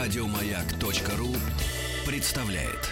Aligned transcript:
Радиомаяк.ру 0.00 1.28
представляет. 2.10 2.88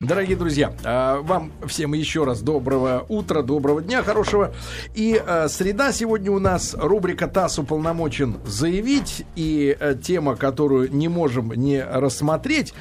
Дорогие 0.00 0.34
друзья, 0.34 0.72
а, 0.82 1.20
вам 1.20 1.52
всем 1.66 1.92
еще 1.92 2.24
раз 2.24 2.40
доброго 2.40 3.04
утра, 3.10 3.42
доброго 3.42 3.82
дня, 3.82 4.02
хорошего. 4.02 4.54
И 4.94 5.22
а, 5.22 5.46
среда 5.48 5.92
сегодня 5.92 6.32
у 6.32 6.38
нас 6.38 6.74
рубрика 6.74 7.28
«ТАСС 7.28 7.58
уполномочен 7.58 8.38
заявить». 8.46 9.26
И 9.36 9.76
а, 9.78 9.94
тема, 9.94 10.36
которую 10.36 10.90
не 10.90 11.08
можем 11.08 11.52
не 11.52 11.84
рассмотреть, 11.84 12.72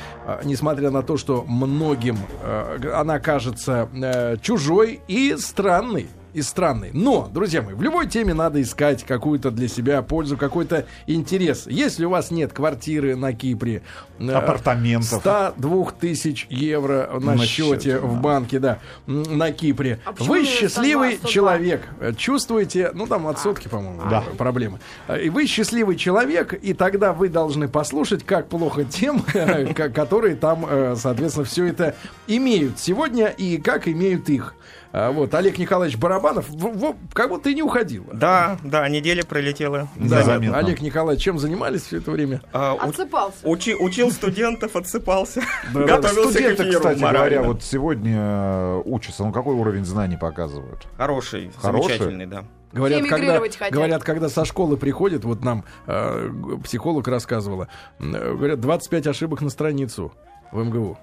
несмотря 0.45 0.91
на 0.91 1.03
то, 1.03 1.17
что 1.17 1.43
многим 1.43 2.19
она 2.93 3.19
кажется 3.19 3.89
чужой 4.41 5.01
и 5.09 5.35
странной 5.37 6.07
и 6.33 6.41
странный. 6.41 6.91
Но, 6.93 7.29
друзья 7.31 7.61
мои, 7.61 7.73
в 7.73 7.81
любой 7.81 8.07
теме 8.07 8.33
надо 8.33 8.61
искать 8.61 9.03
какую-то 9.03 9.51
для 9.51 9.67
себя 9.67 10.01
пользу, 10.01 10.37
какой-то 10.37 10.85
интерес. 11.07 11.67
Если 11.67 12.05
у 12.05 12.09
вас 12.09 12.31
нет 12.31 12.53
квартиры 12.53 13.15
на 13.15 13.33
Кипре, 13.33 13.83
э, 14.19 14.31
апартаментов, 14.31 15.21
102 15.21 15.91
тысяч 15.99 16.47
евро 16.49 17.09
на, 17.19 17.35
на 17.35 17.45
счете, 17.45 17.91
счете 17.91 17.99
в 17.99 18.15
да. 18.15 18.19
банке, 18.19 18.59
да, 18.59 18.79
на 19.05 19.51
Кипре, 19.51 19.99
а 20.05 20.13
вы 20.19 20.45
счастливый 20.45 21.13
102, 21.13 21.29
102? 21.29 21.29
человек, 21.29 21.89
чувствуете, 22.17 22.91
ну 22.93 23.07
там 23.07 23.27
от 23.27 23.39
сотки, 23.39 23.67
по-моему, 23.67 24.01
да. 24.09 24.23
проблемы. 24.37 24.79
И 25.21 25.29
вы 25.29 25.45
счастливый 25.45 25.95
человек, 25.95 26.53
и 26.53 26.73
тогда 26.73 27.13
вы 27.13 27.29
должны 27.29 27.67
послушать, 27.67 28.23
как 28.23 28.47
плохо 28.47 28.83
тем, 28.83 29.21
которые 29.93 30.35
там, 30.35 30.65
э, 30.69 30.95
соответственно, 30.97 31.45
все 31.45 31.65
это 31.65 31.95
имеют 32.27 32.79
сегодня 32.79 33.27
и 33.27 33.57
как 33.57 33.87
имеют 33.87 34.29
их. 34.29 34.55
А, 34.93 35.11
вот, 35.11 35.33
Олег 35.33 35.57
Николаевич 35.57 35.97
Барабанов, 35.97 36.49
в, 36.49 36.53
в, 36.55 36.95
как 37.13 37.29
будто 37.29 37.49
и 37.49 37.55
не 37.55 37.63
уходил. 37.63 38.05
Да, 38.11 38.57
да, 38.63 38.87
неделя 38.89 39.23
пролетела. 39.23 39.87
Да, 39.95 40.35
Олег 40.35 40.81
Николаевич, 40.81 41.23
чем 41.23 41.39
занимались 41.39 41.83
все 41.83 41.97
это 41.97 42.11
время? 42.11 42.41
А, 42.51 42.77
отсыпался. 42.79 43.37
Учи, 43.43 43.73
учил 43.75 44.11
студентов, 44.11 44.75
отсыпался. 44.75 45.41
Да, 45.73 45.83
Готовился 45.83 46.31
студенты, 46.31 46.63
к 46.63 46.67
эфиру, 46.67 46.79
кстати 46.79 46.99
морально. 46.99 47.35
говоря, 47.35 47.41
вот 47.43 47.63
сегодня 47.63 48.17
э, 48.17 48.81
учатся. 48.85 49.23
Ну, 49.23 49.31
какой 49.31 49.55
уровень 49.55 49.85
знаний 49.85 50.17
показывают? 50.17 50.87
Хороший, 50.97 51.51
Хороший? 51.57 51.97
замечательный, 51.97 52.25
да. 52.25 52.43
Говорят 52.73 53.05
когда, 53.09 53.41
говорят, 53.69 54.03
когда 54.03 54.29
со 54.29 54.45
школы 54.45 54.77
приходит, 54.77 55.25
вот 55.25 55.43
нам 55.43 55.65
э, 55.87 56.29
психолог 56.63 57.07
рассказывала, 57.07 57.67
э, 57.99 58.33
говорят, 58.35 58.59
25 58.61 59.07
ошибок 59.07 59.41
на 59.41 59.49
страницу 59.49 60.13
в 60.51 60.63
МГУ. 60.63 60.97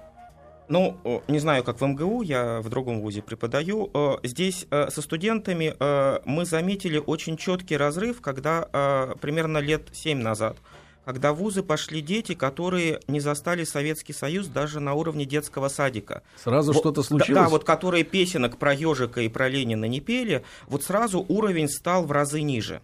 Ну, 0.69 1.23
не 1.27 1.39
знаю, 1.39 1.63
как 1.63 1.81
в 1.81 1.85
МГУ, 1.85 2.21
я 2.21 2.61
в 2.61 2.69
другом 2.69 3.01
вузе 3.01 3.23
преподаю. 3.23 3.89
Здесь 4.23 4.67
э, 4.69 4.89
со 4.91 5.01
студентами 5.01 5.75
э, 5.79 6.19
мы 6.25 6.45
заметили 6.45 7.01
очень 7.03 7.37
четкий 7.37 7.75
разрыв, 7.75 8.21
когда 8.21 8.67
э, 8.71 9.15
примерно 9.19 9.57
лет 9.57 9.89
7 9.91 10.19
назад, 10.19 10.57
когда 11.05 11.33
в 11.33 11.37
вузы 11.37 11.63
пошли 11.63 12.01
дети, 12.01 12.35
которые 12.35 12.99
не 13.07 13.19
застали 13.19 13.63
Советский 13.63 14.13
Союз 14.13 14.45
даже 14.45 14.79
на 14.79 14.93
уровне 14.93 15.25
детского 15.25 15.69
садика. 15.69 16.21
Сразу 16.43 16.71
вот, 16.71 16.79
что-то 16.79 17.01
случилось? 17.01 17.33
Да, 17.33 17.43
да, 17.45 17.49
вот 17.49 17.63
которые 17.63 18.03
песенок 18.03 18.57
про 18.57 18.71
ежика 18.71 19.21
и 19.21 19.27
про 19.27 19.49
Ленина 19.49 19.85
не 19.85 20.01
пели, 20.01 20.43
вот 20.67 20.83
сразу 20.83 21.25
уровень 21.27 21.67
стал 21.67 22.05
в 22.05 22.11
разы 22.11 22.41
ниже. 22.41 22.81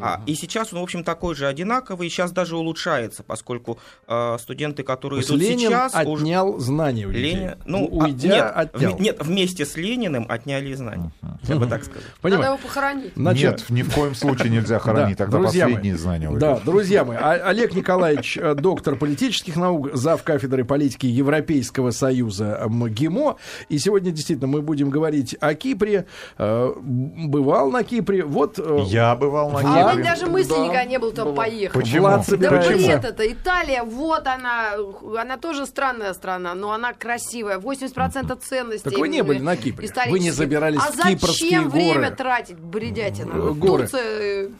А, 0.00 0.20
и 0.26 0.34
сейчас 0.34 0.72
он, 0.72 0.80
в 0.80 0.82
общем, 0.82 1.04
такой 1.04 1.34
же 1.34 1.46
одинаковый, 1.46 2.06
и 2.06 2.10
сейчас 2.10 2.32
даже 2.32 2.56
улучшается, 2.56 3.22
поскольку 3.22 3.78
э, 4.06 4.36
студенты, 4.38 4.82
которые 4.82 5.22
идут 5.22 5.38
Ленин 5.38 5.70
сейчас... 5.70 5.94
отнял 5.94 6.50
уже... 6.50 6.64
знания 6.64 7.06
у 7.06 7.10
людей. 7.10 7.34
Ленин, 7.34 7.54
ну, 7.64 7.86
Уйдя, 7.86 8.50
а, 8.50 8.64
нет, 8.64 8.74
отнял. 8.74 8.96
В, 8.96 9.00
нет, 9.00 9.16
вместе 9.20 9.64
с 9.64 9.76
Лениным 9.76 10.26
отняли 10.28 10.74
знания, 10.74 11.10
uh-huh. 11.22 11.28
я 11.44 11.56
бы 11.56 11.66
так 11.66 11.84
сказал. 11.84 12.02
Понимаю. 12.20 12.42
Надо 12.42 12.54
его 12.54 12.68
похоронить. 12.68 13.12
Значит, 13.16 13.64
нет, 13.68 13.70
ни 13.70 13.82
в 13.82 13.94
коем 13.94 14.14
случае 14.14 14.50
нельзя 14.50 14.78
хоронить, 14.78 15.18
тогда 15.18 15.38
последние 15.38 15.96
знания 15.96 16.30
Да, 16.30 16.60
друзья 16.64 17.04
мои, 17.04 17.16
Олег 17.16 17.74
Николаевич, 17.74 18.36
э, 18.36 18.54
доктор 18.54 18.96
политических 18.96 19.56
наук, 19.56 19.94
зав. 19.94 20.22
кафедры 20.22 20.64
политики 20.64 21.06
Европейского 21.06 21.90
Союза 21.90 22.62
МГИМО, 22.66 23.36
и 23.68 23.78
сегодня 23.78 24.10
действительно 24.10 24.48
мы 24.48 24.62
будем 24.62 24.90
говорить 24.90 25.36
о 25.40 25.54
Кипре. 25.54 26.06
Э, 26.38 26.72
бывал 26.76 27.70
на 27.70 27.84
Кипре, 27.84 28.24
вот... 28.24 28.58
Э, 28.58 28.80
я 28.86 29.14
бывал 29.14 29.50
на 29.50 29.60
Кипре. 29.60 29.85
А 29.90 29.96
даже 29.96 30.26
мысли 30.26 30.50
да. 30.50 30.58
никогда 30.58 30.84
не 30.84 30.98
было 30.98 31.12
там 31.12 31.34
поехать. 31.34 31.80
Почему? 31.80 32.02
Влад 32.02 32.26
да 32.28 32.50
бред 32.50 33.04
это. 33.04 33.32
Италия, 33.32 33.82
вот 33.82 34.26
она, 34.26 34.72
она 35.18 35.36
тоже 35.36 35.66
странная 35.66 36.14
страна, 36.14 36.54
но 36.54 36.72
она 36.72 36.92
красивая. 36.92 37.58
80% 37.58 38.38
ценностей. 38.40 38.90
Так 38.90 38.98
вы 38.98 39.08
не 39.08 39.22
были 39.22 39.38
на 39.38 39.56
Кипре. 39.56 39.88
Вы 40.08 40.20
не 40.20 40.30
забирались 40.30 40.80
а 40.80 40.92
в 40.92 40.96
кипрские 40.96 41.62
горы. 41.62 41.68
А 41.68 41.70
зачем 41.70 41.70
время 41.70 42.10
тратить, 42.10 42.58
бредятина? 42.58 43.52
Горы. 43.52 43.88
Турция 43.88 44.46
же 44.46 44.50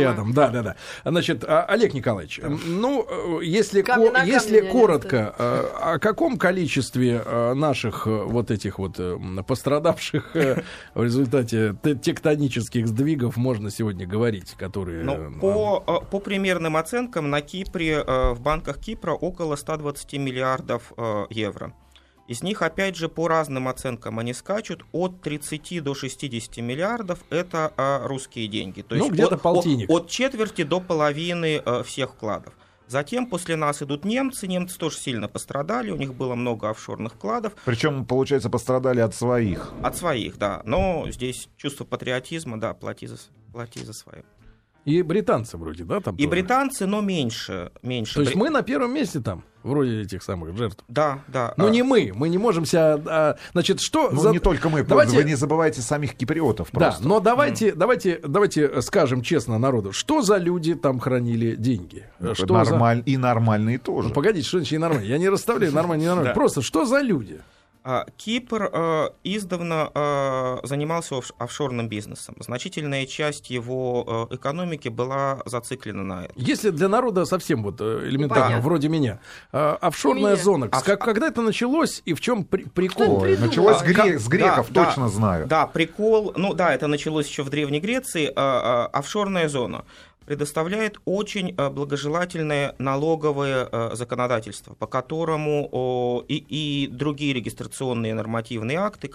Рядом, 0.00 0.32
да, 0.32 0.48
да, 0.48 0.62
да. 0.62 0.76
Значит, 1.04 1.44
а, 1.44 1.64
Олег 1.64 1.94
Николаевич, 1.94 2.40
ну, 2.66 3.06
э, 3.40 3.44
если, 3.44 3.82
ко- 3.82 4.24
если 4.24 4.60
коротко, 4.70 5.34
э, 5.38 5.64
о 5.80 5.98
каком 5.98 6.38
количестве 6.38 7.22
э, 7.24 7.54
наших 7.54 8.06
вот 8.06 8.50
этих 8.50 8.78
вот 8.78 8.98
пострадавших 9.46 10.34
в 10.34 11.02
результате 11.02 11.74
тектонических 12.02 12.88
сдвигов 12.88 13.36
можно 13.36 13.70
сегодня 13.70 14.06
говорить, 14.06 14.54
которые... 14.58 15.04
Ну, 15.04 15.32
по, 15.40 15.80
по 16.10 16.18
примерным 16.20 16.76
оценкам, 16.76 17.30
на 17.30 17.40
Кипре, 17.40 18.02
в 18.04 18.40
банках 18.40 18.78
Кипра 18.78 19.12
около 19.12 19.56
120 19.56 20.12
миллиардов 20.14 20.92
евро. 21.30 21.72
Из 22.26 22.42
них, 22.42 22.62
опять 22.62 22.96
же, 22.96 23.08
по 23.08 23.28
разным 23.28 23.68
оценкам 23.68 24.18
они 24.18 24.32
скачут 24.32 24.84
от 24.92 25.20
30 25.20 25.82
до 25.82 25.94
60 25.94 26.56
миллиардов. 26.58 27.20
Это 27.28 27.72
а, 27.76 28.06
русские 28.06 28.48
деньги. 28.48 28.80
То 28.80 28.94
есть 28.94 29.08
ну, 29.08 29.12
где-то 29.12 29.34
от, 29.34 29.42
полтинник. 29.42 29.90
От, 29.90 30.04
от 30.04 30.10
четверти 30.10 30.62
до 30.62 30.80
половины 30.80 31.58
а, 31.64 31.82
всех 31.82 32.12
вкладов. 32.14 32.54
Затем 32.86 33.26
после 33.26 33.56
нас 33.56 33.82
идут 33.82 34.04
немцы. 34.04 34.46
Немцы 34.46 34.78
тоже 34.78 34.96
сильно 34.96 35.28
пострадали. 35.28 35.90
У 35.90 35.96
них 35.96 36.14
было 36.14 36.34
много 36.34 36.70
офшорных 36.70 37.14
вкладов. 37.14 37.54
Причем, 37.64 38.06
получается, 38.06 38.48
пострадали 38.48 39.00
от 39.00 39.14
своих. 39.14 39.72
От 39.82 39.96
своих, 39.96 40.38
да. 40.38 40.62
Но 40.64 41.06
здесь 41.10 41.48
чувство 41.56 41.84
патриотизма, 41.84 42.58
да, 42.58 42.72
плати 42.72 43.06
за, 43.06 43.16
плати 43.52 43.84
за 43.84 43.92
свое. 43.92 44.24
И 44.84 45.02
британцы 45.02 45.56
вроде, 45.56 45.84
да, 45.84 46.00
там? 46.00 46.14
И 46.16 46.18
тоже? 46.18 46.30
британцы, 46.30 46.86
но 46.86 47.00
меньше, 47.00 47.72
меньше. 47.82 48.14
То 48.14 48.20
есть 48.20 48.34
мы 48.34 48.50
на 48.50 48.62
первом 48.62 48.92
месте 48.92 49.20
там, 49.20 49.44
вроде 49.62 50.02
этих 50.02 50.22
самых 50.22 50.56
жертв. 50.56 50.84
Да, 50.88 51.20
да. 51.26 51.54
Но 51.56 51.66
а... 51.66 51.70
не 51.70 51.82
мы, 51.82 52.12
мы 52.14 52.28
не 52.28 52.36
можем 52.36 52.66
себя, 52.66 53.00
а, 53.06 53.36
значит, 53.52 53.80
что? 53.80 54.10
Ну 54.10 54.20
за... 54.20 54.30
не 54.30 54.38
только 54.38 54.68
мы, 54.68 54.84
давайте... 54.84 55.16
вы 55.16 55.24
не 55.24 55.34
забывайте 55.34 55.80
самих 55.80 56.14
киприотов 56.14 56.70
просто. 56.70 57.02
Да, 57.02 57.08
но 57.08 57.20
давайте, 57.20 57.70
mm. 57.70 57.76
давайте, 57.76 58.20
давайте 58.22 58.82
скажем 58.82 59.22
честно 59.22 59.58
народу, 59.58 59.92
что 59.92 60.20
за 60.20 60.36
люди 60.36 60.74
там 60.74 61.00
хранили 61.00 61.56
деньги? 61.56 62.06
Ну, 62.20 62.34
что 62.34 62.54
нормаль... 62.54 62.98
за... 62.98 63.02
И 63.04 63.16
нормальные 63.16 63.78
тоже. 63.78 64.08
Ну, 64.08 64.14
погодите, 64.14 64.46
что 64.46 64.58
значит 64.58 64.74
и 64.74 64.78
нормальные? 64.78 65.08
Я 65.08 65.18
не 65.18 65.30
расставляю 65.30 65.72
нормальные, 65.74 66.08
нормальные. 66.08 66.34
Просто 66.34 66.60
что 66.60 66.84
за 66.84 67.00
люди? 67.00 67.40
А, 67.86 68.06
Кипр 68.16 68.70
э, 68.72 69.08
издавна 69.24 69.90
э, 69.94 70.60
занимался 70.62 71.16
офшорным 71.36 71.86
бизнесом. 71.86 72.34
Значительная 72.40 73.04
часть 73.04 73.50
его 73.50 74.28
э, 74.30 74.36
экономики 74.36 74.88
была 74.88 75.42
зациклена 75.44 76.02
на 76.02 76.24
этом. 76.24 76.34
Если 76.34 76.70
для 76.70 76.88
народа 76.88 77.26
совсем 77.26 77.62
вот 77.62 77.82
элементарно, 77.82 78.56
да. 78.56 78.62
вроде 78.62 78.88
меня, 78.88 79.20
офшорная 79.52 80.32
меня. 80.32 80.42
зона, 80.42 80.68
Оф... 80.72 80.82
как, 80.82 81.04
когда 81.04 81.26
это 81.26 81.42
началось 81.42 82.00
и 82.06 82.14
в 82.14 82.22
чем 82.22 82.44
при, 82.44 82.62
прикол? 82.64 83.20
Ой, 83.20 83.36
началось 83.36 83.76
а, 83.76 83.80
с, 83.80 83.82
гре- 83.82 84.18
с 84.18 84.28
греков, 84.28 84.68
да, 84.70 84.86
точно 84.86 85.02
да, 85.02 85.08
знаю. 85.10 85.46
Да, 85.46 85.66
прикол, 85.66 86.32
ну 86.36 86.54
да, 86.54 86.74
это 86.74 86.86
началось 86.86 87.28
еще 87.28 87.42
в 87.42 87.50
Древней 87.50 87.80
Греции, 87.80 88.32
офшорная 88.34 89.50
зона 89.50 89.84
предоставляет 90.26 90.98
очень 91.04 91.54
э, 91.56 91.70
благожелательное 91.70 92.74
налоговое 92.78 93.68
э, 93.70 93.90
законодательство, 93.94 94.74
по 94.74 94.86
которому 94.86 96.24
и, 96.28 96.36
и 96.36 96.88
другие 96.88 97.34
регистрационные 97.34 98.14
нормативные 98.14 98.78
акты, 98.78 99.10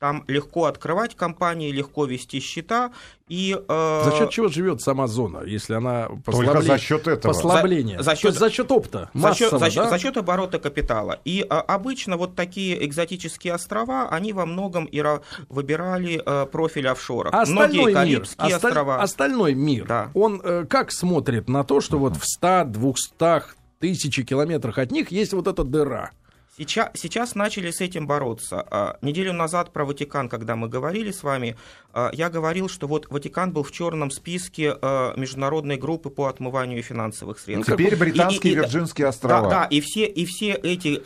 там 0.00 0.24
легко 0.28 0.64
открывать 0.64 1.14
компании, 1.14 1.70
легко 1.70 2.06
вести 2.06 2.40
счета. 2.40 2.90
И, 3.28 3.54
э... 3.54 4.02
За 4.04 4.16
счет 4.16 4.30
чего 4.30 4.48
живет 4.48 4.80
сама 4.80 5.06
зона, 5.06 5.42
если 5.44 5.74
она 5.74 6.08
послабление? 6.24 6.52
Только 6.54 6.62
за 6.62 6.78
счет 6.78 7.06
этого. 7.06 7.32
Послабление. 7.32 7.98
За, 7.98 8.04
за, 8.04 8.16
счет, 8.16 8.34
за 8.34 8.50
счет 8.50 8.72
опта. 8.72 9.10
За 9.12 9.34
счет, 9.34 9.50
за, 9.50 9.58
да? 9.58 9.90
за 9.90 9.98
счет 9.98 10.16
оборота 10.16 10.58
капитала. 10.58 11.20
И 11.26 11.46
а, 11.48 11.60
обычно 11.60 12.16
вот 12.16 12.34
такие 12.34 12.84
экзотические 12.86 13.52
острова, 13.52 14.08
они 14.08 14.32
во 14.32 14.46
многом 14.46 14.86
и 14.86 15.04
выбирали 15.50 16.20
а, 16.24 16.46
профиль 16.46 16.88
офшора. 16.88 17.28
А 17.30 17.44
Многие 17.44 17.92
Карибские 17.92 18.46
мир, 18.48 18.56
острова. 18.56 19.02
Остальной 19.02 19.52
мир, 19.52 19.86
да. 19.86 20.10
он 20.14 20.40
э, 20.42 20.64
как 20.64 20.92
смотрит 20.92 21.48
на 21.50 21.62
то, 21.62 21.82
что 21.82 21.98
вот 21.98 22.16
в 22.16 22.24
100, 22.24 22.64
200, 22.68 23.60
тысячи 23.80 24.22
километрах 24.22 24.78
от 24.78 24.92
них 24.92 25.10
есть 25.10 25.32
вот 25.32 25.48
эта 25.48 25.64
дыра? 25.64 26.12
Сейчас, 26.56 26.90
сейчас 26.94 27.36
начали 27.36 27.70
с 27.70 27.80
этим 27.80 28.08
бороться. 28.08 28.66
А, 28.70 28.98
неделю 29.02 29.32
назад 29.32 29.72
про 29.72 29.84
Ватикан, 29.84 30.28
когда 30.28 30.56
мы 30.56 30.68
говорили 30.68 31.12
с 31.12 31.22
вами, 31.22 31.56
а, 31.92 32.10
я 32.12 32.28
говорил, 32.28 32.68
что 32.68 32.88
вот 32.88 33.06
Ватикан 33.08 33.52
был 33.52 33.62
в 33.62 33.70
черном 33.70 34.10
списке 34.10 34.74
а, 34.82 35.14
международной 35.16 35.76
группы 35.76 36.10
по 36.10 36.26
отмыванию 36.26 36.82
финансовых 36.82 37.38
средств. 37.38 37.68
Ну, 37.68 37.76
теперь 37.76 37.94
британские 37.94 38.52
и, 38.52 38.56
и, 38.56 38.58
Вирджинские 38.58 39.06
острова. 39.06 39.42
Да, 39.42 39.48
да, 39.48 39.64
и 39.66 39.80
все, 39.80 40.06
и 40.06 40.24
все 40.24 40.52
эти 40.54 40.96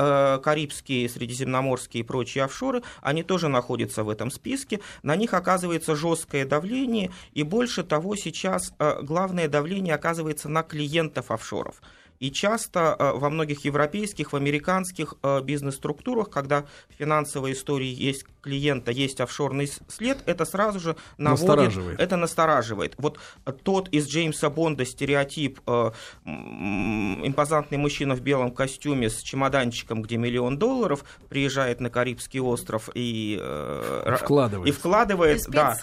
карибские, 0.41 1.11
средиземноморские 1.11 2.03
и 2.03 2.07
прочие 2.07 2.45
офшоры, 2.45 2.83
они 3.03 3.23
тоже 3.23 3.49
находятся 3.49 4.03
в 4.03 4.09
этом 4.09 4.31
списке. 4.31 4.81
На 5.03 5.15
них 5.15 5.35
оказывается 5.35 5.95
жесткое 5.95 6.47
давление, 6.47 7.11
и 7.33 7.43
больше 7.43 7.85
того, 7.85 8.17
сейчас 8.17 8.73
главное 9.03 9.49
давление 9.49 9.95
оказывается 9.95 10.49
на 10.49 10.63
клиентов 10.63 11.31
офшоров. 11.31 11.83
И 12.21 12.31
часто 12.31 12.97
э, 12.99 13.13
во 13.13 13.31
многих 13.31 13.65
европейских, 13.65 14.33
в 14.33 14.37
американских 14.37 15.15
э, 15.23 15.41
бизнес-структурах, 15.43 16.31
когда 16.31 16.63
в 16.63 16.95
финансовой 16.99 17.53
истории 17.53 17.89
есть 17.89 18.25
клиента, 18.41 18.91
есть 18.91 19.21
офшорный 19.21 19.71
след, 19.89 20.19
это 20.27 20.45
сразу 20.45 20.81
же 20.81 20.97
наводит, 21.19 21.47
настораживает. 21.49 22.01
это 22.01 22.17
настораживает. 22.17 22.95
Вот 22.99 23.19
тот 23.63 23.89
из 23.89 24.07
Джеймса 24.07 24.51
Бонда 24.51 24.85
стереотип 24.85 25.61
э, 25.67 25.91
импозантный 26.25 27.79
мужчина 27.79 28.15
в 28.15 28.21
белом 28.21 28.53
костюме 28.53 29.11
с 29.11 29.21
чемоданчиком, 29.21 30.03
где 30.03 30.17
миллион 30.17 30.59
долларов, 30.59 31.05
приезжает 31.29 31.81
на 31.81 31.91
Карибский 31.91 32.41
остров 32.41 32.91
и, 32.95 33.41
вкладывает. 34.19 34.69
и 34.69 34.73
вкладывает. 34.73 35.47
И 35.49 35.51
да, 35.51 35.77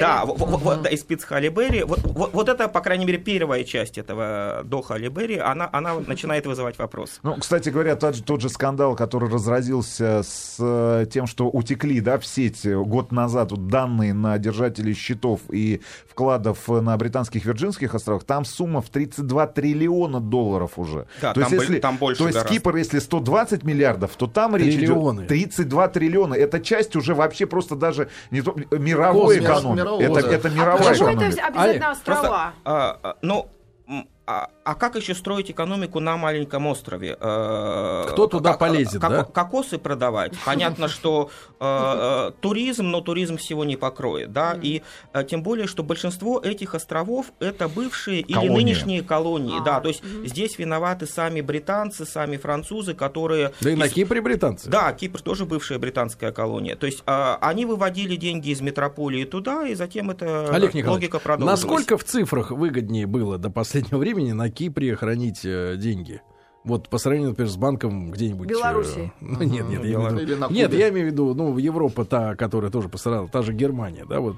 да, 0.00 0.24
вот, 0.24 0.82
да, 0.82 0.90
и 0.90 0.96
спиц 0.96 1.24
Халибери. 1.24 1.82
Вот, 1.82 2.00
вот, 2.02 2.32
вот 2.32 2.48
это, 2.48 2.68
по 2.68 2.80
крайней 2.80 3.04
мере, 3.04 3.18
первая 3.18 3.64
часть 3.64 3.98
этого 3.98 4.62
до 4.64 4.82
Халибери, 4.82 5.38
она, 5.38 5.68
она 5.78 5.94
начинает 6.00 6.46
вызывать 6.46 6.78
вопрос. 6.78 7.20
Ну, 7.22 7.36
кстати 7.36 7.68
говоря, 7.68 7.96
тот, 7.96 8.24
тот 8.24 8.40
же 8.40 8.48
скандал, 8.48 8.94
который 8.96 9.30
разразился 9.30 10.22
с 10.22 10.56
э, 10.58 11.06
тем, 11.10 11.26
что 11.26 11.48
утекли 11.48 12.00
да, 12.00 12.18
в 12.18 12.26
сеть 12.26 12.66
год 12.66 13.12
назад 13.12 13.50
вот, 13.50 13.68
данные 13.68 14.14
на 14.14 14.38
держателей 14.38 14.94
счетов 14.94 15.40
и 15.50 15.80
вкладов 16.08 16.68
на 16.68 16.96
британских 16.96 17.44
Вирджинских 17.44 17.94
островах, 17.94 18.24
там 18.24 18.44
сумма 18.44 18.82
в 18.82 18.90
32 18.90 19.46
триллиона 19.48 20.20
долларов 20.20 20.72
уже. 20.78 21.06
Да, 21.20 21.32
то 21.32 21.40
там, 21.40 21.52
есть, 21.52 21.62
если, 21.62 21.78
там 21.80 21.96
больше 21.96 22.18
То 22.18 22.26
есть 22.26 22.38
гораздо. 22.38 22.54
Кипр, 22.54 22.76
если 22.76 22.98
120 22.98 23.62
миллиардов, 23.64 24.12
то 24.16 24.26
там 24.26 24.56
речь 24.56 24.74
идет 24.74 25.28
32 25.28 25.88
триллиона. 25.88 26.34
Это 26.34 26.60
часть 26.60 26.96
уже 26.96 27.14
вообще 27.14 27.46
просто 27.46 27.76
даже 27.76 28.08
не 28.30 28.42
то, 28.42 28.54
мировой 28.70 29.38
экономики. 29.38 30.02
Это, 30.02 30.28
это 30.28 30.50
мировая 30.50 30.90
а 30.90 30.94
экономика. 30.94 31.24
это 31.24 31.46
обязательно 31.46 31.90
острова? 31.90 32.20
Просто, 32.20 32.52
а, 32.64 32.98
а, 33.02 33.16
ну, 33.22 33.48
а, 34.30 34.50
а 34.62 34.74
как 34.74 34.94
еще 34.96 35.14
строить 35.14 35.50
экономику 35.50 36.00
на 36.00 36.18
маленьком 36.18 36.66
острове? 36.66 37.16
Э, 37.18 38.08
Кто 38.10 38.26
туда 38.26 38.50
как, 38.50 38.58
полезет, 38.58 39.00
как, 39.00 39.10
да? 39.10 39.24
Кокосы 39.24 39.78
продавать. 39.78 40.34
Понятно, 40.44 40.88
что 40.88 41.30
э, 41.58 41.64
э, 41.64 42.32
туризм, 42.42 42.88
но 42.88 43.00
туризм 43.00 43.38
всего 43.38 43.64
не 43.64 43.78
покроет, 43.78 44.30
да, 44.30 44.58
и 44.60 44.82
тем 45.28 45.42
более, 45.42 45.66
что 45.66 45.82
большинство 45.82 46.38
этих 46.40 46.74
островов 46.74 47.32
это 47.40 47.68
бывшие 47.68 48.20
или 48.20 48.48
нынешние 48.48 49.02
колонии, 49.02 49.60
а, 49.60 49.64
да, 49.64 49.80
то 49.80 49.88
есть 49.88 50.04
здесь 50.04 50.58
виноваты 50.58 51.06
сами 51.06 51.40
британцы, 51.40 52.04
сами 52.04 52.36
французы, 52.36 52.92
которые... 52.92 53.52
Да 53.62 53.70
и 53.70 53.76
на 53.76 53.88
Кипре 53.88 54.20
британцы. 54.20 54.68
Да, 54.68 54.92
Кипр 54.92 55.22
тоже 55.22 55.46
бывшая 55.46 55.78
британская 55.78 56.32
колония. 56.32 56.76
То 56.76 56.84
есть 56.84 57.02
э, 57.06 57.36
они 57.40 57.64
выводили 57.64 58.16
деньги 58.16 58.50
из 58.50 58.60
метрополии 58.60 59.24
туда, 59.24 59.66
и 59.66 59.74
затем 59.74 60.10
это 60.10 60.50
Олег 60.54 60.74
логика 60.86 61.18
продолжилась. 61.18 61.62
Насколько 61.62 61.96
в 61.96 62.04
цифрах 62.04 62.50
выгоднее 62.50 63.06
было 63.06 63.38
до 63.38 63.48
последнего 63.48 63.96
времени 63.96 64.17
времени 64.18 64.32
на 64.32 64.50
Кипре 64.50 64.96
хранить 64.96 65.44
э, 65.44 65.76
деньги. 65.76 66.20
Вот 66.64 66.88
по 66.88 66.98
сравнению, 66.98 67.30
например, 67.30 67.50
с 67.50 67.56
банком 67.56 68.10
где-нибудь... 68.10 68.50
Э, 68.50 68.50
Беларуси. 68.50 69.12
Ну, 69.20 69.42
нет, 69.42 69.68
нет, 69.68 69.84
я 69.84 69.94
имею 69.94 70.26
виду, 70.26 70.46
нет, 70.50 70.74
я 70.74 70.88
имею 70.88 71.08
в 71.08 71.10
виду, 71.12 71.34
ну, 71.34 71.56
Европа 71.56 72.04
та, 72.04 72.34
которая 72.34 72.70
тоже 72.70 72.88
пострадала, 72.88 73.28
та 73.28 73.42
же 73.42 73.52
Германия, 73.52 74.04
да, 74.04 74.20
вот. 74.20 74.36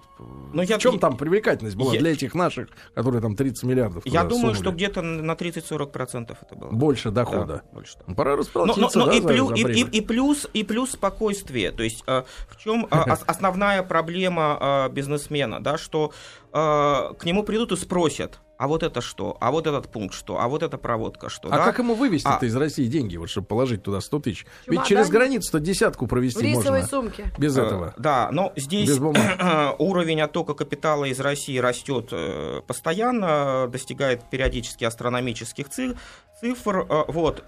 Но 0.52 0.62
в 0.62 0.66
я, 0.66 0.78
чем 0.78 0.98
там 0.98 1.16
привлекательность 1.16 1.76
была 1.76 1.94
я, 1.94 2.00
для 2.00 2.12
этих 2.12 2.34
наших, 2.34 2.68
которые 2.94 3.22
там 3.22 3.36
30 3.36 3.64
миллиардов? 3.64 4.02
Я 4.06 4.24
думаю, 4.24 4.54
что 4.54 4.70
где-то 4.70 5.00
на 5.00 5.32
30-40% 5.32 6.36
это 6.40 6.54
было. 6.54 6.70
Больше 6.70 7.10
дохода. 7.10 7.64
Да, 7.64 7.74
больше. 7.74 7.96
Ну, 8.06 8.14
пора 8.14 8.36
расплатиться, 8.36 8.80
но, 8.80 8.90
но, 8.94 9.06
но 9.06 9.10
да, 9.10 9.16
и, 9.16 9.20
плюс, 9.22 9.58
и, 9.58 9.62
и, 9.62 9.98
и, 9.98 10.00
плюс, 10.02 10.48
и 10.52 10.62
плюс 10.62 10.90
спокойствие. 10.90 11.70
То 11.70 11.82
есть 11.82 12.04
э, 12.06 12.22
в 12.48 12.56
чем 12.58 12.86
э, 12.90 12.96
основная 13.26 13.82
проблема 13.82 14.58
э, 14.60 14.92
бизнесмена, 14.92 15.60
да, 15.60 15.78
что 15.78 16.12
э, 16.52 17.14
к 17.18 17.24
нему 17.24 17.42
придут 17.44 17.72
и 17.72 17.76
спросят, 17.76 18.40
а 18.60 18.66
вот 18.66 18.82
это 18.82 19.00
что, 19.00 19.38
а 19.40 19.50
вот 19.50 19.66
этот 19.66 19.88
пункт 19.88 20.14
что, 20.14 20.38
а 20.38 20.46
вот 20.46 20.62
эта 20.62 20.76
проводка 20.76 21.30
что. 21.30 21.48
А 21.48 21.56
да? 21.56 21.64
как 21.64 21.78
ему 21.78 21.94
вывести-то 21.94 22.40
а... 22.42 22.44
из 22.44 22.54
России 22.54 22.86
деньги, 22.88 23.16
вот, 23.16 23.30
чтобы 23.30 23.46
положить 23.46 23.82
туда 23.82 24.02
100 24.02 24.18
тысяч? 24.20 24.46
Ведь 24.66 24.84
через 24.84 25.08
границу-то 25.08 25.60
десятку 25.60 26.06
провести 26.06 26.52
в 26.52 26.56
можно. 26.56 26.86
сумке. 26.86 27.32
Без 27.38 27.56
э, 27.56 27.62
этого. 27.62 27.94
Да, 27.96 28.28
но 28.30 28.52
здесь 28.56 28.90
уровень 29.78 30.20
оттока 30.20 30.52
капитала 30.52 31.06
из 31.06 31.18
России 31.20 31.56
растет 31.56 32.10
э, 32.12 32.60
постоянно, 32.66 33.66
достигает 33.68 34.28
периодически 34.28 34.84
астрономических 34.84 35.70
цифр. 35.70 36.86
Э, 36.86 37.04
вот, 37.08 37.42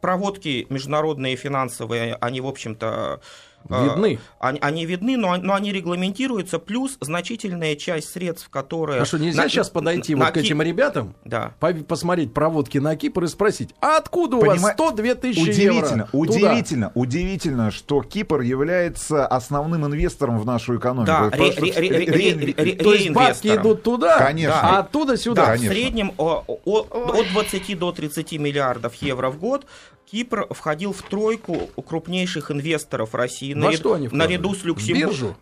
проводки 0.00 0.66
международные 0.68 1.36
финансовые, 1.36 2.16
они, 2.20 2.40
в 2.40 2.48
общем-то, 2.48 3.20
Видны. 3.68 4.18
А, 4.38 4.48
они, 4.48 4.58
они 4.60 4.86
видны, 4.86 5.16
но, 5.16 5.36
но 5.36 5.54
они 5.54 5.72
регламентируются, 5.72 6.58
плюс 6.58 6.96
значительная 7.00 7.76
часть 7.76 8.10
средств, 8.10 8.48
которые... 8.48 9.02
А 9.02 9.04
что, 9.04 9.18
нельзя 9.18 9.44
на, 9.44 9.48
сейчас 9.48 9.70
подойти 9.70 10.14
на 10.14 10.26
вот 10.26 10.34
к 10.34 10.36
этим 10.36 10.62
ребятам, 10.62 11.14
да. 11.24 11.54
посмотреть 11.88 12.34
проводки 12.34 12.78
на 12.78 12.96
Кипр 12.96 13.24
и 13.24 13.28
спросить, 13.28 13.74
а 13.80 13.98
откуда 13.98 14.38
Поним... 14.38 14.58
у 14.58 14.62
вас 14.62 14.72
102 14.72 15.14
тысячи 15.14 15.40
удивительно, 15.40 16.02
евро? 16.02 16.08
Удивительно, 16.12 16.88
туда? 16.88 17.00
удивительно, 17.00 17.70
что 17.70 18.02
Кипр 18.02 18.40
является 18.40 19.26
основным 19.26 19.86
инвестором 19.86 20.38
в 20.38 20.46
нашу 20.46 20.78
экономику. 20.78 21.06
Да, 21.06 21.30
ре, 21.30 21.50
ре, 21.50 21.72
ре, 21.72 22.34
ре, 22.34 22.54
ре, 22.54 22.72
То 22.74 22.94
есть 22.94 23.10
бабки 23.10 23.48
идут 23.48 23.82
туда, 23.82 24.18
Конечно. 24.18 24.60
а 24.60 24.78
оттуда 24.80 25.16
сюда. 25.16 25.46
Да, 25.46 25.54
в 25.54 25.60
среднем 25.60 26.12
о, 26.18 26.44
о, 26.46 26.80
от 26.80 27.28
20 27.32 27.78
до 27.78 27.92
30 27.92 28.32
миллиардов 28.38 28.94
евро 28.96 29.30
в 29.30 29.38
год 29.38 29.66
Кипр 30.10 30.46
входил 30.50 30.92
в 30.92 31.02
тройку 31.02 31.70
крупнейших 31.86 32.50
инвесторов 32.50 33.14
России. 33.14 33.54
Во 33.54 33.60
наряд... 33.60 33.80
что 33.80 33.94
они 33.94 34.08
наряду 34.08 34.54
с 34.54 34.64
Люксембургом. 34.64 35.36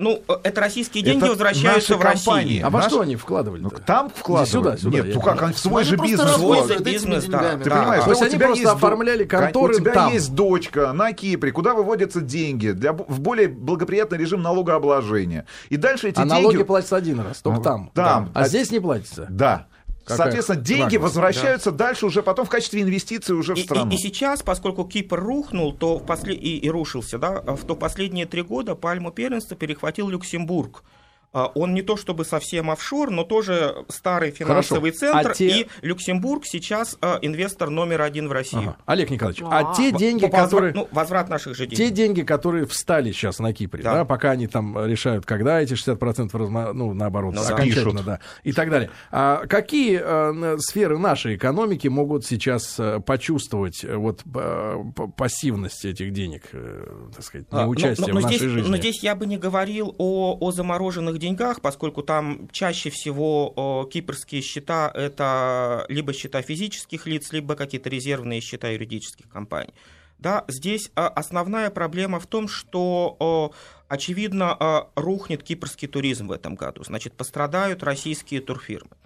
Ну, 0.00 0.22
это 0.44 0.62
российские 0.62 1.04
деньги 1.04 1.18
это 1.18 1.32
возвращаются 1.32 1.98
в 1.98 2.00
Россию. 2.00 2.66
А 2.66 2.70
во 2.70 2.80
что 2.80 3.02
они 3.02 3.16
вкладывали? 3.16 3.60
Ну, 3.60 3.70
там 3.70 4.08
вкладывали. 4.08 4.50
Сюда, 4.50 4.76
сюда. 4.78 4.96
Нет, 4.96 5.14
ну 5.14 5.20
как, 5.20 5.42
они 5.42 5.52
в 5.52 5.58
свой 5.58 5.84
же 5.84 5.96
бизнес. 5.96 6.36
Свой 6.36 6.66
же 6.66 6.78
бизнес, 6.78 7.26
да. 7.26 7.58
Ты 7.58 7.68
понимаешь, 7.68 8.04
то 8.04 8.10
есть 8.10 8.22
они 8.22 8.38
просто 8.38 8.72
оформляли 8.72 9.24
конторы 9.24 9.74
У 9.74 9.78
тебя 9.78 9.92
там. 9.92 10.12
есть 10.12 10.34
дочка 10.34 10.94
на 10.94 11.12
Кипре, 11.12 11.52
куда 11.52 11.74
выводятся 11.74 12.22
деньги 12.22 12.70
для, 12.70 12.94
в 12.94 13.20
более 13.20 13.48
благоприятный 13.48 14.16
режим 14.16 14.40
налогообложения. 14.40 15.46
И 15.68 15.76
дальше 15.76 16.08
эти 16.08 16.16
а 16.18 16.22
деньги... 16.22 16.32
налоги 16.32 16.62
платятся 16.62 16.96
один 16.96 17.20
раз, 17.20 17.42
только 17.42 17.60
там. 17.60 17.90
Там. 17.92 18.30
А 18.32 18.48
здесь 18.48 18.70
не 18.70 18.80
платится? 18.80 19.26
Да. 19.28 19.66
Какая 20.10 20.24
Соответственно, 20.24 20.60
деньги 20.60 20.96
возвращаются 20.96 21.70
да. 21.70 21.86
дальше 21.86 22.06
уже 22.06 22.22
потом 22.22 22.46
в 22.46 22.48
качестве 22.48 22.82
инвестиций 22.82 23.34
уже 23.34 23.54
в 23.54 23.58
страну. 23.58 23.90
И, 23.90 23.94
и, 23.94 23.96
и 23.96 24.00
сейчас, 24.00 24.42
поскольку 24.42 24.84
Кипр 24.84 25.18
рухнул, 25.20 25.72
то 25.72 25.98
в 25.98 26.06
после... 26.06 26.34
и, 26.34 26.58
и 26.58 26.70
рушился, 26.70 27.18
да, 27.18 27.40
в 27.40 27.64
то 27.64 27.74
последние 27.76 28.26
три 28.26 28.42
года 28.42 28.74
пальму 28.74 29.10
первенства 29.12 29.56
перехватил 29.56 30.08
Люксембург. 30.08 30.82
А, 31.32 31.46
он 31.54 31.74
не 31.74 31.82
то 31.82 31.96
чтобы 31.96 32.24
совсем 32.24 32.70
офшор, 32.70 33.10
но 33.10 33.22
тоже 33.22 33.84
старый 33.88 34.32
финансовый 34.32 34.90
Хорошо. 34.90 35.12
центр. 35.12 35.30
А 35.30 35.34
те... 35.34 35.48
И 35.48 35.66
Люксембург 35.82 36.44
сейчас 36.44 36.98
а, 37.00 37.18
инвестор 37.22 37.70
номер 37.70 38.02
один 38.02 38.28
в 38.28 38.32
России. 38.32 38.58
Ага. 38.58 38.76
Олег 38.86 39.10
Николаевич, 39.10 39.42
а, 39.44 39.70
а 39.70 39.74
те 39.74 39.92
деньги, 39.92 40.24
Возврат, 40.24 40.44
которые... 40.44 40.72
Ну, 40.74 40.88
возврат 40.90 41.28
наших 41.28 41.54
же 41.54 41.66
денег. 41.66 41.76
Те 41.76 41.90
деньги, 41.90 42.22
которые 42.22 42.66
встали 42.66 43.12
сейчас 43.12 43.38
на 43.38 43.52
Кипре, 43.52 43.82
да. 43.82 43.94
Да, 43.94 44.04
пока 44.04 44.32
они 44.32 44.48
там 44.48 44.84
решают, 44.84 45.24
когда 45.24 45.60
эти 45.60 45.74
60% 45.74 46.36
разма... 46.36 46.72
ну, 46.72 46.94
наоборот, 46.94 47.34
ну, 47.34 47.42
окончательно, 47.42 48.02
да, 48.02 48.20
и 48.42 48.52
так 48.52 48.68
далее. 48.68 48.90
А 49.12 49.46
какие 49.46 50.00
а, 50.02 50.56
сферы 50.58 50.98
нашей 50.98 51.36
экономики 51.36 51.86
могут 51.86 52.26
сейчас 52.26 52.74
а, 52.80 52.98
почувствовать 52.98 53.84
а, 53.84 53.96
вот 53.98 54.22
а, 54.34 54.82
пассивность 55.16 55.84
этих 55.84 56.12
денег, 56.12 56.48
а, 56.52 57.10
так 57.14 57.24
сказать, 57.24 57.52
неучастие 57.52 58.06
а, 58.10 58.14
но, 58.14 58.14
но, 58.14 58.20
но 58.20 58.20
в 58.20 58.22
нашей 58.24 58.38
здесь, 58.38 58.50
жизни? 58.50 58.68
Но 58.68 58.76
здесь 58.78 59.02
я 59.04 59.14
бы 59.14 59.26
не 59.26 59.38
говорил 59.38 59.94
о, 59.98 60.36
о 60.40 60.50
замороженных 60.50 61.19
деньгах, 61.20 61.60
поскольку 61.60 62.02
там 62.02 62.48
чаще 62.50 62.90
всего 62.90 63.88
кипрские 63.92 64.42
счета 64.42 64.90
это 64.92 65.84
либо 65.88 66.12
счета 66.12 66.42
физических 66.42 67.06
лиц, 67.06 67.32
либо 67.32 67.54
какие-то 67.54 67.88
резервные 67.88 68.40
счета 68.40 68.68
юридических 68.68 69.28
компаний. 69.28 69.74
Да, 70.18 70.44
здесь 70.48 70.90
а, 70.96 71.08
основная 71.08 71.70
проблема 71.70 72.20
в 72.20 72.26
том, 72.26 72.46
что, 72.46 73.52
очевидно, 73.88 74.54
а, 74.58 74.90
рухнет 74.94 75.42
кипрский 75.42 75.88
туризм 75.88 76.28
в 76.28 76.32
этом 76.32 76.56
году. 76.56 76.84
Значит, 76.84 77.14
пострадают 77.14 77.82
российские 77.82 78.40
турфирмы. 78.42 78.96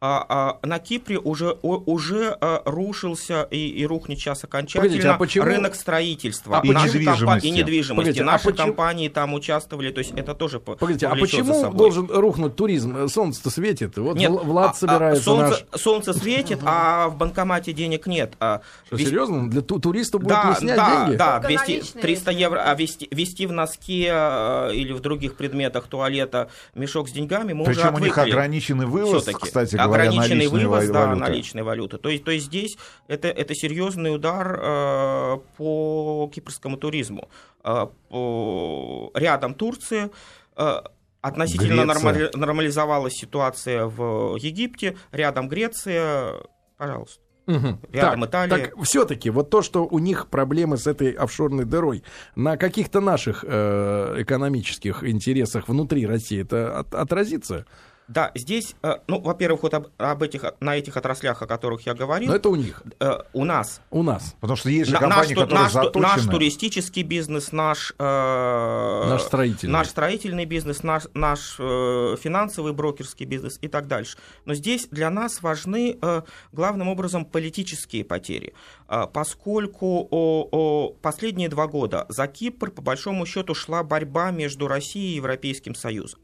А, 0.00 0.58
а, 0.62 0.66
на 0.66 0.78
Кипре 0.78 1.18
уже, 1.18 1.56
о, 1.62 1.82
уже 1.86 2.36
а, 2.40 2.62
рушился 2.66 3.48
и, 3.50 3.68
и 3.68 3.86
рухнет 3.86 4.18
сейчас 4.18 4.44
окончательно 4.44 4.82
Погодите, 4.88 5.08
а 5.08 5.16
почему- 5.16 5.44
рынок 5.46 5.74
строительства. 5.74 6.58
А 6.58 6.66
И 6.66 6.70
Наши 6.70 6.86
недвижимости. 6.98 7.24
компа- 7.24 7.38
И 7.46 7.50
недвижимости. 7.50 7.96
Погодите, 7.96 8.22
а 8.22 8.24
Наши 8.26 8.44
почему- 8.44 8.66
компании 8.66 9.08
там 9.08 9.32
участвовали, 9.34 9.90
то 9.90 9.98
есть 10.00 10.12
это 10.14 10.34
тоже 10.34 10.60
по- 10.60 10.76
Погодите, 10.76 11.06
а 11.06 11.16
почему 11.16 11.54
собой. 11.54 11.78
должен 11.78 12.10
рухнуть 12.10 12.56
туризм? 12.56 13.08
Солнце-то 13.08 13.50
светит. 13.50 13.96
Вот 13.96 14.16
Нет, 14.16 14.30
Вл- 14.30 14.44
Влад 14.44 14.66
а- 14.66 14.70
а 14.70 14.74
собирается 14.74 15.24
солнце, 15.24 15.64
наш. 15.72 15.80
солнце 15.80 16.12
светит, 16.12 16.60
а 16.64 17.08
в 17.08 17.16
банкомате 17.16 17.72
денег 17.72 18.06
нет. 18.06 18.34
А 18.38 18.60
Что, 18.86 18.96
вес- 18.96 19.08
серьезно? 19.08 19.48
Для 19.50 19.62
ту- 19.62 19.78
туристов 19.80 20.20
будет 20.22 20.34
Да, 20.34 20.48
не 20.50 20.54
снять 20.56 20.76
да, 20.76 21.04
деньги? 21.06 21.16
да, 21.16 21.38
вести 21.48 21.72
наличные, 21.78 22.02
300 22.02 22.30
если 22.32 22.42
евро, 22.42 22.60
а 22.70 22.74
вести, 22.74 23.08
вести 23.10 23.46
в 23.46 23.52
носке 23.52 24.08
э, 24.12 24.74
или 24.74 24.92
в 24.92 25.00
других 25.00 25.36
предметах 25.36 25.86
туалета 25.86 26.50
мешок 26.74 27.08
с 27.08 27.12
деньгами 27.12 27.54
мы 27.54 27.62
уже 27.62 27.72
Причем 27.80 27.94
у 27.94 27.98
них 27.98 28.12
отвыкли. 28.18 28.30
ограниченный 28.32 28.86
вывоз, 28.86 29.24
кстати 29.24 29.74
говоря, 29.76 29.85
ограниченный 29.86 30.46
вывоз, 30.48 30.88
да, 30.88 31.06
валюты. 31.06 31.20
наличной 31.20 31.62
валюты. 31.62 31.98
То 31.98 32.08
есть, 32.08 32.24
то 32.24 32.30
есть 32.30 32.46
здесь 32.46 32.76
это, 33.08 33.28
это 33.28 33.54
серьезный 33.54 34.14
удар 34.14 34.58
э, 34.62 35.38
по 35.56 36.30
кипрскому 36.34 36.76
туризму. 36.76 37.28
Э, 37.64 37.86
по- 38.08 39.10
рядом 39.14 39.54
Турция. 39.54 40.10
э, 40.56 40.80
Относительно 41.22 41.82
Греция. 41.82 41.86
нормали- 41.86 42.30
нормализовалась 42.36 43.14
ситуация 43.14 43.86
в 43.86 44.36
Египте, 44.36 44.96
рядом 45.10 45.48
Греция, 45.48 46.34
пожалуйста. 46.76 47.20
Мгм. 47.46 47.80
Рядом 47.92 48.20
так, 48.22 48.28
Италия. 48.48 48.66
Так, 48.66 48.82
все-таки, 48.84 49.30
вот 49.30 49.50
то, 49.50 49.62
что 49.62 49.86
у 49.86 49.98
них 49.98 50.28
проблемы 50.28 50.76
с 50.76 50.86
этой 50.86 51.10
офшорной 51.12 51.64
дырой, 51.64 52.04
на 52.36 52.56
каких-то 52.56 53.00
наших 53.00 53.44
э, 53.46 54.16
экономических 54.22 55.02
интересах 55.02 55.68
внутри 55.68 56.06
России 56.06 56.42
это 56.42 56.78
от- 56.80 56.94
отразится? 56.94 57.66
Да, 58.08 58.30
здесь, 58.34 58.74
э, 58.82 58.96
ну, 59.06 59.20
во-первых, 59.20 59.62
вот 59.62 59.74
об, 59.74 59.88
об 59.98 60.22
этих, 60.22 60.44
на 60.60 60.76
этих 60.76 60.96
отраслях, 60.96 61.42
о 61.42 61.46
которых 61.46 61.86
я 61.86 61.94
говорил, 61.94 62.30
Но 62.30 62.36
это 62.36 62.48
у 62.48 62.56
них, 62.56 62.82
э, 63.00 63.18
у 63.32 63.44
нас 63.44 63.80
у 63.90 64.02
нас. 64.02 64.34
Потому 64.40 64.56
что 64.56 64.70
есть 64.70 64.90
же 64.90 64.96
компании, 64.96 65.34
наш, 65.34 65.42
которые 65.42 65.62
наш, 65.62 65.72
заточены. 65.72 66.02
наш 66.02 66.24
туристический 66.24 67.02
бизнес, 67.02 67.52
наш, 67.52 67.94
э, 67.98 69.04
Наш 69.08 69.22
строительный. 69.22 69.72
наш 69.72 69.88
строительный 69.88 70.44
бизнес, 70.44 70.82
наш, 70.82 71.04
наш 71.14 71.56
э, 71.58 72.16
финансовый 72.20 72.72
брокерский 72.72 73.26
бизнес 73.26 73.58
и 73.60 73.68
так 73.68 73.86
дальше. 73.88 74.18
Но 74.44 74.54
здесь 74.54 74.88
для 74.90 75.10
нас 75.10 75.42
важны 75.42 75.98
э, 76.00 76.22
главным 76.52 76.88
образом 76.88 77.24
политические 77.24 78.04
потери, 78.04 78.54
Э, 78.88 79.06
поскольку 79.12 80.06
о, 80.10 80.48
о, 80.50 80.90
последние 81.02 81.48
два 81.48 81.66
года 81.66 82.06
за 82.08 82.26
Кипр 82.26 82.70
по 82.70 82.82
большому 82.82 83.26
счету 83.26 83.54
шла 83.54 83.82
борьба 83.82 84.30
между 84.30 84.68
Россией 84.68 85.14
и 85.14 85.16
Европейским 85.16 85.74
Союзом. 85.74 86.20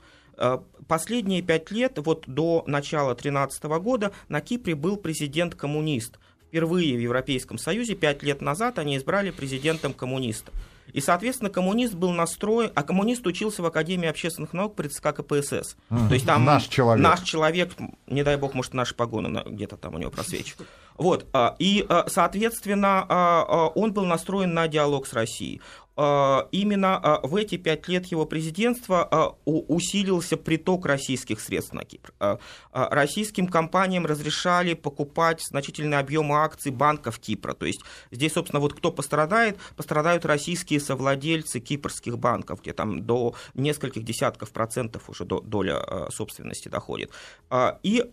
Последние 0.88 1.42
пять 1.42 1.70
лет, 1.70 1.98
вот 1.98 2.24
до 2.26 2.64
начала 2.66 3.14
2013 3.14 3.64
года, 3.64 4.12
на 4.28 4.40
Кипре 4.40 4.74
был 4.74 4.96
президент-коммунист. 4.96 6.18
Впервые 6.48 6.96
в 6.96 7.00
Европейском 7.00 7.56
Союзе 7.58 7.94
пять 7.94 8.22
лет 8.22 8.42
назад 8.42 8.78
они 8.78 8.96
избрали 8.96 9.30
президентом 9.30 9.94
коммуниста. 9.94 10.52
И, 10.92 11.00
соответственно, 11.00 11.48
коммунист 11.50 11.94
был 11.94 12.10
настроен, 12.10 12.70
а 12.74 12.82
коммунист 12.82 13.26
учился 13.26 13.62
в 13.62 13.66
Академии 13.66 14.08
общественных 14.08 14.52
наук 14.52 14.74
при 14.74 14.88
ЦК 14.88 15.14
КПСС. 15.14 15.76
То 15.88 16.14
есть 16.14 16.26
там 16.26 16.44
Наш 16.44 16.64
человек. 16.64 17.02
Наш 17.02 17.20
человек, 17.22 17.72
не 18.06 18.22
дай 18.22 18.36
бог, 18.36 18.54
может, 18.54 18.74
наши 18.74 18.94
погоны 18.94 19.42
где-то 19.46 19.76
там 19.76 19.94
у 19.94 19.98
него 19.98 20.10
просвечивают. 20.10 20.68
Вот, 20.98 21.26
а, 21.32 21.56
и, 21.58 21.86
а, 21.88 22.04
соответственно, 22.08 23.06
а, 23.08 23.68
он 23.74 23.94
был 23.94 24.04
настроен 24.04 24.52
на 24.52 24.68
диалог 24.68 25.06
с 25.06 25.14
Россией. 25.14 25.62
А, 25.96 26.48
Именно 26.52 26.96
а, 26.96 27.20
в 27.26 27.36
эти 27.36 27.56
пять 27.56 27.86
лет 27.88 28.06
его 28.06 28.24
президентства 28.24 29.06
а, 29.10 29.34
усилился 29.44 30.36
приток 30.36 30.86
российских 30.86 31.40
средств 31.40 31.72
на 31.72 31.84
Кипр. 31.84 32.12
Российским 32.72 33.46
компаниям 33.48 34.06
разрешали 34.06 34.74
покупать 34.74 35.42
значительные 35.42 35.98
объемы 36.00 36.36
акций 36.36 36.72
банков 36.72 37.18
Кипра. 37.18 37.52
То 37.54 37.66
есть 37.66 37.80
здесь, 38.10 38.32
собственно, 38.32 38.60
вот 38.60 38.74
кто 38.74 38.90
пострадает, 38.90 39.58
пострадают 39.76 40.24
российские 40.24 40.80
совладельцы 40.80 41.60
кипрских 41.60 42.18
банков, 42.18 42.62
где 42.62 42.72
там 42.72 43.04
до 43.04 43.34
нескольких 43.54 44.04
десятков 44.04 44.50
процентов 44.50 45.10
уже 45.10 45.24
до- 45.24 45.40
доля 45.40 45.82
собственности 46.10 46.68
доходит. 46.68 47.10
И 47.82 48.04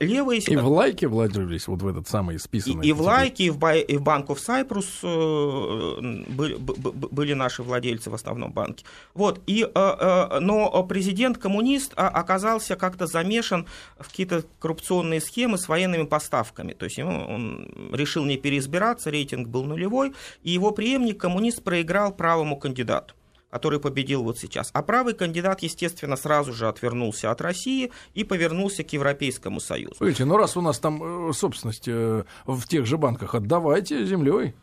левые... 0.00 0.40
И 0.40 0.56
в 0.56 0.68
лайке 0.68 1.08
вложились 1.08 1.68
вот 1.68 1.82
в 1.82 1.86
этот 1.86 2.08
самый 2.08 2.36
И, 2.36 2.38
списанный. 2.38 2.86
и 2.86 2.92
в 2.92 3.02
Лайке, 3.02 3.44
и 3.44 3.50
в, 3.50 3.58
Бай- 3.58 3.82
и 3.82 3.96
в 3.96 4.02
Bank 4.02 4.26
of 4.26 4.38
Cyprus 4.38 5.00
э, 5.02 6.32
были, 6.32 6.54
были 6.94 7.34
наши 7.34 7.62
владельцы 7.62 8.10
в 8.10 8.14
основном 8.14 8.52
банке. 8.52 8.84
Вот, 9.14 9.40
и, 9.46 9.62
э, 9.62 9.68
э, 9.74 10.38
но 10.40 10.82
президент-коммунист 10.84 11.92
а, 11.96 12.08
оказался 12.08 12.76
как-то 12.76 13.06
замешан 13.06 13.66
в 13.98 14.08
какие-то 14.08 14.44
коррупционные 14.58 15.20
схемы 15.20 15.58
с 15.58 15.68
военными 15.68 16.04
поставками. 16.04 16.72
То 16.72 16.84
есть 16.84 16.98
он 16.98 17.90
решил 17.92 18.24
не 18.24 18.36
переизбираться, 18.36 19.10
рейтинг 19.10 19.48
был 19.48 19.64
нулевой, 19.64 20.14
и 20.42 20.50
его 20.50 20.70
преемник, 20.70 21.20
коммунист, 21.20 21.62
проиграл 21.62 22.12
правому 22.12 22.56
кандидату 22.58 23.14
который 23.50 23.78
победил 23.78 24.24
вот 24.24 24.36
сейчас. 24.36 24.70
А 24.72 24.82
правый 24.82 25.14
кандидат, 25.14 25.62
естественно, 25.62 26.16
сразу 26.16 26.52
же 26.52 26.66
отвернулся 26.66 27.30
от 27.30 27.40
России 27.40 27.92
и 28.12 28.24
повернулся 28.24 28.82
к 28.82 28.92
Европейскому 28.92 29.60
Союзу. 29.60 29.94
Слушайте, 29.96 30.24
ну 30.24 30.36
раз 30.36 30.56
у 30.56 30.60
нас 30.60 30.80
там 30.80 31.28
э, 31.30 31.32
собственность 31.32 31.86
в 31.86 32.66
тех 32.66 32.84
же 32.84 32.98
банках, 32.98 33.36
отдавайте 33.36 34.04
землей. 34.06 34.54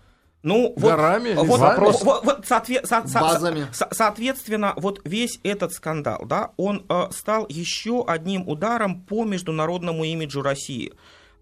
Ну, 0.44 0.74
вот, 0.76 0.92
Горами, 0.92 1.34
вот, 1.34 1.46
лесами? 1.46 1.60
вопрос, 1.60 2.04
вот, 2.04 2.26
вот, 2.26 2.46
соотве- 2.46 2.84
со- 2.86 3.02
Базами. 3.20 3.68
со- 3.72 3.88
соответственно, 3.92 4.74
вот 4.76 5.00
весь 5.06 5.40
этот 5.44 5.72
скандал, 5.74 6.24
да, 6.26 6.52
он 6.58 6.84
э, 6.90 7.08
стал 7.12 7.46
еще 7.48 8.04
одним 8.08 8.48
ударом 8.48 9.02
по 9.02 9.24
международному 9.24 10.04
имиджу 10.04 10.42
России. 10.42 10.94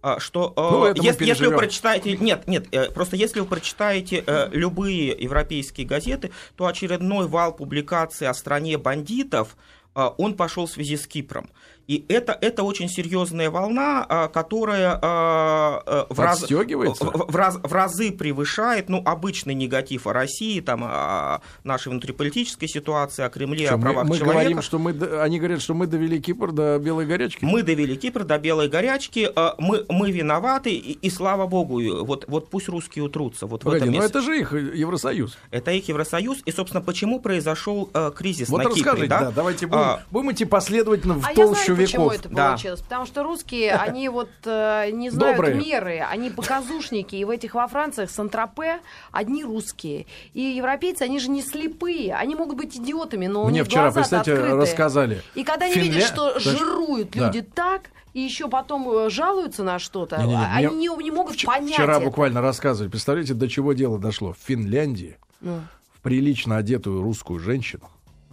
А, 0.01 0.19
Что 0.19 0.53
э, 0.55 0.61
Ну, 0.95 1.03
если, 1.03 1.25
если 1.25 1.45
вы 1.45 1.57
прочитаете, 1.57 2.17
нет, 2.17 2.47
нет, 2.47 2.67
э, 2.71 2.89
просто 2.91 3.15
если 3.15 3.39
вы 3.41 3.45
прочитаете 3.45 4.23
э, 4.25 4.49
любые 4.51 5.09
европейские 5.09 5.85
газеты, 5.87 6.31
то 6.55 6.65
очередной 6.67 7.27
вал 7.27 7.53
публикаций 7.55 8.27
о 8.27 8.33
стране 8.33 8.77
бандитов 8.77 9.55
э, 9.95 10.09
он 10.17 10.35
пошел 10.35 10.67
в 10.67 10.71
связи 10.71 10.95
с 10.97 11.05
Кипром. 11.07 11.49
И 11.89 12.05
это, 12.07 12.37
это 12.39 12.61
очень 12.61 12.87
серьезная 12.87 13.49
волна, 13.49 14.05
э, 14.07 14.27
которая 14.31 14.93
э, 14.93 15.81
э, 15.87 16.05
в, 16.09 16.19
раз- 16.19 16.43
в- 16.47 17.31
в 17.31 17.35
раз- 17.35 17.57
в 17.63 17.73
разы 17.73 18.11
превышает 18.11 18.89
ну, 18.89 19.01
обычный 19.03 19.55
негатив 19.55 20.05
о 20.05 20.13
России, 20.13 20.59
там, 20.59 20.83
о 20.83 21.41
нашей 21.63 21.87
внутриполитической 21.89 22.67
ситуации, 22.67 23.23
о 23.23 23.29
Кремле, 23.29 23.65
Что, 23.65 23.73
о 23.73 23.77
мы 23.77 23.81
правах 23.83 24.07
мы 24.07 24.17
человека. 24.17 24.39
говорим, 24.39 24.61
что 24.61 24.77
мы, 24.77 24.91
они 25.19 25.39
говорят, 25.39 25.63
что 25.63 25.73
мы 25.73 25.87
довели 25.87 26.21
Кипр 26.21 26.51
до 26.51 26.77
белой 26.77 27.07
горячки. 27.07 27.43
Мы 27.43 27.63
довели 27.63 27.95
Кипр 27.95 28.23
до 28.23 28.37
белой 28.37 28.69
горячки, 28.69 29.27
мы, 29.57 29.83
мы 29.89 30.11
виноваты, 30.11 30.69
и, 30.69 30.91
и 30.91 31.09
слава 31.09 31.47
богу, 31.47 31.81
вот, 32.05 32.25
вот 32.27 32.51
пусть 32.51 32.67
русские 32.69 33.03
утрутся. 33.05 33.47
Вот 33.47 33.61
в 33.61 33.63
Погоди, 33.63 33.85
этом 33.85 33.95
но 33.95 34.01
месте. 34.03 34.11
это 34.19 34.21
же 34.21 34.37
их 34.39 34.53
э, 34.53 34.73
Евросоюз. 34.75 35.39
Это 35.49 35.71
их 35.71 35.87
Евросоюз, 35.87 36.37
и, 36.45 36.51
собственно, 36.51 36.83
почему 36.83 37.19
произошел 37.19 37.89
э, 37.95 38.11
кризис 38.15 38.47
Вот 38.49 38.59
на 38.59 38.65
Кипре. 38.69 38.81
расскажите, 38.83 39.07
да? 39.09 39.31
давайте 39.35 39.65
будем, 39.65 39.79
А, 39.81 40.03
будем 40.11 40.31
идти 40.33 40.45
последовательно 40.45 41.15
в 41.15 41.25
А 41.25 41.33
толщу 41.33 41.78
почему 41.85 42.05
веков. 42.05 42.19
это 42.19 42.29
Да. 42.29 42.47
получилось. 42.49 42.81
Потому 42.81 43.05
что 43.05 43.23
русские, 43.23 43.73
они 43.75 44.09
вот 44.09 44.29
э, 44.45 44.89
не 44.91 45.09
знают 45.09 45.37
Добрые. 45.37 45.55
меры, 45.55 45.99
они 46.09 46.29
показушники. 46.29 47.15
И 47.15 47.25
в 47.25 47.29
этих 47.29 47.53
во 47.55 47.67
Франциях 47.67 48.09
Сан-Тропе 48.11 48.79
одни 49.11 49.43
русские. 49.43 50.05
И 50.33 50.41
европейцы, 50.41 51.03
они 51.03 51.19
же 51.19 51.29
не 51.29 51.41
слепые. 51.41 52.13
Они 52.15 52.35
могут 52.35 52.57
быть 52.57 52.75
идиотами, 52.77 53.27
но 53.27 53.43
у 53.43 53.49
Мне 53.49 53.59
них 53.59 53.67
вчера, 53.67 53.91
представьте, 53.91 54.33
открытые. 54.33 54.55
рассказали. 54.55 55.21
И 55.35 55.43
когда 55.43 55.65
они 55.65 55.75
Финля- 55.75 55.83
видят, 55.83 56.03
что 56.03 56.39
жируют 56.39 57.11
Да. 57.11 57.27
люди 57.27 57.41
так, 57.41 57.89
и 58.13 58.21
еще 58.21 58.47
потом 58.49 58.89
э, 58.91 59.09
жалуются 59.09 59.63
на 59.63 59.77
что-то, 59.79 60.17
Не-не-не, 60.17 60.35
а- 60.43 60.55
они 60.55 60.67
мне 60.67 60.87
не, 60.87 61.03
не 61.03 61.11
могут 61.11 61.35
Вч- 61.35 61.45
понять 61.45 61.73
Вчера 61.75 61.97
это. 61.97 62.05
буквально 62.05 62.41
рассказывали. 62.41 62.89
Представляете, 62.89 63.33
до 63.35 63.47
чего 63.47 63.73
дело 63.73 63.99
дошло? 63.99 64.33
В 64.33 64.37
Финляндии 64.43 65.17
Ну. 65.41 65.61
в 65.93 66.01
прилично 66.01 66.57
одетую 66.57 67.03
русскую 67.03 67.39
женщину, 67.39 67.87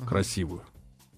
красивую, 0.06 0.62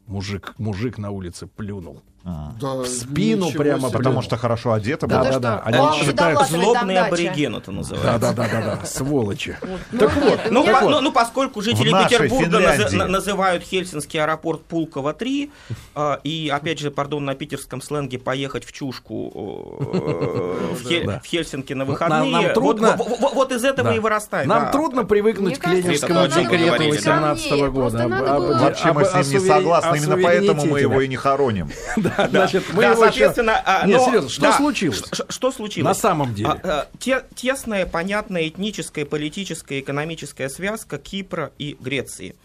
мужик, 0.07 0.55
мужик 0.59 0.99
на 0.99 1.11
улице 1.11 1.47
плюнул. 1.47 2.03
Да, 2.25 2.75
В 2.75 2.87
спину 2.87 3.51
прямо 3.53 3.89
себе. 3.89 3.97
Потому 3.99 4.21
что 4.23 4.37
хорошо 4.37 4.73
одета 4.73 5.07
Да, 5.07 5.23
да, 5.23 5.31
что, 5.31 5.41
да. 5.41 5.63
Они 5.65 5.79
вам 5.79 5.95
считают- 5.95 6.11
сюда 6.11 6.31
влазили 6.33 6.57
там 6.57 6.73
Злобный 6.75 6.95
дача. 6.95 7.07
абориген 7.07 7.57
это 7.57 7.67
Да, 7.67 7.73
называется. 7.73 8.19
да, 8.19 8.33
да, 8.33 8.49
да, 8.53 8.61
да, 8.81 8.85
сволочи. 8.87 9.57
Ну, 9.93 9.99
Так 9.99 10.17
нет, 10.17 10.25
вот, 10.25 10.51
Ну, 10.51 10.65
по- 10.67 10.81
ну, 10.91 11.01
ну, 11.01 11.13
поскольку 11.13 11.63
жители 11.63 11.91
Петербурга 11.91 12.61
на- 12.93 13.07
называют 13.07 13.63
Хельсинский 13.63 14.21
аэропорт 14.21 14.61
Пулково-3, 14.69 15.51
э, 15.95 16.17
и, 16.25 16.51
опять 16.53 16.81
же, 16.81 16.91
пардон, 16.91 17.25
на 17.25 17.35
питерском 17.35 17.81
сленге 17.81 18.19
поехать 18.19 18.65
в 18.67 18.73
чушку 18.73 19.33
э, 19.35 20.75
в, 20.75 20.87
Хель- 20.87 21.07
Да. 21.07 21.21
в 21.21 21.27
Хельсинки 21.27 21.73
на 21.73 21.85
выходные, 21.87 22.31
нам 22.31 22.43
вот- 22.45 22.55
трудно- 22.55 22.95
вот, 22.99 23.21
вот- 23.21 23.35
вот 23.35 23.53
из 23.53 23.65
этого 23.65 23.91
Да. 23.91 23.97
и 23.97 23.99
вырастает. 24.01 24.47
Нам 24.47 24.65
да. 24.67 24.71
трудно 24.73 25.05
привыкнуть 25.05 25.53
Мне 25.53 25.57
к 25.57 25.67
ленинскому 25.87 26.27
декрету 26.27 26.67
говорить. 26.67 26.95
18 26.95 27.71
года. 27.71 28.07
Вообще 28.09 28.93
мы 28.93 29.05
с 29.07 29.15
ним 29.15 29.41
не 29.43 29.49
согласны, 29.49 29.97
именно 29.97 30.19
поэтому 30.23 30.67
мы 30.67 30.81
его 30.81 30.97
да. 30.97 31.03
и 31.05 31.09
не 31.09 31.17
хороним. 31.17 31.71
Да, 32.17 32.29
значит, 32.29 32.65
мы 32.73 32.83
Да, 32.83 32.91
его 32.93 33.05
еще- 33.05 33.13
соответственно, 33.19 33.63
а, 33.65 33.87
Нет, 33.87 33.99
но- 33.99 34.05
серьезно, 34.07 34.31
что 34.31 34.43
да, 34.43 34.53
случилось? 34.57 35.03
ш- 35.13 35.25
Что 35.29 35.53
случилось? 35.53 35.85
На 35.87 35.95
самом 35.95 36.35
деле. 36.35 36.49
А, 36.51 36.61
а, 36.65 36.89
те- 36.99 37.25
тесная, 37.35 37.87
понятная 37.87 38.49
этническая, 38.49 39.05
политическая, 39.05 39.81
экономическая 39.81 40.49
связка 40.49 40.99
Кипра 40.99 41.53
и 41.59 41.77
Греции. 41.81 42.37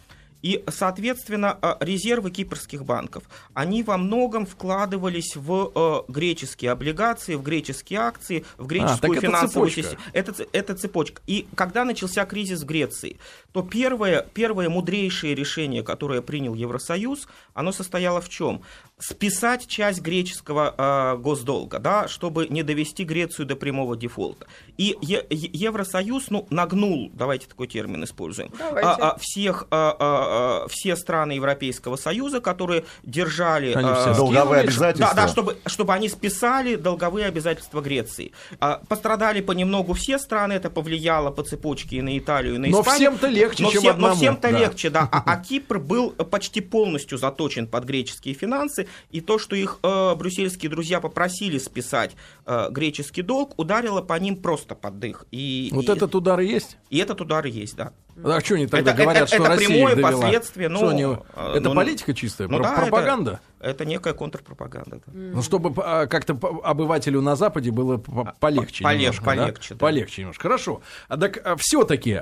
И, 0.43 0.63
соответственно, 0.67 1.57
э, 1.61 1.75
резервы 1.79 2.29
кипрских 2.29 2.85
банков, 2.85 3.23
они 3.53 3.81
во 3.81 3.97
многом 3.97 4.45
вкладывались 4.45 5.35
в 5.35 5.71
э, 5.73 6.11
греческие 6.11 6.71
облигации, 6.71 7.35
в 7.35 7.41
греческие 7.41 7.99
акции, 8.01 8.45
в 8.57 8.67
греческую 8.67 9.13
А, 9.13 9.15
это 9.15 9.21
финансовую 9.27 9.69
цепочка. 9.71 9.81
систему. 9.95 10.01
Это, 10.13 10.45
это 10.51 10.75
цепочка. 10.75 11.21
И 11.27 11.47
когда 11.55 11.85
начался 11.85 12.25
кризис 12.25 12.61
в 12.61 12.65
Греции, 12.65 13.17
то 13.53 13.61
первое, 13.63 14.27
первое 14.33 14.69
мудрейшее 14.69 15.33
решение, 15.33 15.81
которое 15.81 16.21
принял 16.21 16.53
Евросоюз, 16.55 17.27
оно 17.53 17.71
состояло 17.71 18.19
в 18.19 18.27
чем? 18.29 18.61
Списать 18.99 19.67
часть 19.67 20.01
греческого 20.01 20.73
э, 20.77 21.17
госдолга, 21.17 21.79
да, 21.79 22.07
чтобы 22.07 22.47
не 22.47 22.63
довести 22.63 23.03
Грецию 23.05 23.45
до 23.45 23.55
прямого 23.55 23.95
дефолта. 23.97 24.45
И 24.77 24.95
Е- 25.01 25.25
Е- 25.29 25.49
Евросоюз 25.53 26.29
ну, 26.29 26.47
нагнул, 26.49 27.09
давайте 27.13 27.47
такой 27.47 27.67
термин 27.67 28.03
используем, 28.03 28.51
Давайте. 28.57 28.87
а, 28.87 29.11
а, 29.11 29.17
всех, 29.19 29.67
а, 29.71 29.95
а, 30.33 30.67
все 30.67 30.95
страны 30.95 31.33
Европейского 31.33 31.95
Союза, 31.95 32.41
которые 32.41 32.85
держали... 33.03 33.73
Они 33.73 33.89
а, 33.89 33.95
все 33.95 34.15
Долговые 34.15 34.43
скинули. 34.43 34.59
обязательства. 34.67 35.13
да, 35.15 35.21
да, 35.23 35.27
чтобы, 35.27 35.57
чтобы 35.65 35.93
они 35.93 36.09
списали 36.09 36.75
долговые 36.75 37.27
обязательства 37.27 37.81
Греции. 37.81 38.31
А, 38.59 38.81
Пострадали 38.87 39.41
понемногу 39.41 39.93
все 39.93 40.17
страны, 40.19 40.53
это 40.53 40.69
повлияло 40.69 41.31
по 41.31 41.43
цепочке 41.43 41.97
и 41.97 42.01
на 42.01 42.17
Италию, 42.17 42.55
и 42.55 42.57
на 42.57 42.67
Но 42.67 42.81
Испанию. 42.81 43.11
всем-то 43.11 43.27
легче, 43.27 43.63
но 43.63 43.71
чем 43.71 43.81
всем, 43.81 43.91
но 43.91 44.07
одному. 44.07 44.15
всем-то 44.15 44.51
Да. 44.51 44.59
легче, 44.59 44.89
да. 44.89 45.09
А, 45.11 45.23
а 45.25 45.37
Кипр 45.43 45.79
был 45.79 46.09
почти 46.11 46.61
полностью 46.61 47.17
заточен 47.17 47.67
под 47.67 47.83
греческие 47.85 48.33
финансы, 48.33 48.87
и 49.11 49.21
то, 49.21 49.37
что 49.39 49.55
их 49.55 49.79
э, 49.83 50.15
брюссельские 50.15 50.69
друзья 50.69 50.99
попросили 50.99 51.57
списать 51.57 52.11
э, 52.45 52.67
греческий 52.71 53.21
долг, 53.21 53.53
ударило 53.57 54.01
по 54.01 54.17
ним 54.19 54.37
просто 54.37 54.75
под 54.75 54.99
дых. 54.99 55.25
И, 55.31 55.69
Вот 55.73 55.85
и, 55.89 55.91
этот 55.91 56.15
удар 56.15 56.39
и 56.39 56.47
есть? 56.47 56.77
и 56.89 56.97
этот 56.97 57.21
удар 57.21 57.45
и 57.45 57.51
есть, 57.51 57.75
да. 57.75 57.91
А 58.23 58.39
что 58.41 58.55
они 58.55 58.67
тогда 58.67 58.91
Это- 58.91 59.01
говорят, 59.03 59.23
это- 59.23 59.27
что 59.35 59.43
это 59.43 59.49
Россия 59.53 59.67
прямое 59.67 59.95
довела? 59.95 60.11
последствие, 60.21 60.69
ну, 60.69 60.87
они- 60.89 61.03
э, 61.03 61.15
это 61.55 61.69
ну, 61.69 61.75
политика 61.75 62.13
чистая, 62.13 62.47
Ну 62.47 62.57
про- 62.57 62.63
да, 62.63 62.75
пропаганда? 62.75 63.39
Это, 63.63 63.85
некая 63.85 64.13
контрпропаганда. 64.13 64.97
да. 65.05 65.11
Ну, 65.13 65.41
чтобы 65.41 65.73
а, 65.83 66.05
как-то 66.07 66.33
обывателю 66.63 67.21
на 67.21 67.35
Западе 67.35 67.71
было 67.71 67.97
по- 67.97 68.33
полегче. 68.39 68.83
А, 68.85 68.89
полег- 68.93 68.97
немножко, 68.99 69.23
да? 69.25 69.31
полегче, 69.45 69.73
да. 69.75 69.79
Полегче 69.79 70.21
немножко. 70.21 70.43
Хорошо. 70.43 70.81
А 71.07 71.17
так 71.17 71.57
все-таки, 71.59 72.19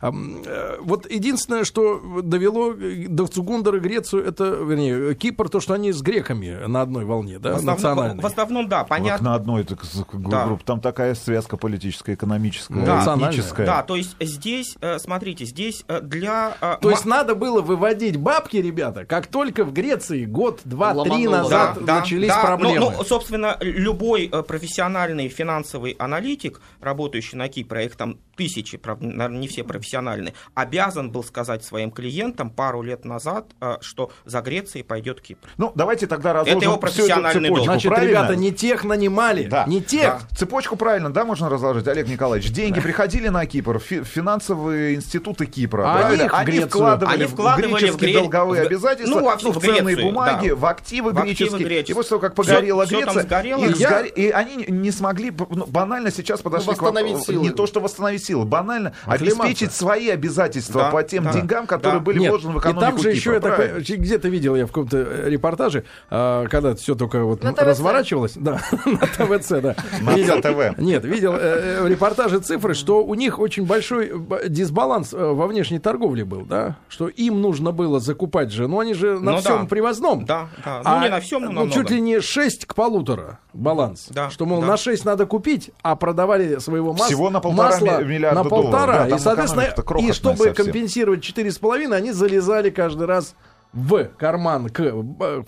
вот 0.00 1.10
единственное, 1.10 1.64
что 1.64 2.20
довело 2.22 2.72
э, 2.72 3.06
до 3.08 3.26
Цугундера 3.26 3.78
Грецию, 3.80 4.24
это, 4.24 4.44
вернее, 4.44 5.14
Кипр, 5.14 5.48
то, 5.48 5.60
что 5.60 5.74
они 5.74 5.92
с 5.92 6.00
греками 6.02 6.66
на 6.66 6.82
одной 6.82 7.04
волне, 7.04 7.38
да, 7.38 7.50
В 7.52 7.56
основном, 7.56 7.74
национальной. 7.76 8.22
в 8.22 8.26
основном, 8.26 8.68
да, 8.68 8.84
понятно. 8.84 9.30
на 9.30 9.34
одной 9.34 9.64
так, 9.64 9.80
Да. 10.12 10.58
Там 10.64 10.80
такая 10.80 11.14
связка 11.14 11.56
политическая, 11.56 12.14
экономическая, 12.14 12.84
Да. 12.84 12.96
Национальная. 12.96 13.30
этническая. 13.32 13.66
Да, 13.66 13.82
то 13.82 13.96
есть 13.96 14.16
здесь, 14.20 14.76
э, 14.80 14.98
смотрите, 14.98 15.44
здесь 15.44 15.84
э, 15.88 16.00
для... 16.00 16.56
э, 16.60 16.76
То 16.80 16.90
есть 16.90 17.04
надо 17.04 17.34
было 17.34 17.60
выводить 17.60 18.16
бабки, 18.16 18.56
ребята, 18.56 19.04
как 19.04 19.26
только 19.26 19.64
в 19.64 19.72
Греции 19.72 20.24
год, 20.24 20.60
два, 20.64 20.92
три 20.92 21.26
Ломануло. 21.28 21.36
назад 21.36 21.78
Да, 21.84 22.00
начались 22.00 22.28
да. 22.28 22.42
проблемы. 22.42 22.78
Ну, 22.80 22.92
ну, 22.98 23.04
собственно, 23.04 23.56
любой 23.60 24.28
э, 24.32 24.42
профессиональный 24.42 25.28
финансовый 25.28 25.92
аналитик, 25.92 26.60
работающий 26.80 27.36
на 27.38 27.48
Кипре, 27.48 27.90
а 27.98 28.14
тысячи, 28.36 28.76
правда, 28.78 29.06
наверное, 29.06 29.38
не 29.40 29.48
все 29.48 29.62
профессиональные, 29.64 30.34
обязан 30.54 31.10
был 31.10 31.22
сказать 31.24 31.64
своим 31.64 31.90
клиентам 31.90 32.50
пару 32.50 32.82
лет 32.82 33.04
назад, 33.04 33.46
э, 33.60 33.76
что 33.80 34.10
за 34.24 34.40
Грецией 34.40 34.84
пойдет 34.84 35.20
Кипр. 35.20 35.48
Ну, 35.58 35.72
давайте 35.74 36.06
тогда 36.06 36.32
разложим 36.32 36.60
его 36.60 36.72
всю 36.72 36.78
эту 36.78 36.80
профессиональный 36.80 37.48
долг. 37.48 37.64
Значит, 37.64 37.88
правильно? 37.90 38.10
ребята, 38.10 38.36
не 38.36 38.52
тех 38.52 38.84
нанимали, 38.84 39.44
Да. 39.44 39.64
не 39.66 39.80
тех. 39.82 40.20
Да. 40.30 40.36
Цепочку 40.36 40.76
правильно, 40.76 41.12
да, 41.12 41.24
можно 41.24 41.48
разложить, 41.48 41.86
Олег 41.88 42.08
Николаевич? 42.08 42.50
Деньги 42.50 42.80
приходили 42.80 43.28
на 43.28 43.44
Кипр, 43.46 43.78
фи- 43.78 44.02
финансовые 44.02 44.94
институты 44.94 45.46
Кипра, 45.46 45.82
А 45.90 45.98
правильно? 45.98 46.24
они 46.24 46.24
их 46.24 46.32
в 46.32 46.44
Грецию. 46.44 46.68
вкладывали, 46.68 47.14
Они 47.14 47.24
вкладывали 47.26 47.66
в 47.66 47.74
в 47.74 47.78
греческие 47.78 48.10
Гре- 48.12 48.18
долговые 48.20 48.62
в- 48.62 48.66
обязательства, 48.66 49.18
ну, 49.20 49.24
во- 49.26 49.36
в 49.36 49.42
в 49.42 49.60
ценные 49.60 49.82
Грецию, 49.94 50.06
бумаги, 50.06 50.48
да. 50.48 50.56
в 50.56 50.64
активы 50.66 51.10
В 51.12 51.18
активы 51.18 51.26
греческие. 51.34 51.60
И 51.60 51.64
греческие. 51.64 51.94
после 51.96 52.08
того, 52.10 52.20
как 52.20 52.34
погорела 52.34 52.86
всё 52.86 53.00
там 53.00 53.14
Греция, 53.14 53.22
сгорело, 53.22 53.64
их 53.64 53.78
да. 53.78 53.88
сгоре- 53.90 54.08
и 54.08 54.30
они 54.30 54.64
не 54.68 54.90
смогли 54.90 55.32
ну, 55.50 55.66
банально 55.66 56.10
сейчас 56.10 56.40
подошли 56.40 56.74
к 56.74 56.82
вам- 56.82 56.94
восстановить 56.94 57.24
силы. 57.26 57.42
не 57.42 57.50
то, 57.50 57.66
что 57.66 57.80
восстановить 57.80 58.21
силы, 58.22 58.44
банально 58.44 58.92
Оклематься. 59.04 59.42
обеспечить 59.42 59.72
свои 59.72 60.08
обязательства 60.10 60.82
Да, 60.84 60.90
по 60.90 61.02
тем 61.02 61.24
да, 61.24 61.32
деньгам, 61.32 61.66
которые 61.66 61.98
да. 62.00 62.04
были 62.04 62.18
Нет, 62.20 62.30
вложены 62.30 62.52
в 62.54 62.56
и 62.56 62.60
экономику 62.60 62.80
там 62.80 62.98
же 62.98 63.10
еще 63.10 63.20
Кипра, 63.20 63.34
я 63.34 63.40
такой, 63.40 63.66
правильно? 63.68 64.02
где-то 64.02 64.28
видел 64.28 64.56
я 64.56 64.64
в 64.66 64.68
каком-то 64.68 64.96
э, 64.98 65.28
репортаже, 65.30 65.84
а, 66.10 66.46
когда 66.48 66.74
все 66.74 66.94
только 66.94 67.24
вот 67.24 67.42
На 67.42 67.52
разворачивалось, 67.52 68.32
да, 68.36 68.60
на 68.86 68.98
ТВЦ, 69.06 69.48
да. 69.62 69.76
На 70.00 70.14
Видел- 70.14 70.40
ЦТВ. 70.40 70.78
Нет, 70.78 71.04
видел 71.04 71.34
э, 71.34 71.38
э, 71.40 71.82
в 71.82 71.86
репортаже 71.88 72.38
цифры, 72.40 72.74
что 72.74 73.04
у 73.04 73.14
них 73.14 73.38
очень 73.38 73.66
большой 73.66 74.12
дисбаланс 74.48 75.12
во 75.12 75.46
внешней 75.46 75.78
торговле 75.78 76.24
был, 76.24 76.42
да, 76.42 76.76
что 76.88 77.08
им 77.08 77.40
нужно 77.40 77.72
было 77.72 78.00
закупать 78.00 78.52
же, 78.52 78.68
ну 78.68 78.80
они 78.80 78.94
же 78.94 79.18
на 79.18 79.32
Ну 79.32 79.38
всем 79.38 79.66
привозном. 79.66 80.24
Да, 80.24 80.48
да. 80.64 80.82
А, 80.84 80.96
ну, 80.98 81.04
не 81.04 81.10
на 81.10 81.20
всем, 81.20 81.42
но 81.44 81.50
ну, 81.50 81.64
на 81.64 81.70
чуть 81.70 81.76
многом. 81.90 81.94
ли 81.96 82.00
не 82.00 82.20
6 82.20 82.66
к 82.66 82.74
полутора 82.74 83.38
баланс. 83.52 84.06
Да, 84.10 84.30
что, 84.30 84.46
мол, 84.46 84.60
да. 84.60 84.66
на 84.66 84.76
6 84.76 85.04
надо 85.04 85.26
купить, 85.26 85.70
а 85.82 85.96
продавали 85.96 86.58
своего 86.58 86.92
масла. 86.92 87.06
Всего 87.06 87.30
на 87.30 87.40
полтора 87.40 87.70
масла 87.70 87.98
ми- 88.00 88.04
миллиарда 88.04 88.42
на 88.42 88.48
полтора. 88.48 88.86
долларов. 88.86 89.08
Да, 89.10 89.16
и, 89.16 89.18
соответственно, 89.18 89.98
и 90.00 90.12
чтобы 90.12 90.36
совсем. 90.38 90.54
компенсировать 90.54 91.20
4,5, 91.22 91.92
они 91.94 92.12
залезали 92.12 92.70
каждый 92.70 93.06
раз 93.06 93.34
в 93.72 94.04
карман 94.18 94.68
к 94.68 94.92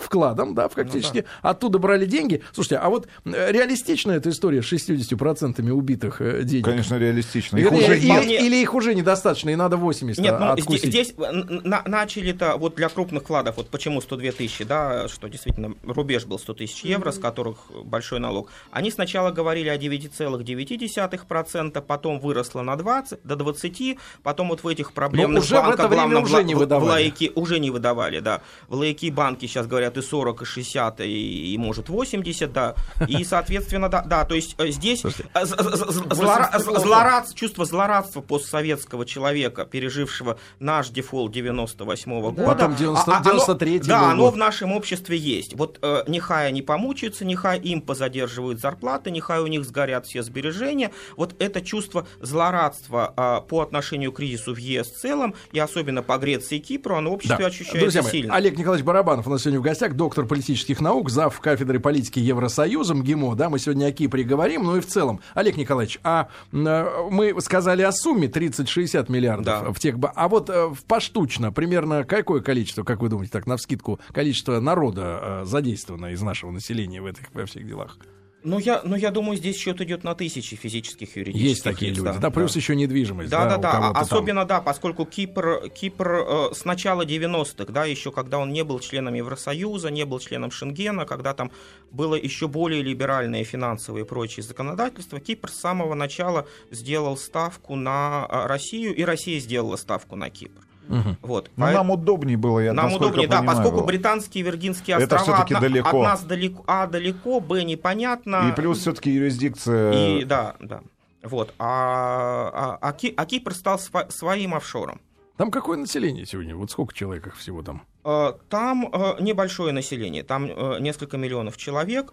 вкладам, 0.00 0.54
да, 0.54 0.68
фактически. 0.68 1.24
Оттуда 1.42 1.78
брали 1.78 2.06
деньги. 2.06 2.42
Слушайте, 2.52 2.76
а 2.76 2.88
вот 2.88 3.06
реалистична 3.24 4.12
эта 4.12 4.30
история 4.30 4.62
с 4.62 4.72
60% 4.72 5.68
убитых 5.70 6.20
э, 6.20 6.42
денег? 6.42 6.64
Конечно, 6.64 6.96
реалистично. 6.96 7.58
Их 7.58 7.64
Вернее, 7.64 7.84
уже 7.84 7.98
или, 7.98 8.06
нет. 8.06 8.24
или 8.42 8.56
их 8.56 8.74
уже 8.74 8.94
недостаточно, 8.94 9.50
и 9.50 9.56
надо 9.56 9.76
80 9.76 10.22
Нет, 10.22 10.36
ну, 10.40 10.46
откусить. 10.46 10.90
здесь, 10.90 11.14
на- 11.16 11.82
начали-то 11.86 12.56
вот 12.56 12.76
для 12.76 12.88
крупных 12.88 13.24
вкладов, 13.24 13.56
вот 13.58 13.68
почему 13.68 14.00
102 14.00 14.32
тысячи, 14.32 14.64
да, 14.64 15.06
что 15.08 15.28
действительно 15.28 15.74
рубеж 15.82 16.24
был 16.24 16.38
100 16.38 16.54
тысяч 16.54 16.84
евро, 16.84 17.10
с 17.10 17.18
которых 17.18 17.58
большой 17.84 18.20
налог. 18.20 18.50
Они 18.70 18.90
сначала 18.90 19.30
говорили 19.32 19.68
о 19.68 19.76
9,9%, 19.76 21.80
потом 21.82 22.20
выросло 22.20 22.62
на 22.62 22.76
20, 22.76 23.20
до 23.24 23.36
20, 23.36 23.98
потом 24.22 24.48
вот 24.48 24.62
в 24.62 24.68
этих 24.68 24.92
проблемных 24.92 25.42
уже 25.44 25.60
в 25.60 25.68
это 25.68 25.88
время 25.88 26.02
главном, 26.04 26.22
уже 26.24 26.44
не 26.44 26.54
в- 26.54 26.58
в 26.58 26.60
выдавали. 26.60 26.88
лайки 26.88 27.32
уже 27.34 27.58
не 27.58 27.70
выдавали, 27.70 28.13
да. 28.20 28.42
В 28.68 28.74
лайки 28.74 29.10
банки 29.10 29.46
сейчас 29.46 29.66
говорят 29.66 29.96
и 29.96 30.02
40, 30.02 30.42
и 30.42 30.44
60, 30.44 31.00
и, 31.00 31.54
и 31.54 31.58
может 31.58 31.88
80, 31.88 32.52
да. 32.52 32.74
И, 33.08 33.24
соответственно, 33.24 33.88
да, 33.88 34.02
да 34.02 34.24
то 34.24 34.34
есть 34.34 34.54
э, 34.58 34.68
здесь 34.68 35.04
э, 35.04 35.44
злорад- 35.44 37.34
чувство 37.34 37.64
злорадства 37.64 38.20
постсоветского 38.20 39.06
человека, 39.06 39.64
пережившего 39.64 40.38
наш 40.58 40.88
дефолт 40.88 41.32
98 41.32 42.20
года. 42.20 42.44
Потом 42.44 42.74
90 42.76 43.10
а- 43.10 43.16
а- 43.16 43.20
оно- 43.20 43.44
93-й 43.44 43.78
Да, 43.80 44.10
оно 44.10 44.30
в 44.30 44.36
нашем 44.36 44.72
обществе 44.72 45.16
есть. 45.16 45.54
Вот 45.54 45.78
э, 45.82 46.04
нехай 46.06 46.48
они 46.48 46.62
помучаются, 46.62 47.24
нехай 47.24 47.58
им 47.58 47.80
позадерживают 47.80 48.60
зарплаты, 48.60 49.10
нехай 49.10 49.40
у 49.40 49.46
них 49.46 49.64
сгорят 49.64 50.06
все 50.06 50.22
сбережения. 50.22 50.90
Вот 51.16 51.34
это 51.38 51.60
чувство 51.60 52.06
злорадства 52.20 53.12
а, 53.16 53.40
по 53.40 53.60
отношению 53.60 54.12
к 54.12 54.16
кризису 54.16 54.54
в 54.54 54.58
ЕС 54.58 54.88
в 54.88 54.96
целом, 54.98 55.34
и 55.52 55.58
особенно 55.58 56.02
по 56.02 56.16
Греции 56.18 56.56
и 56.56 56.60
Кипру, 56.60 56.96
оно 56.96 57.10
в 57.10 57.14
обществе 57.14 57.38
Да. 57.38 57.46
ощущается 57.46 57.80
Друзья 57.80 58.02
мои, 58.04 58.12
сильно. 58.12 58.34
Олег 58.34 58.58
Николаевич 58.58 58.86
Барабанов 58.86 59.26
у 59.26 59.30
нас 59.30 59.42
сегодня 59.42 59.60
в 59.60 59.62
гостях, 59.62 59.94
доктор 59.94 60.26
политических 60.26 60.80
наук, 60.80 61.10
зав. 61.10 61.38
кафедры 61.40 61.80
политики 61.80 62.18
Евросоюза, 62.18 62.94
МГИМО, 62.94 63.34
да, 63.36 63.48
мы 63.50 63.58
сегодня 63.58 63.86
о 63.86 63.92
Кипре 63.92 64.24
говорим, 64.24 64.64
ну 64.64 64.76
и 64.76 64.80
в 64.80 64.86
целом. 64.86 65.20
Олег 65.34 65.56
Николаевич, 65.56 65.98
а 66.04 66.28
э, 66.52 66.86
мы 67.10 67.40
сказали 67.40 67.82
о 67.82 67.92
сумме 67.92 68.28
30-60 68.28 69.10
миллиардов 69.10 69.44
Да. 69.64 69.72
в 69.72 69.78
тех... 69.78 69.96
А 70.14 70.28
вот 70.28 70.50
э, 70.50 70.68
в 70.68 70.84
поштучно 70.84 71.52
примерно 71.52 72.04
какое 72.04 72.40
количество, 72.40 72.82
как 72.84 73.00
вы 73.00 73.08
думаете, 73.08 73.32
так, 73.32 73.46
навскидку, 73.46 74.00
количество 74.12 74.60
народа 74.60 75.20
э, 75.20 75.44
задействовано 75.44 76.06
из 76.12 76.22
нашего 76.22 76.50
населения 76.50 77.00
в 77.00 77.06
этих 77.06 77.32
во 77.32 77.46
всех 77.46 77.66
делах? 77.66 77.98
Ну 78.44 78.58
я, 78.58 78.82
ну, 78.84 78.94
я 78.94 79.10
думаю, 79.10 79.38
здесь 79.38 79.56
счет 79.56 79.80
идет 79.80 80.04
на 80.04 80.14
тысячи 80.14 80.54
физических 80.54 81.16
юридических 81.16 81.48
Есть 81.48 81.64
такие 81.64 81.90
лиц, 81.90 81.98
люди, 81.98 82.18
да, 82.18 82.30
плюс 82.30 82.54
еще 82.54 82.76
недвижимость. 82.76 83.30
Да, 83.30 83.46
да, 83.46 83.56
да. 83.56 83.72
кого-то 83.72 83.88
А- 83.88 83.92
там. 83.94 84.02
Особенно, 84.02 84.44
да, 84.44 84.60
поскольку 84.60 85.06
Кипр, 85.06 85.70
Кипр 85.70 86.12
э, 86.12 86.54
с 86.54 86.66
начала 86.66 87.06
90-х, 87.06 87.72
да, 87.72 87.86
еще 87.86 88.12
когда 88.12 88.38
он 88.38 88.52
не 88.52 88.62
был 88.62 88.80
членом 88.80 89.14
Евросоюза, 89.14 89.90
не 89.90 90.04
был 90.04 90.18
членом 90.20 90.50
Шенгена, 90.50 91.06
когда 91.06 91.32
там 91.32 91.50
было 91.90 92.16
еще 92.16 92.46
более 92.46 92.82
либеральное 92.82 93.44
финансовое 93.44 94.02
и 94.02 94.04
прочее 94.04 94.42
законодательство, 94.42 95.20
Кипр 95.20 95.50
с 95.50 95.58
самого 95.58 95.94
начала 95.94 96.46
сделал 96.70 97.16
ставку 97.16 97.76
на 97.76 98.26
а, 98.26 98.46
Россию, 98.46 98.94
и 98.94 99.04
Россия 99.04 99.40
сделала 99.40 99.76
ставку 99.76 100.16
на 100.16 100.28
Кипр. 100.28 100.60
Мгм. 100.88 101.16
Вот. 101.22 101.50
Но 101.56 101.64
Поэт- 101.66 101.74
нам 101.74 101.90
удобнее 101.90 102.36
было, 102.36 102.60
я 102.60 102.72
нам 102.72 102.92
удобнее, 102.92 103.26
да, 103.28 103.38
понимаю, 103.38 103.56
поскольку 103.56 103.78
было. 103.78 103.86
британские 103.86 104.44
Виргинские 104.44 104.96
Это 104.96 105.16
острова 105.16 105.36
всё-таки 105.38 105.54
от, 105.54 105.60
далеко. 105.60 105.88
от 105.88 106.04
нас 106.04 106.22
далеко, 106.24 106.64
а 106.66 106.86
далеко, 106.86 107.40
б 107.40 107.62
непонятно. 107.64 108.50
И 108.50 108.54
плюс 108.54 108.78
все-таки 108.80 109.10
юрисдикция... 109.10 109.92
И 109.92 110.24
да, 110.24 110.56
да. 110.60 110.80
Вот. 111.22 111.54
А, 111.58 112.50
а, 112.52 112.78
а 112.80 112.92
Ки- 112.92 113.14
а 113.16 113.24
Кипр 113.24 113.54
стал 113.54 113.78
сва- 113.78 114.10
своим 114.10 114.54
офшором. 114.54 115.00
Там 115.36 115.50
какое 115.50 115.78
население 115.78 116.26
сегодня? 116.26 116.54
Вот 116.54 116.70
сколько 116.70 116.92
человек 116.94 117.26
их 117.28 117.36
всего 117.36 117.62
там? 117.62 117.82
Э, 118.04 118.34
там 118.50 118.90
э, 118.92 119.22
небольшое 119.22 119.72
население, 119.72 120.22
там 120.22 120.50
э, 120.50 120.78
несколько 120.80 121.16
миллионов 121.16 121.56
человек. 121.56 122.12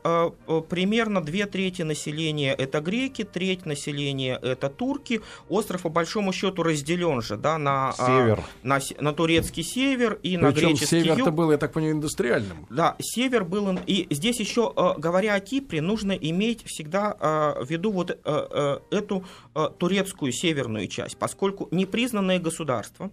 Примерно 0.69 1.21
две 1.21 1.45
трети 1.45 1.81
населения 1.81 2.53
это 2.53 2.79
греки, 2.79 3.23
треть 3.23 3.65
населения 3.65 4.39
это 4.41 4.69
турки. 4.69 5.21
Остров 5.49 5.81
по 5.81 5.89
большому 5.89 6.31
счету 6.31 6.63
разделен 6.63 7.21
же 7.21 7.35
да, 7.35 7.57
на, 7.57 7.93
север. 7.97 8.41
на, 8.63 8.79
на 8.99 9.13
турецкий 9.13 9.63
север 9.63 10.13
и 10.23 10.37
Причем 10.37 10.41
на 10.41 10.51
греческий 10.51 10.85
север-то 10.85 11.25
юг. 11.25 11.31
был, 11.31 11.51
я 11.51 11.57
так 11.57 11.73
понимаю, 11.73 11.95
индустриальным. 11.95 12.67
Да, 12.69 12.95
север 12.99 13.43
был... 13.43 13.77
И 13.85 14.07
здесь 14.09 14.39
еще, 14.39 14.73
говоря 14.97 15.35
о 15.35 15.39
Кипре, 15.39 15.81
нужно 15.81 16.13
иметь 16.13 16.63
всегда 16.65 17.15
в 17.59 17.69
виду 17.69 17.91
вот 17.91 18.11
эту 18.11 19.25
турецкую 19.77 20.31
северную 20.31 20.87
часть, 20.87 21.17
поскольку 21.17 21.67
непризнанное 21.71 22.39
государство, 22.39 23.11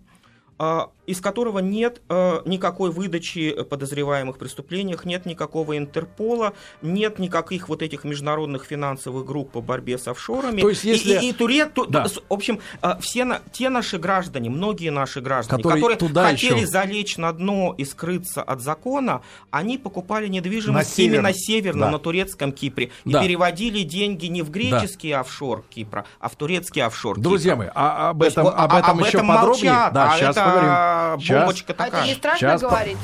из 1.08 1.22
которого 1.22 1.60
нет 1.60 2.02
э, 2.10 2.42
никакой 2.44 2.90
выдачи 2.90 3.62
подозреваемых 3.62 4.36
в 4.36 4.38
преступлениях, 4.38 5.06
нет 5.06 5.24
никакого 5.24 5.78
Интерпола, 5.78 6.52
нет 6.82 7.18
никаких 7.18 7.70
вот 7.70 7.80
этих 7.80 8.04
международных 8.04 8.64
финансовых 8.64 9.24
групп 9.24 9.52
по 9.52 9.62
борьбе 9.62 9.96
с 9.96 10.06
офшорами. 10.06 10.60
То 10.60 10.68
есть, 10.68 10.84
если... 10.84 11.14
И, 11.14 11.28
и, 11.28 11.30
и 11.30 11.32
Турет, 11.32 11.72
ту, 11.72 11.86
да. 11.86 12.06
в 12.06 12.20
общем, 12.28 12.60
э, 12.82 12.90
все 13.00 13.24
на, 13.24 13.40
те 13.52 13.70
наши 13.70 13.96
граждане, 13.96 14.50
многие 14.50 14.90
наши 14.90 15.22
граждане, 15.22 15.62
которые, 15.62 15.82
которые 15.82 15.98
туда 15.98 16.28
хотели 16.28 16.58
еще... 16.58 16.66
залечь 16.66 17.16
на 17.16 17.32
дно 17.32 17.74
и 17.78 17.86
скрыться 17.86 18.42
от 18.42 18.60
закона, 18.60 19.22
они 19.50 19.78
покупали 19.78 20.28
недвижимость 20.28 20.98
на 20.98 21.02
именно 21.02 21.32
северно, 21.32 21.86
да. 21.86 21.92
на 21.92 21.98
турецком 21.98 22.52
Кипре, 22.52 22.90
и 23.06 23.12
да. 23.12 23.22
переводили 23.22 23.82
деньги 23.82 24.26
не 24.26 24.42
в 24.42 24.50
греческий 24.50 25.12
да. 25.12 25.20
офшор 25.20 25.64
Кипра, 25.70 26.04
а 26.20 26.28
в 26.28 26.36
турецкий 26.36 26.82
офшор 26.82 27.18
Друзья 27.18 27.52
Кипра. 27.52 27.64
мои, 27.64 27.72
а 27.74 28.10
об 28.10 28.22
этом, 28.22 28.46
об 28.46 28.74
этом 28.74 28.90
об 28.90 29.00
еще 29.00 29.16
этом 29.16 29.28
подробнее? 29.28 29.72
Молчат, 29.72 29.92
да, 29.94 30.12
а 30.12 30.16
сейчас 30.18 30.36
это 30.36 30.44
поговорим. 30.44 30.97
Бомбочка 31.16 31.72
А 31.72 31.76
такая. 31.84 32.00
это 32.02 32.06
не 32.08 32.14
страшно 32.14 32.38
Сейчас 32.38 32.60
говорить? 32.60 32.98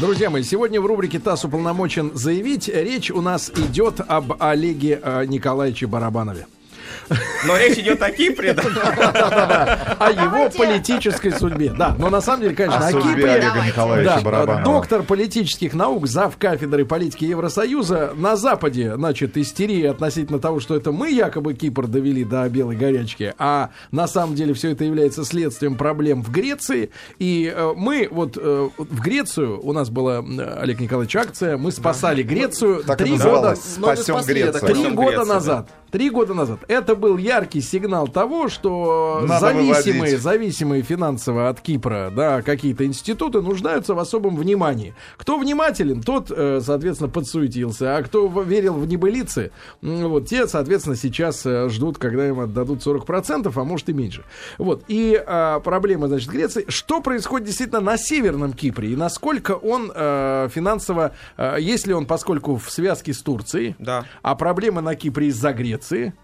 Друзья 0.00 0.30
мои, 0.30 0.42
сегодня 0.42 0.80
в 0.80 0.86
рубрике 0.86 1.18
ТАСС 1.18 1.44
уполномочен 1.44 2.12
заявить. 2.14 2.68
Речь 2.68 3.10
у 3.10 3.20
нас 3.20 3.50
идет 3.50 4.00
об 4.06 4.32
Олеге 4.42 5.00
э, 5.02 5.24
Николаевиче 5.26 5.86
Барабанове. 5.86 6.46
Но 7.46 7.56
речь 7.56 7.78
идет 7.78 8.02
о 8.02 8.10
Кипре, 8.10 8.52
да? 8.52 9.96
О 9.98 10.10
его 10.10 10.50
политической 10.50 11.32
судьбе. 11.32 11.72
Да, 11.76 11.94
но 11.98 12.10
на 12.10 12.20
самом 12.20 12.42
деле, 12.42 12.54
конечно, 12.54 12.86
о 12.86 12.92
Кипре. 12.92 14.62
Доктор 14.64 15.02
политических 15.02 15.74
наук, 15.74 16.06
зав. 16.06 16.36
кафедры 16.36 16.84
политики 16.84 17.24
Евросоюза. 17.24 18.12
На 18.14 18.36
Западе, 18.36 18.94
значит, 18.94 19.36
истерия 19.36 19.90
относительно 19.90 20.38
того, 20.38 20.60
что 20.60 20.76
это 20.76 20.92
мы 20.92 21.10
якобы 21.10 21.54
Кипр 21.54 21.86
довели 21.86 22.24
до 22.24 22.48
белой 22.48 22.76
горячки, 22.76 23.34
а 23.38 23.70
на 23.90 24.06
самом 24.06 24.34
деле 24.34 24.54
все 24.54 24.70
это 24.70 24.84
является 24.84 25.24
следствием 25.24 25.76
проблем 25.76 26.22
в 26.22 26.30
Греции. 26.30 26.90
И 27.18 27.52
э, 27.54 27.72
мы 27.76 28.08
вот 28.10 28.36
э, 28.36 28.68
в 28.76 29.00
Грецию, 29.00 29.60
у 29.64 29.72
нас 29.72 29.90
была, 29.90 30.18
Олег 30.18 30.80
Николаевич, 30.80 31.16
акция, 31.16 31.56
мы 31.56 31.72
спасали 31.72 32.22
Грецию 32.22 32.82
три 32.96 33.16
года, 33.16 33.56
«Спасем 33.56 34.16
Грецию». 34.24 34.52
три 34.52 34.74
«Спасем 34.74 34.94
года 34.94 35.08
Грецию», 35.10 35.26
да. 35.26 35.34
назад. 35.34 35.70
Три 35.90 36.10
года 36.10 36.34
назад. 36.34 36.60
Это 36.68 36.94
был 36.94 37.16
яркий 37.16 37.60
сигнал 37.60 38.06
того, 38.06 38.48
что 38.48 39.20
Надо 39.26 39.40
зависимые, 39.40 39.92
выводить. 40.02 40.20
зависимые 40.22 40.82
финансово 40.82 41.48
от 41.48 41.60
Кипра, 41.60 42.12
да, 42.14 42.42
какие-то 42.42 42.86
институты 42.86 43.40
нуждаются 43.40 43.94
в 43.94 43.98
особом 43.98 44.36
внимании. 44.36 44.94
Кто 45.16 45.36
внимателен, 45.38 46.02
тот, 46.02 46.30
э, 46.30 46.60
соответственно, 46.62 47.10
подсуетился, 47.10 47.96
а 47.96 48.02
кто 48.02 48.28
верил 48.42 48.74
в 48.74 48.86
небылицы, 48.86 49.50
вот 49.82 50.28
те, 50.28 50.46
соответственно, 50.46 50.96
сейчас 50.96 51.44
э, 51.44 51.68
ждут, 51.68 51.98
когда 51.98 52.28
им 52.28 52.38
отдадут 52.40 52.86
40%, 52.86 53.52
а 53.54 53.64
может 53.64 53.88
и 53.88 53.92
меньше. 53.92 54.24
Вот. 54.58 54.84
И 54.88 55.20
а, 55.26 55.60
проблема, 55.60 56.06
значит, 56.08 56.30
Греции. 56.30 56.64
Что 56.68 57.00
происходит 57.00 57.46
действительно 57.48 57.80
на 57.80 57.96
Северном 57.96 58.52
Кипре? 58.52 58.90
И 58.90 58.96
насколько 58.96 59.52
он 59.52 59.90
э, 59.94 60.48
финансово, 60.52 61.12
э, 61.36 61.56
если 61.58 61.92
он, 61.92 62.06
поскольку 62.06 62.56
в 62.56 62.70
связке 62.70 63.12
с 63.12 63.22
Турцией, 63.22 63.74
Да. 63.78 64.04
а 64.22 64.34
проблемы 64.36 64.80
на 64.82 64.94
Кипре 64.94 65.28
из-за 65.28 65.52
Греции, 65.52 65.79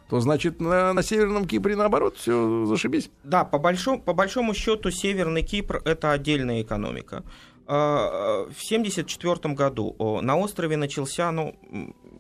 то 0.09 0.21
значит 0.21 0.61
на, 0.61 0.93
на 0.93 1.03
Северном 1.03 1.47
Кипре 1.47 1.77
наоборот 1.77 2.17
все 2.17 2.65
зашибись. 2.67 3.11
Да, 3.25 3.45
по 3.45 3.59
большому, 3.59 4.01
по 4.01 4.13
большому 4.13 4.55
счету 4.55 4.91
Северный 4.91 5.43
Кипр 5.43 5.83
это 5.85 6.13
отдельная 6.13 6.63
экономика. 6.63 7.25
А, 7.67 8.45
В 8.45 8.63
1974 8.65 9.55
году 9.55 9.97
на 10.23 10.37
острове 10.37 10.77
начался, 10.77 11.33
ну, 11.33 11.57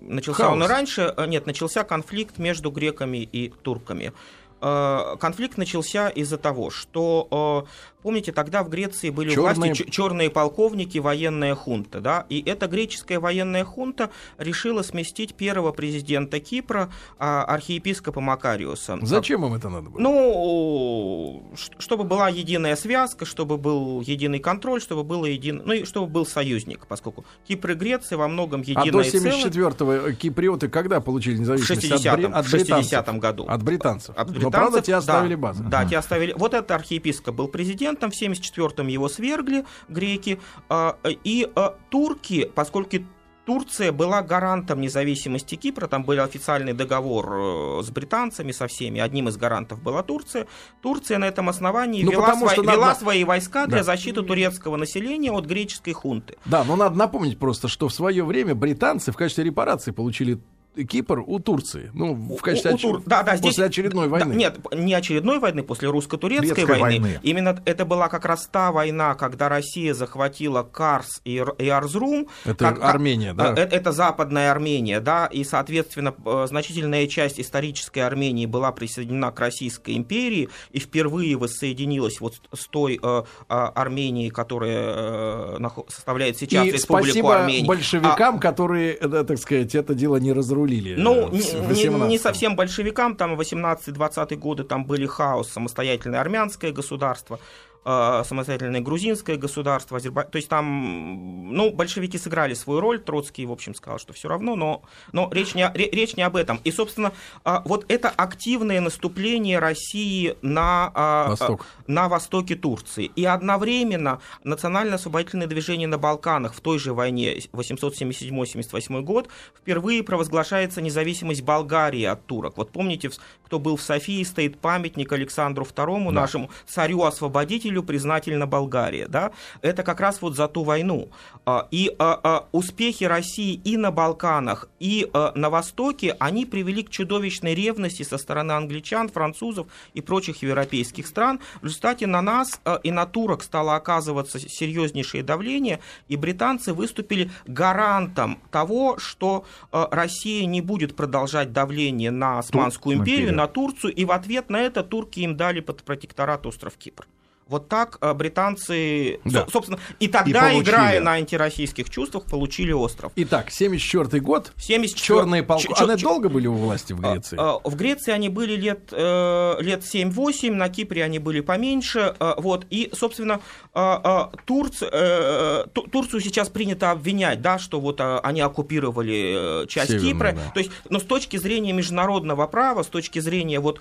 начался 0.00 0.48
он 0.50 0.58
и 0.58 0.60
Хаос. 0.60 0.70
раньше, 0.70 1.14
а, 1.16 1.26
нет, 1.26 1.46
начался 1.46 1.84
конфликт 1.84 2.38
между 2.38 2.70
греками 2.70 3.18
и 3.18 3.50
турками. 3.62 4.12
А, 4.60 5.16
Конфликт 5.16 5.58
начался 5.58 6.08
из-за 6.08 6.38
того, 6.38 6.70
что, 6.70 7.26
о, 7.30 7.64
помните, 8.02 8.32
тогда 8.32 8.62
в 8.62 8.68
Греции 8.70 9.10
были 9.10 9.30
у 9.30 9.32
Чёрные- 9.34 9.68
власти 9.70 9.90
черные 9.90 10.30
полковники, 10.30 10.98
военная 10.98 11.54
хунта, 11.54 12.00
да, 12.00 12.24
и 12.28 12.42
эта 12.46 12.66
греческая 12.66 13.20
военная 13.20 13.64
хунта 13.64 14.10
решила 14.38 14.82
сместить 14.82 15.34
первого 15.34 15.72
президента 15.72 16.40
Кипра, 16.40 16.90
а, 17.18 17.44
архиепископа 17.44 18.20
Макариуса. 18.20 18.98
Зачем 19.02 19.44
им 19.44 19.54
это 19.54 19.68
надо 19.68 19.90
было? 19.90 20.00
Ну, 20.00 21.42
чтобы 21.78 22.04
была 22.04 22.28
единая 22.28 22.76
связка, 22.76 23.24
чтобы 23.24 23.58
был 23.58 24.00
единый 24.00 24.38
контроль, 24.38 24.80
чтобы 24.80 25.04
было 25.04 25.26
един... 25.26 25.62
ну 25.64 25.72
и 25.74 25.84
чтобы 25.84 26.06
был 26.06 26.24
союзник, 26.26 26.86
поскольку 26.86 27.24
Кипр 27.46 27.72
и 27.72 27.74
Греция 27.74 28.16
во 28.18 28.28
многом 28.28 28.60
а 28.60 28.64
единое 28.70 29.04
до 29.04 29.10
целое. 29.10 29.32
74-го 29.42 30.12
киприоты 30.12 30.68
когда 30.68 31.00
получили 31.00 31.36
В 31.36 31.40
независимость? 31.40 32.06
60-м, 32.06 32.34
от, 32.34 32.46
в 32.46 32.54
бри- 32.54 32.72
от 32.72 32.80
60-м 32.84 33.18
году. 33.20 33.44
От 33.48 33.62
британцев. 33.62 34.14
От 34.16 34.30
Но 34.46 34.50
правда 34.50 34.78
британцев, 34.80 34.86
те 34.86 34.94
оставили 34.96 35.34
да, 35.34 35.40
базу. 35.40 35.64
Да, 35.64 35.84
те 35.84 35.98
оставили. 35.98 36.32
Вот 36.36 36.54
этот 36.54 36.70
архиепископ 36.70 37.34
был 37.34 37.48
президентом, 37.48 38.10
в 38.10 38.14
74-м 38.20 38.86
его 38.88 39.08
свергли 39.08 39.64
греки. 39.88 40.38
а, 40.68 40.96
И 41.24 41.48
а, 41.54 41.76
турки, 41.90 42.50
поскольку 42.54 42.96
Турция 43.44 43.92
была 43.92 44.22
гарантом 44.22 44.80
независимости 44.80 45.54
Кипра, 45.54 45.86
там 45.86 46.02
был 46.02 46.20
официальный 46.20 46.72
договор 46.72 47.78
э, 47.78 47.82
с 47.84 47.90
британцами, 47.90 48.50
со 48.50 48.66
всеми, 48.66 48.98
одним 49.00 49.28
из 49.28 49.36
гарантов 49.36 49.80
была 49.80 50.02
Турция. 50.02 50.48
Турция 50.82 51.18
на 51.18 51.26
этом 51.26 51.48
основании 51.48 52.02
Ну, 52.02 52.10
вела, 52.10 52.34
свои, 52.34 52.56
надо- 52.56 52.72
вела 52.72 52.94
свои 52.96 53.22
войска 53.22 53.66
для 53.68 53.78
Да. 53.78 53.84
защиты 53.84 54.22
турецкого 54.22 54.76
населения 54.76 55.30
от 55.30 55.46
греческой 55.46 55.92
хунты. 55.92 56.34
Да, 56.44 56.64
но 56.64 56.74
надо 56.74 56.96
напомнить 56.98 57.38
просто, 57.38 57.68
что 57.68 57.86
в 57.86 57.92
свое 57.94 58.24
время 58.24 58.56
британцы 58.56 59.12
в 59.12 59.16
качестве 59.16 59.44
репарации 59.44 59.92
получили 59.92 60.40
Кипр 60.84 61.22
у 61.26 61.38
Турции. 61.38 61.90
Ну, 61.94 62.14
в 62.14 62.40
качестве 62.42 62.72
У- 62.72 62.74
у 62.74 62.78
Тур- 62.78 63.02
да, 63.06 63.22
да, 63.22 63.36
здесь- 63.36 63.50
после 63.52 63.64
очередной 63.66 64.06
Да, 64.06 64.10
войны. 64.10 64.34
нет, 64.34 64.58
не 64.74 64.94
очередной 64.94 65.38
войны, 65.38 65.62
после 65.62 65.88
русско-турецкой 65.88 66.48
Турецкой 66.50 66.80
войны. 66.80 67.00
войны. 67.00 67.20
Именно 67.22 67.62
это 67.64 67.84
была 67.84 68.08
как 68.08 68.24
раз 68.24 68.46
та 68.50 68.72
война, 68.72 69.14
когда 69.14 69.48
Россия 69.48 69.94
захватила 69.94 70.62
Карс 70.62 71.20
и, 71.24 71.42
и 71.58 71.68
Арзрум. 71.68 72.26
Это 72.44 72.56
Как- 72.56 72.82
Армения, 72.82 73.32
да? 73.32 73.54
Э, 73.56 73.60
Это, 73.76 73.92
западная 73.92 74.50
Армения, 74.50 75.00
да, 75.00 75.26
и, 75.26 75.44
соответственно, 75.44 76.14
э, 76.24 76.46
значительная 76.48 77.06
часть 77.06 77.40
исторической 77.40 78.00
Армении 78.00 78.46
была 78.46 78.72
присоединена 78.72 79.30
к 79.32 79.40
Российской 79.40 79.96
империи 79.96 80.48
и 80.72 80.78
впервые 80.78 81.36
воссоединилась 81.36 82.20
вот 82.20 82.34
с 82.54 82.66
той 82.68 82.98
э, 83.02 83.22
э, 83.48 83.54
Арменией, 83.54 84.30
которая 84.30 85.56
э, 85.58 85.58
составляет 85.88 86.36
сейчас 86.38 86.66
И 86.66 86.70
Республику 86.72 87.06
спасибо 87.08 87.36
Армении. 87.40 87.64
А 87.64 87.66
большевикам, 87.66 88.38
которые, 88.38 88.94
э, 88.94 89.24
так 89.26 89.38
сказать, 89.38 89.74
это 89.74 89.94
дело 89.94 90.16
не 90.16 90.32
разрулили. 90.66 90.94
Ну, 90.96 91.28
не, 91.30 91.38
не- 91.38 91.42
18-м. 91.42 92.08
не 92.08 92.18
совсем 92.18 92.56
большевикам, 92.56 93.16
там 93.16 93.38
18-20 93.40 94.36
годы 94.36 94.64
там 94.64 94.84
были 94.84 95.06
хаос, 95.06 95.48
самостоятельное 95.48 96.20
армянское 96.20 96.72
государство, 96.72 97.38
самостоятельное 97.86 98.80
грузинское 98.80 99.36
государство, 99.36 99.98
Азербай... 99.98 100.24
то 100.24 100.36
есть 100.36 100.48
там, 100.48 101.52
ну, 101.52 101.70
большевики 101.70 102.18
сыграли 102.18 102.54
свою 102.54 102.80
роль, 102.80 102.98
Троцкий, 103.00 103.46
в 103.46 103.52
общем, 103.52 103.74
сказал, 103.74 103.98
что 103.98 104.12
все 104.12 104.28
равно, 104.28 104.56
но, 104.56 104.82
но 105.12 105.28
речь, 105.32 105.54
не, 105.54 105.70
речь 105.74 106.16
не 106.16 106.22
об 106.22 106.34
этом. 106.36 106.60
И, 106.64 106.72
собственно, 106.72 107.12
а, 107.44 107.62
вот 107.64 107.84
это 107.88 108.08
активное 108.08 108.80
наступление 108.80 109.60
России 109.60 110.36
на, 110.42 110.90
а, 110.94 111.28
Восток. 111.30 111.66
а, 111.86 111.90
на 111.90 112.08
востоке 112.08 112.56
Турции. 112.56 113.10
И 113.14 113.24
одновременно 113.24 114.20
национально-освободительное 114.42 115.46
движение 115.46 115.86
на 115.86 115.98
Балканах 115.98 116.54
в 116.54 116.60
той 116.60 116.78
же 116.78 116.92
войне 116.92 117.38
877-78 117.52 119.02
год 119.02 119.28
впервые 119.56 120.02
провозглашается 120.02 120.80
независимость 120.80 121.42
Болгарии 121.42 122.04
от 122.04 122.26
турок. 122.26 122.56
Вот 122.56 122.70
помните, 122.72 123.10
в- 123.10 123.18
кто 123.46 123.60
был 123.60 123.76
в 123.76 123.82
Софии, 123.82 124.24
стоит 124.24 124.58
памятник 124.58 125.12
Александру 125.12 125.64
II, 125.64 126.10
нашему 126.10 126.50
царю-освободителю, 126.66 127.84
признательна 127.84 128.46
Болгария. 128.46 129.06
Да? 129.06 129.30
Это 129.62 129.84
как 129.84 130.00
раз 130.00 130.20
вот 130.20 130.34
за 130.34 130.48
ту 130.48 130.64
войну. 130.64 131.10
А, 131.44 131.68
И 131.70 131.94
а, 131.98 132.20
а, 132.22 132.48
успехи 132.50 133.04
России 133.04 133.60
и 133.64 133.76
на 133.76 133.92
Балканах, 133.92 134.68
и 134.80 135.08
на 135.34 135.50
Востоке, 135.50 136.16
они 136.18 136.44
привели 136.44 136.82
к 136.82 136.90
чудовищной 136.90 137.54
ревности 137.54 138.02
со 138.02 138.18
стороны 138.18 138.52
англичан, 138.52 139.08
французов 139.08 139.68
и 139.94 140.00
прочих 140.00 140.42
европейских 140.42 141.06
стран. 141.06 141.40
В 141.62 141.66
результате 141.66 142.06
на 142.06 142.22
нас 142.22 142.60
и 142.82 142.90
на 142.90 143.06
турок 143.06 143.42
стало 143.44 143.76
оказываться 143.76 144.40
серьезнейшее 144.40 145.22
давление, 145.22 145.78
и 146.08 146.16
британцы 146.16 146.72
выступили 146.72 147.30
гарантом 147.46 148.38
того, 148.50 148.98
что 148.98 149.44
Россия 149.70 150.46
не 150.46 150.60
будет 150.60 150.96
продолжать 150.96 151.52
давление 151.52 152.10
на 152.10 152.40
Османскую 152.40 152.96
империю. 152.96 153.35
На 153.36 153.46
Турцию, 153.46 153.94
и 153.94 154.04
в 154.04 154.10
ответ 154.10 154.50
на 154.50 154.60
это 154.62 154.82
турки 154.82 155.20
им 155.20 155.36
дали 155.36 155.60
под 155.60 155.84
протекторат 155.84 156.46
остров 156.46 156.76
Кипр. 156.76 157.06
Вот 157.48 157.68
так 157.68 157.98
э, 158.00 158.12
британцы, 158.12 159.20
Да. 159.24 159.44
со- 159.44 159.50
собственно, 159.52 159.78
и 160.00 160.08
тогда, 160.08 160.48
И 160.50 160.54
получили. 160.54 160.62
играя 160.64 161.00
на 161.00 161.12
антироссийских 161.12 161.88
чувствах, 161.90 162.24
получили 162.24 162.72
остров. 162.72 163.12
Итак, 163.14 163.50
74 163.52 164.20
год. 164.20 164.52
74 164.56 165.06
Черные 165.20 165.42
полки. 165.44 165.68
Чё- 165.68 165.74
Они 165.88 166.02
долго 166.02 166.28
были 166.28 166.48
у 166.48 166.54
власти 166.54 166.92
в 166.92 167.00
Греции? 167.00 167.36
А, 167.38 167.60
а, 167.64 167.68
В 167.68 167.76
Греции 167.76 168.10
они 168.10 168.28
были 168.30 168.56
лет, 168.56 168.88
э, 168.90 169.56
лет 169.60 169.84
7-8, 169.84 170.54
на 170.56 170.68
Кипре 170.68 171.04
они 171.04 171.20
были 171.20 171.38
поменьше. 171.40 172.16
э, 172.18 172.34
Вот. 172.38 172.66
И, 172.70 172.90
собственно, 172.92 173.40
а, 173.72 174.00
а, 174.02 174.32
Турц- 174.46 174.82
э, 174.82 175.66
Ту- 175.72 175.82
Турцию 175.86 176.20
сейчас 176.22 176.48
принято 176.48 176.90
обвинять, 176.90 177.42
да, 177.42 177.58
что 177.60 177.78
вот 177.80 178.00
они 178.00 178.40
оккупировали 178.40 179.62
э, 179.62 179.66
часть 179.68 179.90
Северную, 179.92 180.12
Кипра. 180.14 180.32
да. 180.32 180.50
То 180.52 180.58
есть, 180.60 180.72
но 180.90 180.98
с 180.98 181.04
точки 181.04 181.36
зрения 181.36 181.72
международного 181.72 182.46
права, 182.48 182.82
с 182.82 182.88
точки 182.88 183.20
зрения 183.20 183.60
вот, 183.60 183.78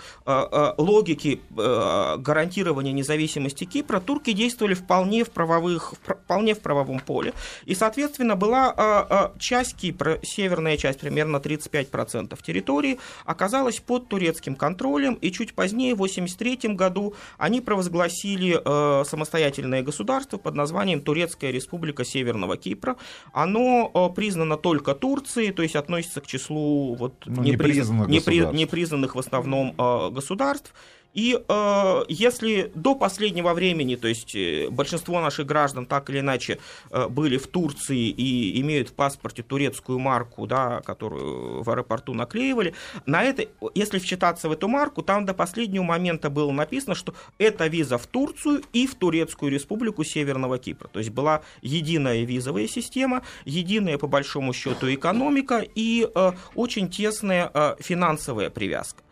логики 0.78 1.42
э, 1.58 2.16
гарантирования 2.20 2.92
независимости 2.94 3.55
Кипра, 3.64 4.02
турки 4.02 4.34
действовали 4.34 4.74
вполне 4.74 5.24
в, 5.24 5.30
правовых, 5.30 5.94
вполне 6.04 6.54
в 6.54 6.60
правовом 6.60 7.00
поле. 7.00 7.34
И, 7.64 7.74
соответственно, 7.76 8.36
была 8.36 8.74
а, 8.76 9.08
а, 9.10 9.34
часть 9.40 9.78
Кипра, 9.78 10.20
северная 10.24 10.76
часть, 10.76 11.00
примерно 11.00 11.38
35% 11.38 12.38
территории, 12.44 13.00
оказалась 13.24 13.80
под 13.80 14.10
турецким 14.10 14.56
контролем, 14.56 15.14
и 15.14 15.32
чуть 15.32 15.54
позднее, 15.54 15.94
в 15.94 16.02
1983 16.04 16.76
году, 16.76 17.14
они 17.38 17.62
провозгласили 17.62 18.60
э, 18.64 19.04
самостоятельное 19.06 19.82
государство 19.84 20.38
под 20.38 20.56
названием 20.56 21.02
Турецкая 21.02 21.52
Республика 21.52 22.04
Северного 22.04 22.58
Кипра. 22.58 22.98
Оно 23.32 23.92
э, 23.94 24.14
признано 24.16 24.58
только 24.58 24.96
Турцией, 24.96 25.52
то 25.52 25.62
есть 25.64 25.76
относится 25.76 26.20
к 26.22 26.28
числу 26.28 26.96
вот, 26.96 27.14
Ну, 27.26 27.44
непризна- 27.44 28.08
непризнанных 28.08 28.10
непри- 28.10 28.56
непризнанных 28.56 29.16
в 29.16 29.20
основном 29.20 29.76
э, 29.78 30.10
государств. 30.12 30.74
И 31.16 31.42
э, 31.48 32.04
если 32.10 32.72
до 32.76 32.94
последнего 32.94 33.54
времени, 33.54 33.96
то 33.96 34.08
есть 34.08 34.36
э, 34.36 34.68
большинство 34.70 35.22
наших 35.22 35.48
граждан 35.48 35.86
так 35.86 36.10
или 36.10 36.20
иначе 36.20 36.60
э, 36.92 37.08
были 37.08 37.38
в 37.38 37.48
Турции 37.48 38.10
и 38.10 38.60
имеют 38.60 38.90
в 38.90 38.94
паспорте 38.94 39.42
турецкую 39.42 39.98
марку, 40.00 40.46
да, 40.46 40.82
которую 40.82 41.64
в 41.64 41.70
аэропорту 41.70 42.14
наклеивали, 42.14 42.74
на 43.06 43.24
это, 43.24 43.48
если 43.74 43.98
вчитаться 44.00 44.50
в 44.50 44.52
эту 44.52 44.68
марку, 44.68 45.02
там 45.02 45.26
до 45.26 45.34
последнего 45.34 45.84
момента 45.84 46.30
было 46.30 46.52
написано, 46.52 46.96
что 46.96 47.14
это 47.38 47.68
виза 47.68 47.98
в 47.98 48.08
Турцию 48.08 48.62
и 48.74 48.86
в 48.86 48.96
Турецкую 48.96 49.54
республику 49.54 50.04
Северного 50.04 50.58
Кипра. 50.58 50.90
То 50.90 51.00
есть 51.00 51.12
была 51.12 51.44
единая 51.62 52.26
визовая 52.26 52.68
система, 52.68 53.24
единая 53.46 53.98
по 53.98 54.08
большому 54.08 54.52
счету 54.52 54.94
экономика 54.94 55.66
и 55.76 56.10
э, 56.14 56.32
очень 56.56 56.90
тесная 56.90 57.50
э, 57.54 57.76
финансовая 57.80 58.50
привязка. 58.50 59.05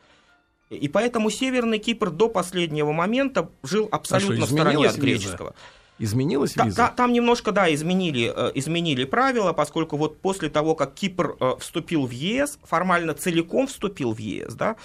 И 0.76 0.88
поэтому 0.88 1.30
Северный 1.30 1.80
Кипр 1.80 2.10
до 2.10 2.30
последнего 2.30 2.92
момента 2.92 3.50
жил 3.64 3.88
абсолютно 3.92 4.36
А 4.36 4.38
что, 4.38 4.46
в 4.48 4.50
стороне 4.50 4.76
изменилась 4.76 4.92
от 4.96 5.04
виза? 5.04 5.20
греческого. 5.24 5.56
Изменилась 6.00 6.54
Та- 6.54 6.66
виза? 6.66 6.78
та- 6.78 6.88
там 6.90 7.14
немножко, 7.14 7.52
да, 7.52 7.72
изменили, 7.74 8.32
э, 8.36 8.52
изменили 8.56 9.06
правила, 9.06 9.54
поскольку 9.54 9.96
вот 9.98 10.20
после 10.22 10.50
того, 10.50 10.74
как 10.76 10.96
Кипр 10.96 11.36
э, 11.40 11.54
вступил 11.60 12.08
в 12.08 12.12
ЕС, 12.12 12.58
формально 12.64 13.14
целиком 13.14 13.68
вступил 13.68 14.12
в 14.14 14.18
ЕС, 14.18 14.56
да, 14.56 14.76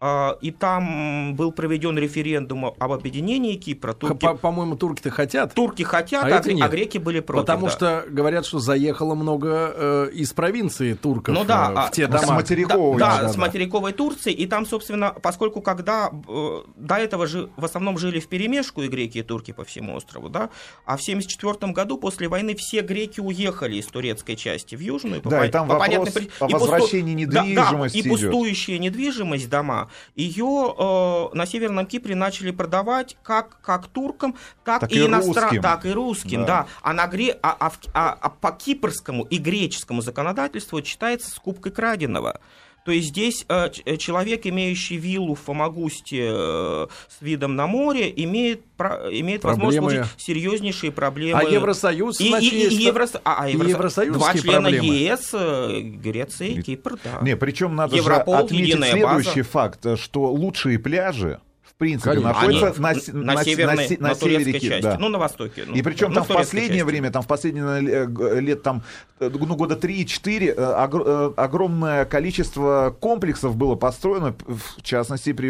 и 0.00 0.50
там 0.52 1.34
был 1.34 1.50
проведен 1.50 1.98
референдум 1.98 2.66
об 2.66 2.92
объединении 2.92 3.56
Кипра. 3.56 3.94
Турки, 3.94 4.24
по- 4.26 4.34
По-моему, 4.36 4.76
турки-то 4.76 5.10
хотят. 5.10 5.54
турки 5.54 5.82
хотят, 5.82 6.22
а 6.24 6.36
а, 6.36 6.40
гре- 6.40 6.58
а 6.62 6.68
греки 6.68 6.98
были 6.98 7.18
против. 7.18 7.42
Потому 7.46 7.66
да. 7.66 7.72
что 7.72 8.04
говорят, 8.08 8.46
что 8.46 8.60
заехало 8.60 9.16
много 9.16 9.72
э, 9.74 10.10
из 10.14 10.32
провинции 10.32 10.94
турков 10.94 11.34
Ну 11.34 11.44
да, 11.44 11.70
э, 11.70 11.74
а- 11.76 11.86
в 11.88 11.90
те 11.90 12.06
Ну, 12.06 12.16
с 12.16 12.20
дома. 12.20 12.34
материковой, 12.34 12.98
Да, 13.00 13.22
да, 13.22 13.28
с 13.28 13.34
да. 13.34 13.40
материковой 13.40 13.92
Турции. 13.92 14.32
И 14.32 14.46
там, 14.46 14.66
собственно, 14.66 15.10
поскольку 15.20 15.60
когда 15.62 16.10
э, 16.28 16.58
до 16.76 16.94
этого 16.94 17.26
же 17.26 17.50
в 17.56 17.64
основном 17.64 17.98
жили 17.98 18.20
в 18.20 18.28
перемешку 18.28 18.82
и 18.82 18.88
греки, 18.88 19.18
и 19.18 19.22
турки 19.22 19.50
по 19.52 19.64
всему 19.64 19.96
острову, 19.96 20.28
да, 20.28 20.50
а 20.84 20.96
в 20.96 21.00
1974 21.02 21.72
году 21.72 21.98
после 21.98 22.28
войны 22.28 22.54
все 22.54 22.82
греки 22.82 23.18
уехали 23.18 23.76
из 23.78 23.86
турецкой 23.86 24.36
части 24.36 24.76
в 24.76 24.80
южную. 24.80 25.22
по 25.22 25.30
Да, 25.30 25.44
и 25.44 25.48
пон- 25.48 25.50
там 25.50 25.66
по 25.66 25.74
вопрос 25.74 25.88
понятной 25.88 26.22
о 26.22 26.24
и 26.24 26.28
пусту- 26.52 26.52
возвращении 26.52 27.24
Да, 27.24 27.32
да, 27.42 27.46
недвижимости 27.46 27.96
и 27.96 28.00
идет. 28.02 28.12
пустующая 28.12 28.78
недвижимость, 28.78 29.50
дома, 29.50 29.87
ее 30.16 30.74
э, 30.78 31.34
на 31.36 31.46
Северном 31.46 31.86
Кипре 31.86 32.14
начали 32.14 32.50
продавать 32.50 33.16
как, 33.22 33.60
как 33.62 33.86
туркам, 33.88 34.34
так, 34.64 34.80
Так 34.80 34.92
и, 34.92 34.96
и 34.96 35.06
иностран- 35.06 35.42
русским. 35.44 35.62
так 35.62 35.86
и 35.86 35.92
русским, 35.92 36.40
Да. 36.44 36.62
да. 36.62 36.66
А, 36.82 36.92
на 36.92 37.06
гре... 37.06 37.38
а, 37.42 37.56
а 37.60 37.72
а- 37.94 38.18
а 38.20 38.28
по 38.30 38.52
кипрскому 38.52 39.24
и 39.24 39.38
греческому 39.38 40.00
законодательству 40.02 40.82
считается 40.82 41.30
скупкой 41.30 41.72
краденого. 41.72 42.40
То 42.88 42.92
есть 42.92 43.08
здесь 43.08 43.44
э, 43.50 43.68
э, 43.84 43.96
человек, 43.98 44.46
имеющий 44.46 44.96
виллу 44.96 45.34
в 45.34 45.40
Фомагусте 45.40 46.28
э, 46.30 46.86
с 47.10 47.20
видом 47.20 47.54
на 47.54 47.66
море, 47.66 48.10
имеет, 48.16 48.62
имеет 48.78 49.44
возможность 49.44 49.78
Проблемы. 49.78 50.04
получить 50.06 50.24
серьезнейшие 50.24 50.90
проблемы. 50.90 51.38
А 51.38 51.42
Евросоюз, 51.42 52.18
и, 52.18 52.24
и- 52.24 52.28
значит, 52.30 52.52
и 52.54 52.56
есть- 52.60 52.80
Еврос- 52.80 53.20
а, 53.24 53.42
а 53.44 53.48
и 53.50 53.52
Евросо- 53.54 53.68
евросоюзские 53.68 54.12
Два 54.18 54.32
члена 54.32 54.60
проблемы. 54.70 54.86
ЕС, 54.86 55.34
Греция 56.02 56.48
и 56.48 56.62
Кипр, 56.62 56.96
да. 57.04 57.18
Не, 57.20 57.36
причем 57.36 57.76
надо 57.76 57.94
Европол, 57.94 58.36
же 58.38 58.40
отметить 58.44 58.74
следующий 58.76 59.42
база. 59.42 59.42
факт, 59.44 59.86
что 60.00 60.32
лучшие 60.32 60.78
пляжи 60.78 61.40
принципе, 61.78 62.10
Конечно. 62.10 62.28
находятся 62.32 62.66
Они 62.66 62.78
на, 63.12 63.20
на, 63.24 63.34
на, 63.34 63.44
северной, 63.44 63.88
се- 63.88 63.98
на, 63.98 64.08
на 64.08 64.14
турецкой 64.14 64.44
севере 64.52 64.68
части, 64.68 64.82
да. 64.82 64.96
ну 64.98 65.08
на 65.08 65.18
востоке. 65.18 65.64
ну, 65.66 65.74
И 65.74 65.82
причем 65.82 66.08
да, 66.08 66.14
там 66.16 66.24
ну, 66.28 66.34
в 66.34 66.36
в 66.36 66.38
последнее 66.38 66.78
части. 66.80 66.82
время, 66.90 67.10
там 67.10 67.22
в 67.22 67.26
последние 67.26 68.06
э, 68.06 68.40
лет 68.40 68.62
там, 68.62 68.82
э, 69.20 69.30
ну, 69.32 69.56
года 69.56 69.76
3-4 69.76 70.48
э, 70.48 70.54
огр- 70.56 71.34
огромное 71.36 72.04
количество 72.04 72.94
комплексов 73.00 73.56
было 73.56 73.76
построено, 73.76 74.34
в 74.46 74.82
частности, 74.82 75.32
при 75.32 75.48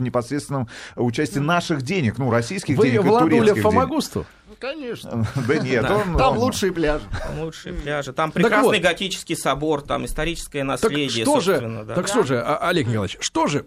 непосредственном 0.00 0.68
участии 0.96 1.38
наших 1.40 1.82
денег, 1.82 2.18
ну, 2.18 2.30
российских 2.30 2.76
Вы 2.78 2.90
денег 2.90 3.04
и 3.04 3.08
турецких 3.08 3.46
денег. 3.54 3.62
Фомагусту? 3.62 4.26
Конечно. 4.60 5.24
Да 5.46 5.54
нет, 5.58 5.82
Да. 5.82 5.96
он- 5.96 6.16
Там 6.16 6.32
он- 6.32 6.38
лучшие 6.38 6.72
пляжи. 6.72 7.04
Там 7.10 7.40
лучшие 7.44 7.74
пляжи. 7.74 8.12
Там 8.12 8.32
прекрасный 8.32 8.78
вот. 8.78 8.82
готический 8.82 9.36
собор, 9.36 9.82
там 9.82 10.04
историческое 10.06 10.60
Так 10.60 10.66
наследие, 10.82 11.24
что 11.24 11.40
же, 11.40 11.52
собственно, 11.52 11.84
да. 11.84 11.94
так 11.94 12.08
что 12.08 12.22
же, 12.24 12.40
а- 12.40 12.56
Олег 12.68 12.86
Николаевич, 12.88 13.18
что 13.20 13.46
же 13.46 13.66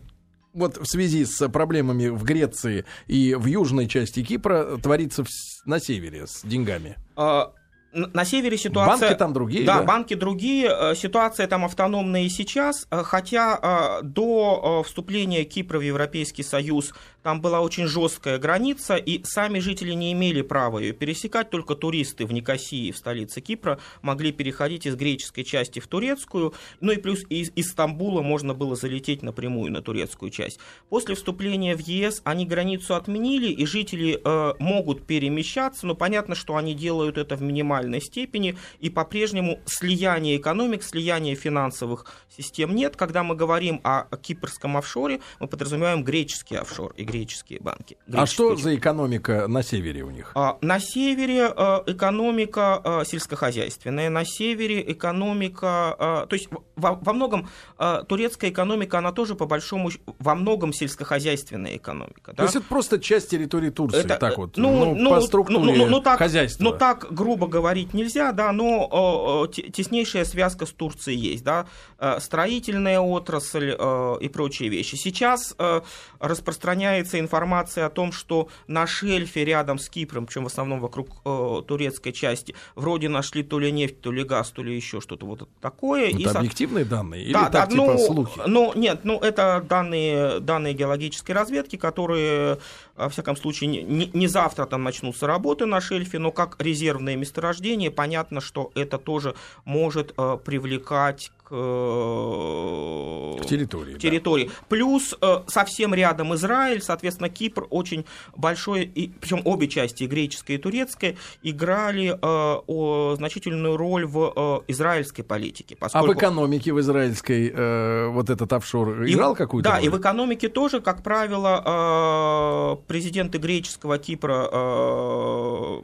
вот 0.53 0.77
в 0.77 0.85
связи 0.85 1.25
с 1.25 1.47
проблемами 1.49 2.07
в 2.07 2.23
Греции 2.23 2.85
и 3.07 3.35
в 3.35 3.45
южной 3.45 3.87
части 3.87 4.23
Кипра 4.23 4.77
творится 4.81 5.23
в 5.23 5.27
на 5.65 5.79
севере 5.79 6.25
с 6.27 6.41
деньгами? 6.43 6.97
А, 7.15 7.51
На 7.93 8.23
севере 8.25 8.57
ситуация... 8.57 9.09
Банки 9.09 9.17
там 9.19 9.33
другие, 9.33 9.65
Да, 9.65 9.79
да? 9.79 9.83
банки 9.83 10.13
другие. 10.15 10.69
э, 10.73 10.95
Ситуация 10.95 11.45
там 11.47 11.65
автономная 11.65 12.23
и 12.23 12.29
сейчас. 12.29 12.87
э, 12.89 13.03
Хотя 13.03 13.99
э, 14.01 14.03
до 14.05 14.81
вступления 14.83 15.43
Кипра 15.43 15.77
в 15.77 15.81
Европейский 15.81 16.43
Союз 16.43 16.93
там 17.23 17.41
была 17.41 17.61
очень 17.61 17.87
жесткая 17.87 18.37
граница, 18.37 18.95
и 18.95 19.23
сами 19.23 19.59
жители 19.59 19.93
не 19.93 20.11
имели 20.13 20.41
права 20.41 20.79
ее 20.79 20.93
пересекать. 20.93 21.49
Только 21.49 21.75
туристы 21.75 22.25
в 22.25 22.33
Никосии, 22.33 22.91
в 22.91 22.97
столице 22.97 23.41
Кипра, 23.41 23.79
могли 24.01 24.31
переходить 24.31 24.85
из 24.85 24.95
греческой 24.95 25.43
части 25.43 25.79
в 25.79 25.87
турецкую. 25.87 26.53
Ну 26.79 26.91
и 26.91 26.97
плюс 26.97 27.23
из, 27.29 27.51
из 27.55 27.71
Стамбула 27.71 28.21
можно 28.21 28.53
было 28.53 28.75
залететь 28.75 29.23
напрямую 29.23 29.71
на 29.71 29.81
турецкую 29.81 30.31
часть. 30.31 30.59
После 30.89 31.15
вступления 31.15 31.75
в 31.75 31.79
ЕС 31.81 32.21
они 32.23 32.45
границу 32.45 32.95
отменили, 32.95 33.47
и 33.51 33.65
жители 33.65 34.19
э, 34.23 34.53
могут 34.59 35.05
перемещаться, 35.05 35.85
но 35.85 35.95
понятно, 35.95 36.35
что 36.35 36.55
они 36.55 36.73
делают 36.73 37.17
это 37.17 37.35
в 37.35 37.41
минимальной 37.41 38.01
степени, 38.01 38.57
и 38.79 38.89
по-прежнему 38.89 39.59
слияния 39.65 40.37
экономик, 40.37 40.83
слияния 40.83 41.35
финансовых 41.35 42.05
систем 42.29 42.75
нет. 42.75 42.95
Когда 42.95 43.23
мы 43.23 43.35
говорим 43.35 43.79
о 43.83 44.05
кипрском 44.17 44.77
офшоре, 44.77 45.21
мы 45.39 45.47
подразумеваем 45.47 46.03
греческий 46.03 46.55
офшор 46.55 46.93
и 46.97 47.03
греческие 47.11 47.59
банки. 47.59 47.97
А 48.11 48.25
что 48.25 48.55
за 48.55 48.75
экономика 48.75 49.47
на 49.47 49.63
севере 49.63 50.03
у 50.03 50.09
них? 50.09 50.31
а, 50.35 50.57
На 50.61 50.79
севере 50.79 51.51
э, 51.55 51.79
экономика 51.87 52.81
э, 52.83 53.03
сельскохозяйственная, 53.05 54.09
на 54.09 54.25
севере 54.25 54.81
экономика, 54.91 55.95
э, 55.99 56.27
то 56.27 56.33
есть 56.33 56.49
во, 56.75 56.93
во 56.95 57.13
многом 57.13 57.49
э, 57.77 58.03
турецкая 58.07 58.49
экономика, 58.49 58.97
она 58.97 59.11
тоже 59.11 59.35
по 59.35 59.45
большому 59.45 59.89
во 60.19 60.35
многом 60.35 60.73
сельскохозяйственная 60.73 61.77
экономика. 61.77 62.31
То 62.31 62.37
да? 62.37 62.43
есть 62.43 62.55
это 62.55 62.65
просто 62.65 62.99
часть 62.99 63.29
территории 63.29 63.69
Турции, 63.69 63.99
Это, 63.99 64.15
так 64.15 64.37
вот, 64.37 64.57
ну, 64.57 64.85
ну, 64.85 64.95
ну, 64.95 65.09
по 65.09 65.21
структуре 65.21 65.73
ну, 65.73 65.85
ну, 65.85 65.87
ну, 65.87 66.01
так, 66.01 66.17
хозяйства. 66.17 66.63
Ну, 66.63 66.71
так 66.71 67.07
грубо 67.11 67.47
говорить 67.47 67.93
нельзя, 67.93 68.31
да, 68.31 68.51
но 68.51 69.47
э, 69.49 69.53
те- 69.53 69.69
теснейшая 69.69 70.25
связка 70.25 70.65
с 70.65 70.71
Турцией 70.71 71.17
есть, 71.17 71.43
да, 71.43 71.65
Э, 72.03 72.19
строительная 72.19 72.99
отрасль 72.99 73.75
э, 73.77 74.15
и 74.21 74.27
прочие 74.27 74.69
вещи. 74.69 74.95
Сейчас 74.95 75.53
э, 75.59 75.81
распространяется 76.19 77.00
информация 77.19 77.85
о 77.85 77.89
том, 77.89 78.11
что 78.11 78.47
на 78.67 78.87
шельфе 78.87 79.45
рядом 79.45 79.79
с 79.79 79.89
Кипром, 79.89 80.25
причем 80.25 80.43
в 80.43 80.47
основном 80.47 80.79
вокруг 80.79 81.09
э, 81.25 81.61
турецкой 81.67 82.11
части, 82.11 82.55
вроде 82.75 83.09
нашли 83.09 83.43
то 83.43 83.59
ли 83.59 83.71
нефть, 83.71 84.01
то 84.01 84.11
ли 84.11 84.23
газ, 84.23 84.51
то 84.51 84.63
ли 84.63 84.75
еще 84.75 85.01
что-то 85.01 85.25
вот 85.25 85.49
такое. 85.59 86.09
Это 86.09 86.17
И 86.17 86.25
объективные 86.25 86.85
данные? 86.85 87.23
Или 87.23 87.33
да, 87.33 87.49
так, 87.49 87.51
да, 87.51 87.65
типа, 87.67 87.83
ну, 87.83 87.97
слухи? 87.97 88.41
Ну, 88.45 88.71
нет, 88.75 89.01
ну, 89.03 89.19
это 89.19 89.65
данные, 89.67 90.39
данные 90.39 90.73
геологической 90.73 91.35
разведки, 91.35 91.75
которые, 91.75 92.59
во 92.95 93.09
всяком 93.09 93.35
случае, 93.35 93.69
не, 93.69 94.09
не- 94.13 94.27
завтра 94.27 94.65
там 94.65 94.83
начнутся 94.83 95.27
работы 95.27 95.65
на 95.65 95.81
шельфе, 95.81 96.19
но 96.19 96.31
как 96.31 96.55
резервное 96.59 97.15
месторождение, 97.15 97.91
понятно, 97.91 98.41
что 98.41 98.71
это 98.75 98.97
тоже 98.97 99.35
может 99.65 100.13
э, 100.17 100.37
привлекать 100.43 101.31
к 101.51 101.53
э, 101.53 103.41
К 103.41 103.45
территории, 103.45 103.91
к 103.91 103.95
да. 103.95 103.99
территории. 103.99 104.49
Плюс 104.69 105.15
э, 105.21 105.41
совсем 105.47 105.93
рядом 105.93 106.33
Израиль, 106.35 106.81
соответственно, 106.81 107.29
Кипр 107.29 107.67
очень 107.69 108.05
большой, 108.35 108.83
и, 108.83 109.09
причем 109.19 109.41
обе 109.45 109.67
части, 109.67 110.03
и 110.03 110.07
греческая, 110.07 110.57
и 110.57 110.59
турецкая, 110.59 111.15
играли 111.43 112.09
э, 112.11 112.17
о, 112.21 113.15
значительную 113.17 113.75
роль 113.77 114.05
в 114.05 114.63
израильской 114.67 115.23
политике. 115.23 115.75
А 115.75 115.77
в 115.77 115.91
поскольку- 115.91 116.13
экономике 116.19 116.71
в 116.73 116.79
израильской 116.79 117.51
э, 117.53 118.07
вот 118.07 118.29
этот 118.29 118.51
офшор 118.53 119.03
и- 119.03 119.13
играл 119.13 119.35
какую-то 119.35 119.69
Да, 119.69 119.75
роль? 119.77 119.85
и 119.85 119.89
в 119.89 119.97
экономике 119.99 120.47
тоже, 120.49 120.79
как 120.81 121.03
правило, 121.03 121.61
э, 121.65 122.87
президенты 122.87 123.37
греческого 123.37 123.97
Кипра 123.97 124.49
э, 124.51 125.81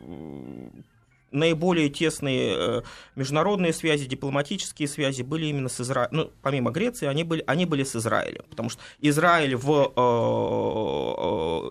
наиболее 1.32 1.90
тесные 1.90 2.56
э, 2.58 2.82
международные 3.16 3.74
связи, 3.74 4.06
дипломатические 4.06 4.88
связи 4.88 5.22
были 5.22 5.48
именно 5.48 5.70
с 5.70 5.82
Израилем. 5.82 6.10
Ну, 6.12 6.32
помимо 6.42 6.72
Греции, 6.72 7.08
они 7.08 7.24
были, 7.24 7.44
они 7.48 7.66
были 7.66 7.84
с 7.84 7.96
Израилем. 7.96 8.44
Потому 8.50 8.70
что 8.70 8.82
Израиль 9.02 9.56
в 9.56 9.72
э, 9.72 10.02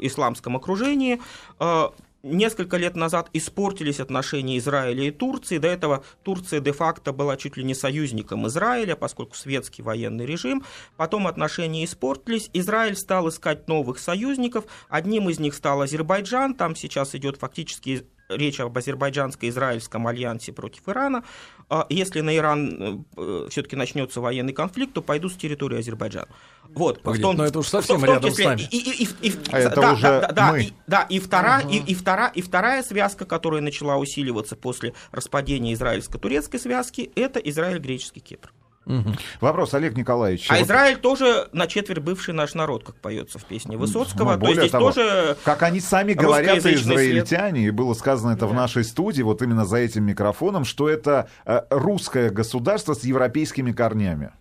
э, 0.02 0.06
исламском 0.06 0.56
окружении 0.56 1.20
э, 1.58 1.88
Несколько 2.28 2.76
лет 2.76 2.96
назад 2.96 3.30
испортились 3.34 4.00
отношения 4.00 4.58
Израиля 4.58 5.04
и 5.04 5.12
Турции. 5.12 5.58
До 5.58 5.68
этого 5.68 6.02
Турция 6.24 6.58
де-факто 6.58 7.12
была 7.12 7.36
чуть 7.36 7.56
ли 7.56 7.62
не 7.62 7.72
союзником 7.72 8.48
Израиля, 8.48 8.96
поскольку 8.96 9.36
светский 9.36 9.82
военный 9.82 10.26
режим. 10.26 10.64
Потом 10.96 11.28
отношения 11.28 11.84
испортились. 11.84 12.50
Израиль 12.52 12.96
стал 12.96 13.28
искать 13.28 13.68
новых 13.68 14.00
союзников. 14.00 14.64
Одним 14.88 15.28
из 15.30 15.38
них 15.38 15.54
стал 15.54 15.82
Азербайджан. 15.82 16.54
Там 16.54 16.74
сейчас 16.74 17.14
идет 17.14 17.36
фактически 17.36 18.08
речь 18.28 18.60
об 18.60 18.76
азербайджанско-израильском 18.76 20.06
альянсе 20.06 20.52
против 20.52 20.88
Ирана. 20.88 21.24
А 21.68 21.86
Если 21.88 22.20
на 22.20 22.36
Иран 22.36 23.04
все-таки 23.50 23.76
начнется 23.76 24.20
военный 24.20 24.52
конфликт, 24.52 24.92
то 24.94 25.02
пойдут 25.02 25.32
с 25.32 25.36
территории 25.36 25.78
Азербайджана. 25.78 26.28
Вот. 26.68 27.02
Погоди, 27.02 27.22
В 27.22 27.26
том- 27.26 27.36
но 27.36 27.44
это 27.44 27.58
уж 27.58 27.66
в 27.66 27.70
том- 27.70 27.80
совсем 27.82 27.98
в 27.98 28.00
том 28.04 28.14
рядом 28.14 28.30
с 28.30 28.34
числе 28.34 28.46
нами. 28.48 28.60
и- 28.70 28.76
и- 28.76 29.04
и- 29.04 29.28
и- 29.28 29.34
А 29.52 29.58
это 29.58 29.80
да, 29.80 29.92
уже 29.92 30.02
да, 30.02 30.20
да, 30.20 30.32
да, 30.32 30.52
мы. 30.52 30.62
и- 30.62 30.72
да, 30.86 31.02
и, 31.02 31.18
втора, 31.20 31.60
и, 31.60 31.76
и, 31.78 31.94
втора, 31.94 32.28
и 32.28 32.42
вторая 32.42 32.82
связка, 32.82 33.24
которая 33.24 33.60
начала 33.60 33.96
усиливаться 33.96 34.56
после 34.56 34.92
распадения 35.12 35.72
израильско-турецкой 35.74 36.58
связки, 36.58 37.10
это 37.16 37.38
Израиль-греческий 37.40 38.20
Кипр. 38.20 38.52
Вопрос, 39.40 39.74
Олег 39.74 39.96
Николаевич. 39.96 40.46
А 40.50 40.54
вот, 40.54 40.64
Израиль 40.64 40.96
тоже 40.96 41.48
на 41.52 41.66
четверть 41.66 41.98
бывший 41.98 42.34
наш 42.34 42.54
народ, 42.54 42.84
как 42.84 42.94
поется 42.96 43.38
в 43.38 43.44
песне 43.44 43.76
Высоцкого. 43.76 44.34
ну, 44.34 44.40
То 44.40 44.46
есть 44.46 44.56
более 44.56 44.60
здесь 44.62 44.70
того, 44.70 44.92
тоже 44.92 45.36
Как 45.44 45.62
они 45.62 45.80
сами 45.80 46.12
говорят, 46.12 46.58
израильтяне, 46.58 47.66
и 47.66 47.70
было 47.70 47.94
сказано 47.94 48.32
это 48.32 48.46
в 48.46 48.54
нашей 48.54 48.84
студии, 48.84 49.22
вот 49.22 49.42
именно 49.42 49.64
за 49.64 49.78
этим 49.78 50.04
микрофоном, 50.04 50.64
что 50.64 50.88
это 50.88 51.28
э, 51.44 51.62
русское 51.70 52.30
государство 52.30 52.94
с 52.94 53.04
европейскими 53.04 53.72
корнями. 53.72 54.32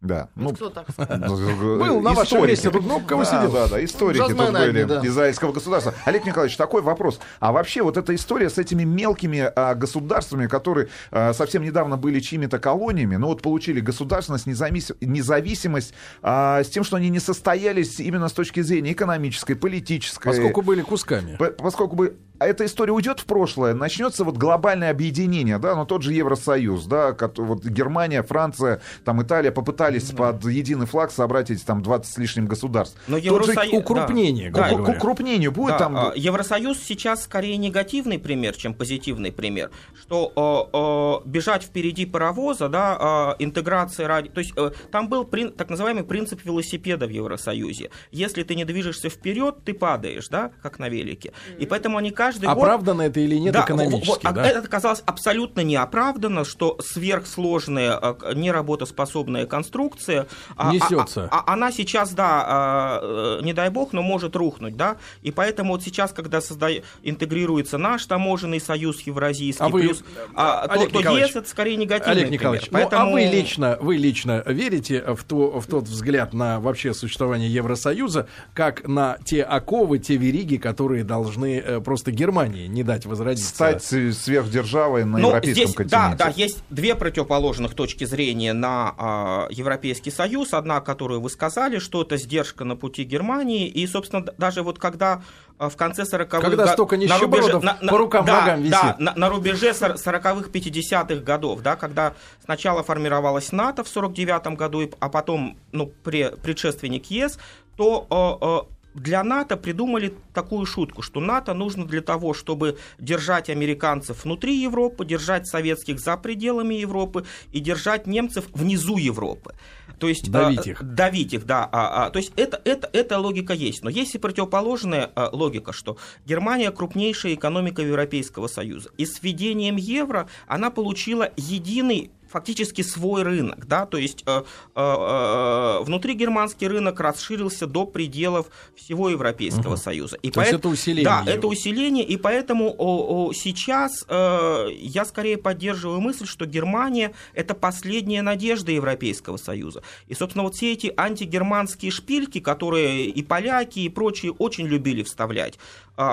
Да. 0.00 0.28
Ну, 0.34 0.54
кто 0.54 0.70
так 0.70 0.86
Был 0.96 2.00
на 2.00 2.14
вашем 2.14 2.46
месте, 2.46 2.70
тут 2.70 2.84
много 2.84 3.04
кого 3.04 3.24
да, 3.24 3.28
сидел. 3.28 3.52
Да, 3.52 3.68
да, 3.68 3.84
историки 3.84 4.22
тут 4.22 4.36
были 4.36 5.06
израильского 5.06 5.52
государства. 5.52 5.94
Олег 6.06 6.24
Николаевич, 6.24 6.56
такой 6.56 6.80
вопрос. 6.80 7.20
А 7.38 7.52
вообще 7.52 7.82
вот 7.82 7.98
эта 7.98 8.14
история 8.14 8.48
с 8.48 8.56
этими 8.56 8.84
мелкими 8.84 9.52
а, 9.54 9.74
государствами, 9.74 10.46
которые 10.46 10.88
совсем 11.10 11.62
недавно 11.62 11.98
были 11.98 12.20
чьими-то 12.20 12.58
колониями, 12.58 13.16
но 13.16 13.28
вот 13.28 13.42
получили 13.42 13.80
государственность, 13.80 14.46
независ- 14.46 14.96
независимость, 15.00 15.92
а, 16.22 16.62
с 16.62 16.68
тем, 16.68 16.82
что 16.82 16.96
они 16.96 17.10
не 17.10 17.20
состоялись 17.20 18.00
именно 18.00 18.28
с 18.28 18.32
точки 18.32 18.60
зрения 18.60 18.92
экономической, 18.92 19.54
политической. 19.54 20.28
Поскольку 20.28 20.62
были 20.62 20.80
кусками. 20.80 21.36
Поскольку 21.58 21.96
бы 21.96 22.16
эта 22.46 22.64
история 22.64 22.92
уйдет 22.92 23.20
в 23.20 23.26
прошлое, 23.26 23.74
начнется 23.74 24.24
вот 24.24 24.36
глобальное 24.36 24.90
объединение, 24.90 25.58
да, 25.58 25.74
но 25.76 25.84
тот 25.84 26.02
же 26.02 26.12
Евросоюз, 26.12 26.86
да, 26.86 27.16
вот 27.36 27.64
Германия, 27.64 28.22
Франция, 28.22 28.80
там 29.04 29.22
Италия 29.22 29.52
попытались 29.52 30.10
под 30.10 30.44
единый 30.44 30.86
флаг 30.86 31.10
собрать 31.10 31.50
эти 31.50 31.62
там 31.62 31.82
20 31.82 32.12
с 32.12 32.18
лишним 32.18 32.46
государств. 32.46 32.96
Но 33.06 33.16
Тот 33.16 33.44
же 33.44 33.52
Евросоюз... 33.52 33.74
укрупнение, 33.74 34.50
да. 34.50 34.70
к 34.70 34.88
укрупнению 34.88 35.52
будет 35.52 35.72
Да, 35.72 35.78
там... 35.78 35.96
а, 35.96 36.12
Евросоюз 36.16 36.78
сейчас 36.82 37.24
скорее 37.24 37.56
негативный 37.58 38.18
пример, 38.18 38.56
чем 38.56 38.72
позитивный 38.72 39.32
пример, 39.32 39.70
что 40.00 40.32
э, 40.34 41.26
э, 41.26 41.28
бежать 41.28 41.64
впереди 41.64 42.06
паровоза, 42.06 42.68
да, 42.68 43.34
э, 43.38 43.44
интеграция 43.44 44.08
ради, 44.08 44.30
то 44.30 44.40
есть 44.40 44.52
э, 44.56 44.70
там 44.90 45.08
был 45.08 45.24
прин- 45.24 45.50
так 45.50 45.68
называемый 45.68 46.04
принцип 46.04 46.44
велосипеда 46.44 47.06
в 47.06 47.10
Евросоюзе. 47.10 47.90
Если 48.10 48.42
ты 48.44 48.54
не 48.54 48.64
движешься 48.64 49.10
вперед, 49.10 49.58
ты 49.64 49.74
падаешь, 49.74 50.28
да, 50.28 50.52
как 50.62 50.78
на 50.78 50.88
велике. 50.88 51.32
И 51.58 51.66
поэтому 51.66 51.98
они 51.98 52.10
каждый 52.10 52.29
год 52.38 52.50
Оправдано 52.50 53.02
это 53.02 53.20
или 53.20 53.36
нет 53.36 53.52
да, 53.52 53.64
экономически, 53.64 54.08
вот, 54.08 54.20
а 54.24 54.32
да? 54.32 54.46
Это 54.46 54.60
оказалось 54.60 55.02
абсолютно 55.06 55.60
неоправданно, 55.60 56.44
что 56.44 56.78
сверхсложная, 56.80 57.98
а, 58.00 58.34
неработоспособная 58.34 59.46
конструкция... 59.46 60.26
а, 60.56 60.72
Несется. 60.72 61.28
а- 61.30 61.44
а- 61.46 61.52
она 61.52 61.72
сейчас, 61.72 62.12
да, 62.12 62.44
а, 62.46 63.38
э, 63.40 63.44
не 63.44 63.52
дай 63.52 63.70
бог, 63.70 63.92
но 63.92 64.02
может 64.02 64.36
рухнуть, 64.36 64.76
да? 64.76 64.96
И 65.22 65.30
поэтому 65.30 65.72
вот 65.74 65.82
сейчас, 65.82 66.12
когда 66.12 66.38
созда- 66.38 66.82
интегрируется 67.02 67.78
наш 67.78 68.06
таможенный 68.06 68.60
союз 68.60 69.00
евразийский, 69.02 69.64
А 69.64 69.68
вы, 69.68 69.80
плюс, 69.82 70.04
а, 70.34 70.66
то, 70.68 70.74
Олег 70.74 70.92
то 70.92 70.98
Николаевич, 71.00 71.30
ЕС 71.30 71.36
это 71.36 71.48
скорее 71.48 71.76
негативный 71.76 72.12
Олег 72.12 72.24
пример. 72.28 72.40
Николаевич, 72.40 72.68
Поэтому... 72.70 73.04
ну 73.04 73.10
а 73.10 73.12
вы 73.12 73.20
лично, 73.22 73.78
вы 73.80 73.96
лично 73.96 74.42
верите 74.46 75.02
в, 75.14 75.24
то, 75.24 75.60
в 75.60 75.66
тот 75.66 75.84
взгляд 75.84 76.32
на 76.32 76.60
вообще 76.60 76.94
существование 76.94 77.52
Евросоюза, 77.52 78.28
как 78.54 78.86
на 78.86 79.18
те 79.24 79.42
оковы, 79.42 79.98
те 79.98 80.16
вериги, 80.16 80.56
которые 80.56 81.04
должны 81.04 81.58
э, 81.58 81.80
просто 81.80 82.12
Германии 82.20 82.66
не 82.66 82.82
дать 82.82 83.06
возродиться? 83.06 83.48
стать 83.54 83.92
э, 83.92 84.12
сверхдержавой 84.12 85.04
на 85.04 85.18
Ну, 85.18 85.28
европейском 85.28 85.64
здесь, 85.64 85.74
континенте. 85.74 86.16
Да, 86.18 86.24
да, 86.26 86.30
есть 86.36 86.62
две 86.70 86.94
противоположных 86.94 87.74
точки 87.74 88.04
зрения 88.04 88.52
на 88.52 88.94
а, 88.98 89.46
Европейский 89.50 90.10
Союз. 90.10 90.52
Одна, 90.52 90.80
которую 90.80 91.20
вы 91.20 91.30
сказали, 91.30 91.78
что 91.78 92.02
это 92.02 92.16
сдержка 92.18 92.64
на 92.64 92.76
пути 92.76 93.04
Германии. 93.04 93.66
И, 93.66 93.86
собственно, 93.86 94.22
даже 94.38 94.62
вот 94.62 94.78
когда 94.78 95.22
а, 95.58 95.68
в 95.70 95.76
конце 95.76 96.02
40-х 96.02 96.40
Когда 96.40 96.66
го- 96.66 96.72
столько 96.72 96.96
на 96.96 97.00
нищебродов 97.00 97.62
рубеже- 97.64 97.88
по 97.88 97.98
рукам, 97.98 98.24
да, 98.26 98.40
ногам 98.40 98.68
да, 98.68 98.82
висит. 98.82 98.98
на, 99.00 99.14
на 99.14 99.28
рубеже 99.30 99.72
сор- 99.72 99.94
40-х, 99.96 100.48
50-х 100.52 101.22
годов, 101.22 101.62
да, 101.62 101.76
когда 101.76 102.14
сначала 102.44 102.82
формировалась 102.82 103.52
НАТО 103.52 103.82
в 103.84 103.88
49 103.88 104.56
году, 104.56 104.82
и- 104.82 104.90
а 105.00 105.08
потом 105.08 105.56
ну, 105.72 105.90
пре- 106.04 106.36
предшественник 106.40 107.10
ЕС, 107.10 107.38
то 107.76 108.06
э, 108.10 108.66
э, 108.68 108.74
для 109.02 109.24
НАТО 109.24 109.56
придумали 109.56 110.14
такую 110.34 110.66
шутку, 110.66 111.02
что 111.02 111.20
НАТО 111.20 111.54
нужно 111.54 111.86
для 111.86 112.02
того, 112.02 112.34
чтобы 112.34 112.78
держать 112.98 113.48
американцев 113.48 114.24
внутри 114.24 114.54
Европы, 114.56 115.04
держать 115.04 115.46
советских 115.46 115.98
за 115.98 116.16
пределами 116.16 116.74
Европы 116.74 117.24
и 117.52 117.60
держать 117.60 118.06
немцев 118.06 118.46
внизу 118.52 118.98
Европы. 118.98 119.54
То 119.98 120.08
есть, 120.08 120.30
Давить 120.30 120.66
э, 120.66 120.70
их. 120.70 120.82
Давить 120.82 121.34
их, 121.34 121.46
да. 121.46 121.68
А, 121.70 122.06
а, 122.06 122.10
то 122.10 122.18
есть 122.18 122.32
это, 122.36 122.60
это, 122.64 122.88
эта 122.92 123.18
логика 123.18 123.52
есть. 123.52 123.84
Но 123.84 123.90
есть 123.90 124.14
и 124.14 124.18
противоположная 124.18 125.10
а, 125.14 125.28
логика, 125.32 125.72
что 125.72 125.98
Германия 126.24 126.70
крупнейшая 126.70 127.34
экономика 127.34 127.82
Европейского 127.82 128.48
Союза. 128.48 128.90
И 128.96 129.04
с 129.04 129.22
введением 129.22 129.76
евро 129.76 130.28
она 130.46 130.70
получила 130.70 131.30
единый 131.36 132.10
фактически 132.30 132.82
свой 132.82 133.22
рынок, 133.22 133.66
да, 133.66 133.86
то 133.86 133.98
есть 133.98 134.22
э, 134.26 134.42
э, 134.74 134.80
э, 134.80 135.82
внутри 135.84 136.14
германский 136.14 136.68
рынок 136.68 137.00
расширился 137.00 137.66
до 137.66 137.86
пределов 137.86 138.46
всего 138.76 139.08
Европейского 139.08 139.76
Союза. 139.76 140.16
И 140.22 140.30
То 140.30 140.40
есть 140.40 140.52
поэт- 140.52 140.60
это 140.60 140.68
усиление 140.68 141.04
Да, 141.04 141.20
его. 141.20 141.30
это 141.30 141.46
усиление, 141.48 142.04
и 142.04 142.16
поэтому 142.16 142.74
о, 142.78 143.26
о, 143.28 143.32
сейчас 143.32 144.04
э, 144.08 144.66
я 144.78 145.04
скорее 145.04 145.36
поддерживаю 145.38 146.00
мысль, 146.00 146.26
что 146.26 146.46
Германия 146.46 147.12
это 147.34 147.54
последняя 147.54 148.22
надежда 148.22 148.72
Европейского 148.72 149.36
Союза. 149.36 149.82
И, 150.08 150.14
собственно, 150.14 150.44
вот 150.44 150.54
все 150.54 150.72
эти 150.72 150.92
антигерманские 150.96 151.90
шпильки, 151.90 152.40
которые 152.40 153.06
и 153.06 153.22
поляки, 153.22 153.80
и 153.80 153.88
прочие 153.88 154.32
очень 154.32 154.66
любили 154.66 155.02
вставлять, 155.02 155.58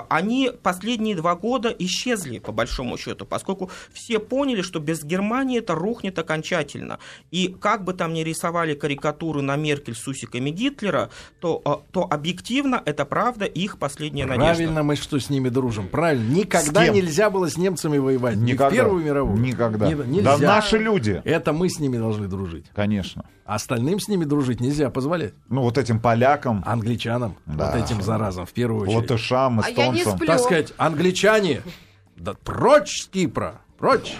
они 0.09 0.51
последние 0.63 1.15
два 1.15 1.35
года 1.35 1.69
исчезли, 1.79 2.39
по 2.39 2.51
большому 2.51 2.97
счету, 2.97 3.25
поскольку 3.25 3.69
все 3.93 4.19
поняли, 4.19 4.61
что 4.61 4.79
без 4.79 5.03
Германии 5.03 5.59
это 5.59 5.75
рухнет 5.75 6.19
окончательно. 6.19 6.99
И 7.31 7.47
как 7.59 7.83
бы 7.83 7.93
там 7.93 8.13
ни 8.13 8.21
рисовали 8.21 8.73
карикатуры 8.73 9.41
на 9.41 9.55
Меркель 9.55 9.95
с 9.95 10.07
усиками 10.07 10.49
Гитлера, 10.49 11.09
то, 11.39 11.61
э, 11.65 11.91
то 11.91 12.07
объективно 12.09 12.81
это 12.85 13.05
правда 13.05 13.45
их 13.45 13.77
последняя 13.77 14.25
надежда. 14.25 14.53
Правильно 14.55 14.83
мы 14.83 14.95
что 14.95 15.19
с 15.19 15.29
ними 15.29 15.49
дружим. 15.49 15.87
Правильно. 15.87 16.27
Никогда 16.33 16.87
нельзя 16.87 17.29
было 17.29 17.49
с 17.49 17.57
немцами 17.57 17.97
воевать. 17.97 18.35
Ни 18.35 18.51
Никогда. 18.51 18.69
в 18.69 18.73
Первую 18.73 19.03
мировую. 19.05 19.39
Никогда. 19.39 19.87
Не- 19.87 19.95
Да 19.95 20.03
нельзя. 20.33 20.37
наши 20.47 20.77
люди. 20.77 21.21
Это 21.23 21.53
мы 21.53 21.69
с 21.69 21.79
ними 21.79 21.97
должны 21.97 22.27
дружить. 22.27 22.65
Конечно. 22.75 23.25
А 23.45 23.55
Остальным 23.55 23.97
с 23.99 24.09
ними 24.09 24.25
дружить 24.25 24.59
нельзя 24.59 24.89
позволять. 24.89 25.33
Ну, 25.47 25.61
вот 25.61 25.77
этим 25.77 26.01
полякам, 26.01 26.61
Англичанам. 26.65 27.37
Да. 27.45 27.71
Вот 27.71 27.81
этим 27.85 28.01
заразам 28.01 28.45
в 28.45 28.51
первую 28.51 28.81
очередь. 28.83 28.97
латышам, 28.97 29.61
А 29.61 29.69
я 29.69 29.69
не 29.69 29.76
эстонцам. 29.77 30.19
Так 30.19 30.39
сказать, 30.39 30.73
англичане, 30.77 31.61
да 32.15 32.33
прочь 32.33 33.03
с 33.03 33.07
Кипра. 33.07 33.61
Прочь! 33.79 34.17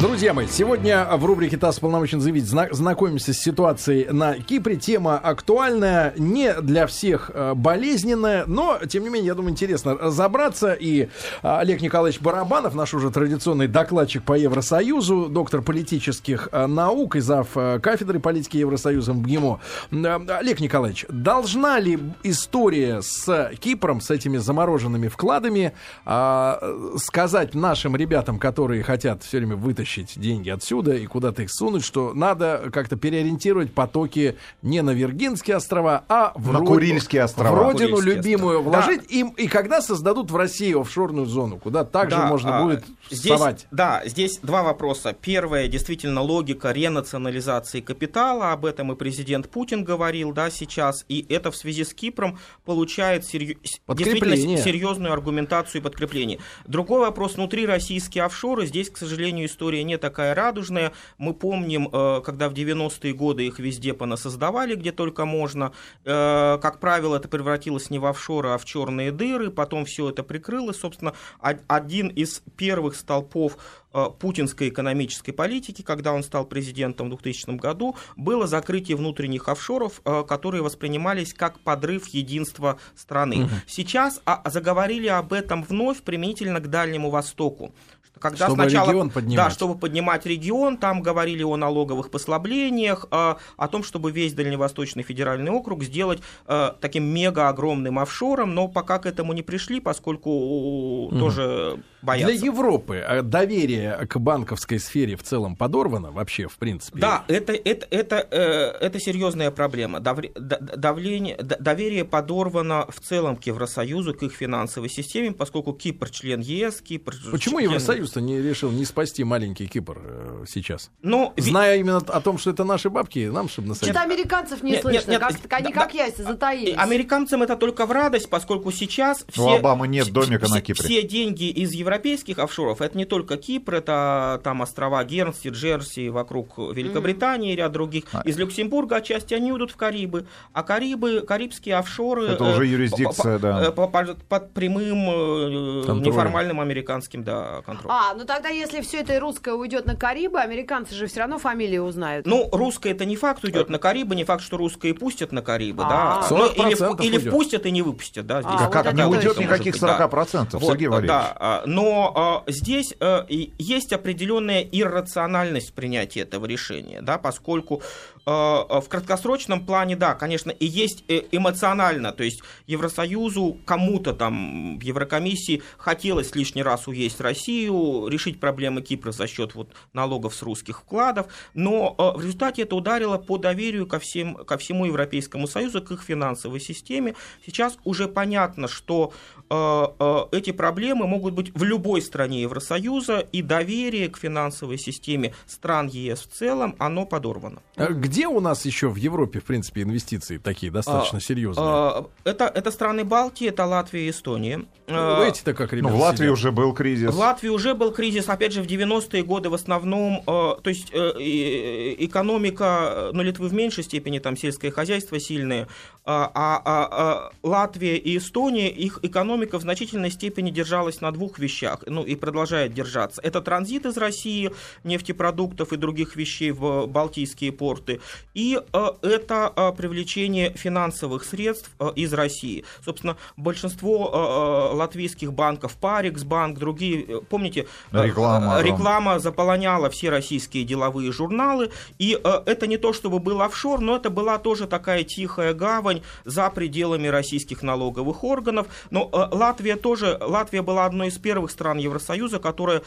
Друзья 0.00 0.34
мои, 0.34 0.46
сегодня 0.46 1.04
в 1.16 1.24
рубрике 1.24 1.56
«ТАСС 1.56 1.78
полномочен 1.78 2.20
заявить» 2.20 2.46
зна- 2.46 2.68
знакомимся 2.70 3.32
с 3.32 3.38
ситуацией 3.38 4.08
на 4.10 4.34
Кипре. 4.34 4.76
Тема 4.76 5.18
актуальная, 5.18 6.12
не 6.16 6.52
для 6.60 6.86
всех 6.86 7.30
э, 7.32 7.54
болезненная, 7.54 8.44
но, 8.46 8.78
тем 8.88 9.04
не 9.04 9.08
менее, 9.08 9.28
я 9.28 9.34
думаю, 9.34 9.52
интересно 9.52 9.96
разобраться. 9.96 10.72
И 10.72 11.02
э, 11.02 11.08
Олег 11.42 11.80
Николаевич 11.80 12.20
Барабанов, 12.20 12.74
наш 12.74 12.92
уже 12.94 13.10
традиционный 13.10 13.66
докладчик 13.68 14.22
по 14.24 14.34
Евросоюзу, 14.34 15.26
доктор 15.28 15.62
политических 15.62 16.48
э, 16.52 16.66
наук 16.66 17.16
и 17.16 17.20
зав. 17.20 17.48
э, 17.56 17.78
кафедры 17.80 18.20
политики 18.20 18.58
Евросоюза 18.58 19.12
МГИМО. 19.14 19.60
Э, 19.92 20.20
Олег 20.38 20.60
Николаевич, 20.60 21.06
должна 21.08 21.78
ли 21.80 21.98
история 22.24 23.00
с 23.00 23.50
Кипром, 23.60 24.00
с 24.00 24.10
этими 24.10 24.38
замороженными 24.38 25.08
вкладами, 25.08 25.72
э, 26.04 26.94
сказать 26.98 27.54
нашим 27.54 27.96
ребятам, 27.96 28.38
которые 28.38 28.83
хотят 28.84 29.22
все 29.24 29.38
время 29.38 29.56
вытащить 29.56 30.12
деньги 30.18 30.50
отсюда 30.50 30.94
и 30.94 31.06
куда-то 31.06 31.42
их 31.42 31.50
сунуть, 31.50 31.84
что 31.84 32.12
надо 32.14 32.70
как-то 32.72 32.96
переориентировать 32.96 33.72
потоки 33.72 34.36
не 34.62 34.82
на 34.82 34.90
Виргинские 34.90 35.56
острова, 35.56 36.04
а 36.08 36.32
в, 36.36 36.52
На 36.52 36.58
род- 36.60 36.68
Курильские 36.68 37.22
острова. 37.24 37.50
в 37.56 37.62
родину 37.62 37.96
Курильские 37.96 38.14
любимую 38.16 38.58
острова. 38.60 38.82
вложить. 38.82 39.10
Им, 39.10 39.30
и 39.30 39.48
когда 39.48 39.80
создадут 39.82 40.30
в 40.30 40.36
России 40.36 40.78
офшорную 40.78 41.26
зону, 41.26 41.58
куда 41.58 41.84
также 41.84 42.16
Да, 42.16 42.26
можно 42.26 42.58
а, 42.58 42.62
будет 42.62 42.84
здесь, 43.10 43.20
вставать. 43.32 43.66
Да, 43.70 44.02
здесь 44.04 44.38
два 44.42 44.62
вопроса. 44.62 45.16
Первое, 45.20 45.66
действительно, 45.68 46.20
логика 46.20 46.70
ренационализации 46.72 47.80
капитала. 47.80 48.52
Об 48.52 48.64
этом 48.66 48.92
и 48.92 48.96
президент 48.96 49.48
Путин 49.50 49.84
говорил, 49.84 50.32
да, 50.32 50.50
сейчас. 50.50 51.04
И 51.08 51.24
это 51.28 51.50
в 51.50 51.56
связи 51.56 51.84
с 51.84 51.94
Кипром 51.94 52.38
получает 52.64 53.24
серью- 53.24 53.56
действительно 53.88 54.36
серьезную 54.36 55.12
аргументацию 55.12 55.80
и 55.80 55.84
подкрепление. 55.84 56.38
Другой 56.66 57.00
вопрос. 57.00 57.34
Внутри 57.36 57.66
российские 57.66 58.24
офшоры. 58.24 58.66
Здесь, 58.74 58.90
к 58.90 58.96
сожалению, 58.96 59.46
история 59.46 59.84
не 59.84 59.98
такая 59.98 60.34
радужная. 60.34 60.90
Мы 61.16 61.32
помним, 61.32 61.88
э, 61.92 62.20
когда 62.24 62.48
в 62.48 62.54
90-е 62.54 63.14
годы 63.14 63.46
их 63.46 63.60
везде 63.60 63.94
понасоздавали, 63.94 64.74
где 64.74 64.90
только 64.90 65.24
можно. 65.26 65.70
Э, 66.04 66.58
Как 66.60 66.80
правило, 66.80 67.14
это 67.14 67.28
превратилось 67.28 67.88
не 67.90 68.00
в 68.00 68.06
офшоры, 68.06 68.48
а 68.48 68.58
в 68.58 68.64
черные 68.64 69.12
дыры. 69.12 69.52
Потом 69.52 69.84
все 69.84 70.10
это 70.10 70.24
прикрылось. 70.24 70.78
Собственно, 70.80 71.14
од- 71.40 71.62
один 71.68 72.08
из 72.08 72.42
первых 72.56 72.96
столпов 72.96 73.58
э, 73.92 74.06
путинской 74.18 74.70
экономической 74.70 75.30
политики, 75.30 75.82
когда 75.82 76.12
он 76.12 76.24
стал 76.24 76.44
президентом 76.44 77.06
в 77.06 77.10
2000 77.10 77.56
году, 77.56 77.94
было 78.16 78.48
закрытие 78.48 78.96
внутренних 78.96 79.48
офшоров, 79.48 80.00
которые 80.26 80.62
воспринимались 80.62 81.32
как 81.32 81.60
подрыв 81.60 82.08
единства 82.08 82.78
страны. 82.96 83.48
Сейчас 83.68 84.20
а, 84.26 84.42
заговорили 84.50 85.06
об 85.06 85.32
этом 85.32 85.62
вновь 85.62 86.02
применительно 86.02 86.58
к 86.58 86.68
Дальнему 86.68 87.10
Востоку. 87.10 87.72
Когда 88.18 88.46
Чтобы 88.46 88.62
сначала, 88.62 88.88
регион 88.88 89.10
поднимать. 89.10 89.36
Да, 89.36 89.50
чтобы 89.50 89.78
поднимать 89.78 90.24
регион, 90.24 90.76
там 90.78 91.02
говорили 91.02 91.42
о 91.42 91.56
налоговых 91.56 92.10
послаблениях, 92.10 93.06
э, 93.10 93.34
о 93.56 93.68
том, 93.68 93.82
чтобы 93.82 94.12
весь 94.12 94.32
Дальневосточный 94.34 95.02
федеральный 95.02 95.50
округ 95.50 95.82
сделать 95.82 96.20
э, 96.46 96.70
таким 96.80 97.04
мега 97.04 97.48
огромным 97.48 97.98
офшором, 97.98 98.54
но 98.54 98.68
пока 98.68 98.98
к 98.98 99.06
этому 99.06 99.32
не 99.32 99.42
пришли, 99.42 99.80
поскольку 99.80 101.10
э, 101.12 101.18
тоже 101.18 101.82
боятся. 102.04 102.36
Для 102.36 102.46
Европы 102.46 102.96
э, 102.96 103.22
доверие 103.22 104.06
к 104.08 104.18
банковской 104.18 104.78
сфере 104.78 105.16
в 105.16 105.22
целом 105.22 105.56
подорвано 105.56 106.10
вообще, 106.12 106.48
в 106.48 106.56
принципе. 106.58 106.98
Да, 107.00 107.24
это, 107.28 107.52
это, 107.52 107.86
это, 107.90 108.16
э, 108.30 108.84
это 108.86 109.00
серьезная 109.00 109.50
проблема. 109.50 110.00
Давление, 110.00 111.36
доверие 111.36 112.04
подорвано 112.04 112.86
в 112.88 113.00
целом 113.00 113.36
к 113.36 113.44
Евросоюзу, 113.44 114.14
к 114.14 114.22
их 114.22 114.32
финансовой 114.32 114.88
системе, 114.88 115.32
поскольку 115.32 115.72
Кипр 115.72 116.10
член 116.10 116.40
ЕС, 116.40 116.80
Кипр... 116.80 117.14
Почему 117.30 117.58
член- 117.58 117.70
Евросоюз-то 117.70 118.20
не 118.20 118.40
решил 118.40 118.70
не 118.70 118.84
спасти 118.84 119.24
маленький 119.24 119.66
Кипр 119.66 119.98
э, 120.04 120.44
сейчас? 120.48 120.90
Ну, 121.02 121.32
Зная 121.36 121.76
именно 121.76 121.98
о 121.98 122.20
том, 122.20 122.38
что 122.38 122.50
это 122.50 122.64
наши 122.64 122.90
бабки, 122.90 123.26
нам 123.26 123.48
чтобы 123.48 123.68
насадить. 123.68 123.94
Что-то 123.94 124.02
американцев 124.04 124.62
не 124.62 124.72
Нет, 124.72 124.82
слышно. 124.82 125.10
нет, 125.10 125.20
нет, 125.20 125.20
как, 125.20 125.48
да, 125.48 125.56
они 125.56 125.72
да. 125.72 125.80
как 125.80 125.94
яйца 125.94 126.22
затаились. 126.22 126.74
Американцам 126.76 127.42
это 127.42 127.56
только 127.56 127.86
в 127.86 127.92
радость, 127.92 128.28
поскольку 128.28 128.70
сейчас 128.72 129.24
все, 129.28 129.42
У 129.42 129.48
Обамы 129.56 129.88
нет 129.88 130.10
домика 130.12 130.46
все- 130.46 130.54
на 130.54 130.60
Кипре. 130.60 130.84
все 130.84 131.02
деньги 131.02 131.48
из 131.50 131.72
европейских 131.94 132.38
офшоров, 132.38 132.80
это 132.80 132.96
не 132.98 133.04
только 133.04 133.36
Кипр, 133.36 133.74
это 133.76 134.40
там 134.42 134.62
острова 134.62 135.04
Гернси, 135.04 135.48
Джерси, 135.48 136.08
вокруг 136.08 136.58
Великобритании 136.58 137.52
и 137.52 137.56
ряд 137.56 137.72
других. 137.72 138.04
А. 138.12 138.22
Из 138.22 138.36
Люксембурга 138.36 138.96
отчасти 138.96 139.34
они 139.34 139.50
идут 139.50 139.70
в 139.70 139.76
Карибы, 139.76 140.26
а 140.52 140.62
Карибы, 140.62 141.20
карибские 141.20 141.76
офшоры... 141.76 142.26
Это 142.26 142.44
уже 142.44 142.64
э, 142.64 142.66
юрисдикция, 142.66 143.38
да. 143.38 143.66
э, 143.66 143.72
по- 143.72 143.86
по- 143.86 144.16
под 144.28 144.52
прямым 144.52 145.08
э, 145.08 146.00
неформальным 146.00 146.60
американским 146.60 147.22
да, 147.22 147.62
контролем. 147.64 147.94
А, 147.96 148.14
ну 148.14 148.24
тогда 148.24 148.48
если 148.48 148.80
все 148.80 149.00
это 149.00 149.18
русское 149.20 149.54
уйдет 149.54 149.86
на 149.86 149.94
Карибы, 149.94 150.40
американцы 150.40 150.94
же 150.94 151.06
все 151.06 151.20
равно 151.20 151.38
фамилии 151.38 151.78
узнают. 151.78 152.26
Ну, 152.26 152.48
русское 152.52 152.90
это 152.90 153.04
не 153.04 153.16
факт 153.16 153.44
уйдет 153.44 153.68
на 153.68 153.78
Карибы, 153.78 154.16
не 154.16 154.24
факт, 154.24 154.42
что 154.42 154.56
русское 154.56 154.90
и 154.90 154.92
пустят 154.92 155.32
на 155.32 155.42
Карибы, 155.42 155.82
да. 155.82 156.20
А. 156.20 156.26
Ну, 156.30 156.46
или, 156.46 156.76
40% 156.76 157.04
или 157.04 157.18
впустят 157.18 157.66
и 157.66 157.70
не 157.70 157.82
выпустят, 157.82 158.26
да. 158.26 158.42
Здесь 158.42 158.54
А, 158.54 158.58
Как, 158.58 158.66
вот 158.66 158.72
как 158.72 158.86
это 158.86 158.96
не 158.96 159.04
уйдет 159.04 159.38
никаких 159.38 159.74
быть, 159.74 159.80
да. 159.80 159.98
40%, 159.98 160.48
Вот, 160.58 160.72
Сергей 160.72 160.88
Валерьевич. 160.88 161.08
Да, 161.08 161.36
а, 161.38 161.62
но 161.84 162.12
а, 162.16 162.50
здесь 162.50 162.94
и 163.28 163.52
есть 163.58 163.92
определенная 163.92 164.62
иррациональность 164.62 165.74
принятия 165.74 166.20
этого 166.20 166.46
решения, 166.46 167.02
да, 167.02 167.18
поскольку 167.18 167.82
в 168.26 168.84
краткосрочном 168.88 169.66
плане, 169.66 169.96
да, 169.96 170.14
конечно, 170.14 170.50
и 170.50 170.66
есть 170.66 171.04
э, 171.08 171.22
эмоционально, 171.30 172.12
то 172.12 172.24
есть 172.24 172.42
Евросоюзу, 172.66 173.58
кому-то 173.66 174.14
там 174.14 174.78
в 174.78 174.82
Еврокомиссии 174.82 175.62
хотелось 175.76 176.34
лишний 176.34 176.62
раз 176.62 176.88
уесть 176.88 177.20
Россию, 177.20 178.08
решить 178.08 178.40
проблемы 178.40 178.82
Кипра 178.82 179.12
за 179.12 179.26
счет 179.26 179.54
вот 179.54 179.72
налогов 179.92 180.34
с 180.34 180.42
русских 180.42 180.80
вкладов, 180.80 181.26
но 181.52 181.94
в 181.98 182.20
результате 182.20 182.62
это 182.62 182.76
ударило 182.76 183.18
по 183.18 183.38
доверию 183.38 183.86
ко, 183.86 183.98
всем, 183.98 184.36
ко 184.36 184.56
всему 184.56 184.86
Европейскому 184.86 185.46
Союзу, 185.46 185.82
к 185.82 185.90
их 185.90 186.02
финансовой 186.02 186.60
системе. 186.60 187.14
Сейчас 187.44 187.76
уже 187.84 188.08
понятно, 188.08 188.68
что 188.68 189.12
э, 189.50 189.84
э, 189.98 190.18
эти 190.32 190.52
проблемы 190.52 191.06
могут 191.06 191.34
быть 191.34 191.54
в 191.54 191.62
любой 191.62 192.02
стране 192.02 192.42
Евросоюза, 192.42 193.18
и 193.18 193.42
доверие 193.42 194.08
к 194.08 194.18
финансовой 194.18 194.78
системе 194.78 195.34
стран 195.46 195.88
ЕС 195.88 196.20
в 196.20 196.28
целом, 196.28 196.76
оно 196.78 197.06
подорвано. 197.06 197.62
А 197.76 197.90
Где 198.14 198.28
у 198.28 198.38
нас 198.38 198.64
еще 198.64 198.88
в 198.90 198.94
Европе, 198.94 199.40
в 199.40 199.44
принципе, 199.44 199.82
инвестиции 199.82 200.38
такие 200.38 200.70
достаточно 200.70 201.18
А, 201.18 201.20
серьезные? 201.20 201.66
Э, 201.66 202.02
Это, 202.30 202.44
это 202.44 202.70
страны 202.70 203.02
Балтии, 203.02 203.48
это 203.48 203.64
Латвия 203.66 204.06
и 204.06 204.10
Эстония. 204.10 204.62
Ну, 204.86 204.96
Э, 205.22 205.28
Эти-то 205.28 205.52
как, 205.52 205.72
Ну, 205.72 205.78
ребята, 205.78 205.94
в 205.94 205.98
Латвии 205.98 206.18
сидят? 206.26 206.32
уже 206.32 206.52
был 206.52 206.72
кризис. 206.74 207.12
В 207.12 207.18
Латвии 207.18 207.48
уже 207.48 207.74
был 207.74 207.90
кризис, 207.90 208.28
опять 208.28 208.52
же, 208.52 208.62
в 208.62 208.66
90-е 208.66 209.24
годы 209.24 209.48
в 209.50 209.54
основном, 209.54 210.18
э, 210.20 210.22
то 210.26 210.60
есть 210.70 210.90
э, 210.92 211.12
и- 211.18 211.96
экономика, 212.06 213.10
ну, 213.12 213.22
Литвы 213.24 213.48
в 213.48 213.52
меньшей 213.52 213.82
степени, 213.82 214.20
там 214.20 214.36
сельское 214.36 214.70
хозяйство 214.70 215.18
сильное, 215.18 215.66
а, 216.06 216.30
а- 216.34 216.62
а- 216.64 216.88
а 216.90 217.30
Латвия 217.42 217.96
и 217.96 218.18
Эстония, 218.18 218.68
их 218.68 218.98
экономика 219.02 219.58
в 219.58 219.62
значительной 219.62 220.10
степени 220.10 220.50
держалась 220.50 221.00
на 221.00 221.10
двух 221.12 221.38
вещах, 221.38 221.80
ну, 221.86 222.02
и 222.02 222.14
продолжает 222.14 222.74
держаться. 222.74 223.22
Это 223.22 223.40
транзит 223.40 223.86
из 223.86 223.96
России 223.96 224.50
нефтепродуктов 224.84 225.72
и 225.72 225.76
других 225.76 226.16
вещей 226.16 226.50
в 226.50 226.86
Балтийские 226.86 227.52
порты, 227.52 228.00
и 228.34 228.60
э, 228.72 228.86
это 229.02 229.52
э, 229.56 229.72
привлечение 229.76 230.52
финансовых 230.54 231.24
средств 231.24 231.70
э, 231.78 231.90
из 231.96 232.12
России. 232.12 232.64
Собственно, 232.84 233.16
большинство 233.36 234.70
э, 234.72 234.76
латвийских 234.76 235.32
банков, 235.32 235.76
Парикс 235.80 236.22
банк, 236.24 236.58
другие, 236.58 237.22
помните, 237.22 237.66
Реклама, 237.92 238.60
реклама 238.62 239.18
заполоняла 239.18 239.88
все 239.88 240.10
российские 240.10 240.64
деловые 240.64 241.12
журналы, 241.12 241.70
и 241.98 242.18
э, 242.22 242.42
это 242.46 242.66
не 242.66 242.76
то, 242.76 242.92
чтобы 242.92 243.20
был 243.20 243.40
офшор, 243.40 243.80
но 243.80 243.96
это 243.96 244.10
была 244.10 244.38
тоже 244.38 244.66
такая 244.66 245.04
тихая 245.04 245.54
гавань 245.54 245.93
за 246.24 246.50
пределами 246.50 247.08
российских 247.08 247.62
налоговых 247.62 248.24
органов. 248.24 248.66
Но 248.90 249.08
э, 249.12 249.34
Латвия 249.34 249.76
тоже, 249.76 250.18
Латвия 250.20 250.62
была 250.62 250.86
одной 250.86 251.08
из 251.08 251.18
первых 251.18 251.50
стран 251.50 251.78
Евросоюза, 251.78 252.38
которая 252.38 252.82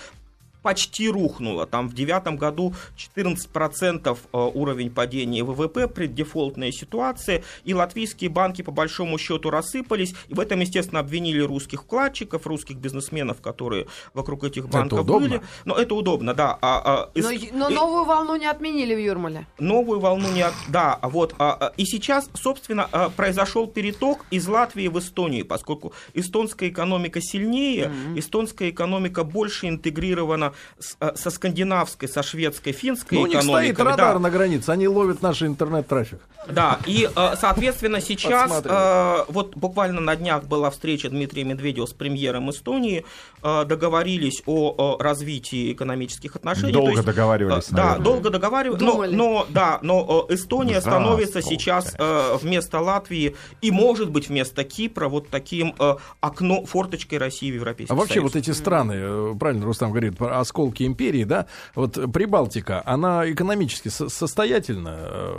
почти 0.62 1.10
рухнула. 1.10 1.66
Там 1.66 1.88
в 1.90 1.94
девятом 1.94 2.36
году 2.38 2.74
14% 2.98 4.18
э, 4.34 4.38
уровень 4.38 4.90
падения 4.90 5.44
ВВП, 5.44 5.88
преддефолтная 5.88 6.72
ситуация, 6.72 7.44
и 7.64 7.74
латвийские 7.74 8.30
банки 8.30 8.62
по 8.62 8.72
большому 8.72 9.18
счету 9.18 9.50
рассыпались, 9.50 10.14
и 10.28 10.34
в 10.34 10.40
этом, 10.40 10.60
естественно, 10.60 11.00
обвинили 11.00 11.40
русских 11.42 11.84
вкладчиков, 11.84 12.46
русских 12.48 12.78
бизнесменов, 12.78 13.42
которые 13.42 13.88
вокруг 14.14 14.44
этих 14.44 14.68
банков 14.70 15.02
удобно. 15.02 15.28
были. 15.30 15.42
Но 15.66 15.76
это 15.76 15.96
удобно, 15.96 16.34
да. 16.34 16.58
А, 16.62 16.82
а, 16.84 17.10
Но, 17.16 17.32
из- 17.32 17.52
но 17.52 17.70
и- 17.70 17.74
новую 17.74 18.06
волну 18.06 18.36
не 18.36 18.46
отменили 18.48 18.96
в 18.96 19.00
Юрмале. 19.00 19.46
новую 19.60 20.00
волну 20.00 20.32
не 20.32 20.42
от... 20.42 20.54
Да, 20.70 21.00
вот. 21.02 21.36
а, 21.40 21.58
а, 21.60 21.74
И 21.78 21.86
сейчас, 21.86 22.30
собственно, 22.34 22.88
а, 22.92 23.10
произошел 23.10 23.68
переток 23.68 24.26
из 24.32 24.48
Латвии 24.48 24.88
в 24.88 24.98
Эстонию, 25.00 25.46
поскольку 25.46 25.94
эстонская 26.14 26.70
экономика 26.70 27.22
сильнее, 27.22 27.92
эстонская 28.16 28.70
экономика 28.70 29.24
больше 29.24 29.68
интегрирована 29.68 30.47
связано 30.48 30.54
с, 30.80 30.98
э, 31.00 31.12
со 31.16 31.30
скандинавской, 31.30 32.08
со 32.08 32.24
шведской, 32.24 32.74
финской 32.74 33.18
Ну, 33.18 33.24
у 33.24 33.28
них 33.28 33.42
стоит 33.42 33.80
радар 33.80 34.14
да. 34.14 34.20
на 34.20 34.30
границе, 34.30 34.70
они 34.70 34.88
ловят 34.88 35.22
наш 35.22 35.42
интернет-трафик. 35.42 36.20
Да, 36.50 36.80
и, 36.86 37.10
э, 37.14 37.36
соответственно, 37.40 38.00
сейчас, 38.02 38.62
э, 38.64 39.26
вот 39.28 39.56
буквально 39.56 40.02
на 40.02 40.16
днях 40.16 40.44
была 40.46 40.70
встреча 40.70 41.10
Дмитрия 41.10 41.44
Медведева 41.44 41.86
с 41.86 41.94
премьером 41.94 42.50
Эстонии, 42.50 43.06
договорились 43.44 44.42
о, 44.46 44.98
развитии 45.00 45.72
экономических 45.72 46.36
отношений. 46.36 46.74
Долго 46.74 46.92
есть, 46.92 47.06
договаривались, 47.06 47.68
Да, 47.70 47.84
наверное. 47.84 48.04
долго 48.04 48.30
договаривались, 48.30 48.82
но, 48.82 49.06
но, 49.06 49.46
да, 49.50 49.80
но 49.82 50.26
Эстония 50.30 50.82
становится 50.82 51.42
сейчас 51.42 51.96
вместо 52.42 52.80
Латвии 52.80 53.36
и, 53.62 53.72
может 53.72 54.10
быть, 54.10 54.28
вместо 54.30 54.64
Кипра 54.64 55.08
вот 55.08 55.30
таким 55.30 55.76
окно, 56.20 56.66
форточкой 56.66 57.20
России 57.20 57.52
в 57.52 57.56
Европейский 57.56 57.94
А 57.94 57.96
вообще 57.96 58.16
Союз. 58.16 58.34
вот 58.34 58.36
эти 58.36 58.52
страны, 58.52 59.36
правильно 59.38 59.66
Рустам 59.66 59.92
говорит, 59.92 60.18
про 60.18 60.37
осколки 60.40 60.84
империи, 60.84 61.24
да, 61.24 61.46
вот 61.76 61.94
Прибалтика, 62.12 62.82
она 62.86 63.30
экономически 63.32 63.90
со- 63.90 64.10
состоятельна 64.10 64.96
э, 65.00 65.34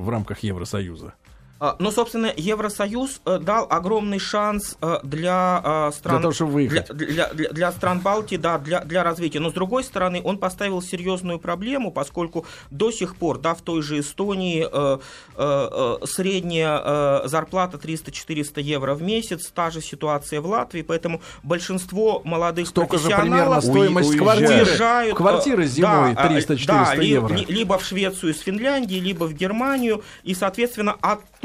в 0.00 0.08
рамках 0.08 0.40
Евросоюза? 0.40 1.14
А, 1.60 1.74
Ну, 1.80 1.90
собственно, 1.90 2.32
Евросоюз 2.36 3.20
э, 3.24 3.38
дал 3.40 3.66
огромный 3.68 4.18
шанс 4.20 4.76
э, 4.80 4.98
для 5.02 5.60
э, 5.64 5.90
стран... 5.92 6.16
Для 6.16 6.22
того, 6.22 6.32
чтобы 6.32 6.52
выехать. 6.52 6.88
Для, 6.96 7.28
для- 7.34 7.50
для- 7.50 7.72
стран 7.72 7.98
Балтии, 8.00 8.36
да, 8.36 8.58
для, 8.58 8.80
для 8.84 9.02
развития. 9.02 9.40
Но, 9.40 9.50
с 9.50 9.52
другой 9.54 9.82
стороны, 9.82 10.20
он 10.24 10.38
поставил 10.38 10.80
серьезную 10.82 11.38
проблему, 11.40 11.90
поскольку 11.90 12.46
до 12.70 12.90
сих 12.92 13.16
пор, 13.16 13.38
да, 13.38 13.54
в 13.54 13.62
той 13.62 13.82
же 13.82 13.98
Эстонии 13.98 14.66
э, 14.70 14.98
э, 15.36 16.06
средняя 16.06 16.80
э, 17.24 17.28
зарплата 17.28 17.76
300-400 17.76 18.60
евро 18.62 18.94
в 18.94 19.02
месяц, 19.02 19.50
та 19.52 19.70
же 19.70 19.80
ситуация 19.80 20.40
в 20.40 20.46
Латвии, 20.46 20.82
поэтому 20.82 21.20
большинство 21.42 22.22
молодых 22.24 22.68
Столько 22.68 22.98
же 22.98 23.08
профессионалов 23.08 23.64
примерно 23.64 24.00
стоимость 24.00 24.10
уезжают. 24.10 24.22
квартиры. 24.38 24.54
уезжают, 24.64 25.16
Квартиры 25.16 25.66
зимой 25.66 26.14
да, 26.14 26.24
э, 26.24 26.38
300-400 26.38 26.66
да, 26.66 26.92
евро. 26.94 27.34
ли- 27.34 27.46
либо 27.48 27.78
в 27.78 27.84
Швецию 27.84 28.32
из 28.32 28.40
Финляндии, 28.40 28.96
либо 29.00 29.24
в 29.24 29.32
Германию, 29.34 30.02
и, 30.22 30.34
соответственно, 30.34 30.96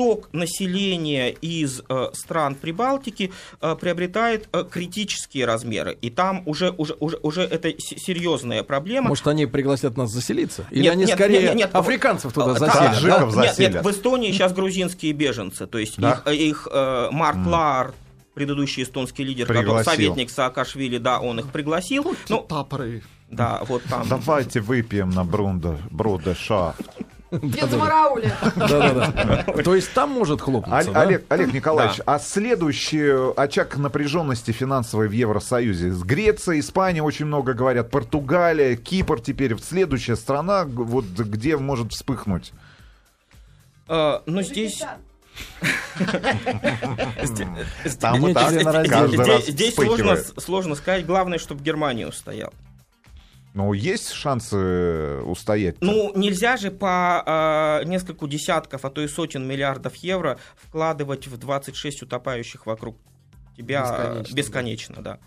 отток 0.03 0.29
населения 0.33 1.29
из 1.29 1.81
э, 1.87 2.09
стран 2.13 2.55
Прибалтики 2.55 3.31
э, 3.61 3.75
приобретает 3.79 4.47
э, 4.51 4.63
критические 4.69 5.45
размеры, 5.45 5.97
и 6.01 6.09
там 6.09 6.43
уже, 6.45 6.71
уже, 6.71 6.95
уже, 6.99 7.17
уже 7.21 7.41
это 7.41 7.71
серьезная 7.79 8.63
проблема. 8.63 9.09
Может, 9.09 9.27
они 9.27 9.45
пригласят 9.45 9.97
нас 9.97 10.11
заселиться? 10.11 10.65
Или 10.71 10.83
Нет, 10.83 10.93
они 10.93 11.05
нет, 11.05 11.15
скорее 11.15 11.41
нет, 11.41 11.55
нет, 11.55 11.69
африканцев 11.73 12.33
туда 12.33 12.53
заселят? 12.53 13.01
да, 13.01 13.25
да? 13.25 13.43
Нет, 13.43 13.59
нет, 13.59 13.83
в 13.83 13.91
Эстонии 13.91 14.31
сейчас 14.31 14.53
грузинские 14.53 15.13
беженцы, 15.13 15.67
то 15.67 15.77
есть 15.77 15.99
Да? 15.99 16.21
их, 16.27 16.33
их 16.33 16.67
э, 16.71 17.09
Марк 17.11 17.45
Лаар, 17.45 17.93
предыдущий 18.33 18.83
эстонский 18.83 19.23
лидер, 19.23 19.45
который 19.45 19.65
Пригласил. 19.65 19.91
советник 19.91 20.29
Саакашвили, 20.29 20.97
да, 20.97 21.19
он 21.19 21.39
их 21.39 21.51
пригласил. 21.51 22.15
Ну, 22.29 22.47
да, 23.29 23.61
вот 23.67 23.83
там. 23.83 24.07
Давайте 24.07 24.59
выпьем 24.59 25.09
на 25.09 25.23
Брунда, 25.23 25.77
Бруда 25.89 26.35
Шафт. 26.35 26.81
Без 27.41 27.71
Марауля. 27.71 28.35
Да-да-да. 28.55 29.43
То 29.63 29.75
есть 29.75 29.91
там 29.93 30.11
может 30.11 30.41
хлопнуться, 30.41 30.91
да? 30.91 31.01
Олег, 31.01 31.25
Олег 31.29 31.53
Николаевич, 31.53 31.99
а 32.05 32.19
следующий 32.19 33.33
очаг 33.35 33.77
напряженности 33.77 34.51
финансовой 34.51 35.07
в 35.07 35.11
Евросоюзе? 35.11 35.91
С 35.91 36.03
Грецией, 36.03 36.59
Испания 36.59 37.01
очень 37.01 37.25
много 37.25 37.53
говорят, 37.53 37.89
Португалия, 37.89 38.75
Кипр 38.75 39.19
теперь. 39.19 39.57
Следующая 39.59 40.15
страна, 40.15 40.65
вот 40.65 41.05
где 41.05 41.57
может 41.57 41.91
вспыхнуть? 41.91 42.53
Э, 43.87 44.19
Но 44.25 44.41
здесь... 44.41 44.83
Здесь, 49.47 49.75
сложно 50.37 50.75
сказать. 50.75 51.05
Главное, 51.05 51.39
чтобы 51.39 51.63
Германия 51.63 52.07
устояла. 52.07 52.53
Ну, 53.53 53.73
есть 53.73 54.11
шансы 54.11 54.57
э, 54.57 55.21
устоять? 55.21 55.77
Ну, 55.79 56.11
нельзя 56.15 56.57
же 56.57 56.71
по 56.71 57.81
э, 57.83 57.85
нескольку 57.85 58.27
десятков, 58.27 58.83
а 58.83 58.89
то 58.89 59.01
и 59.01 59.07
сотен 59.07 59.47
миллиардов 59.47 59.95
евро 59.97 60.39
вкладывать 60.55 61.27
в 61.27 61.37
26 61.37 62.03
утопающих 62.03 62.65
вокруг 62.65 62.97
тебя 63.55 63.81
Бесконечно, 63.81 64.35
бесконечно, 64.35 64.35
бесконечно 64.35 65.01
да. 65.01 65.19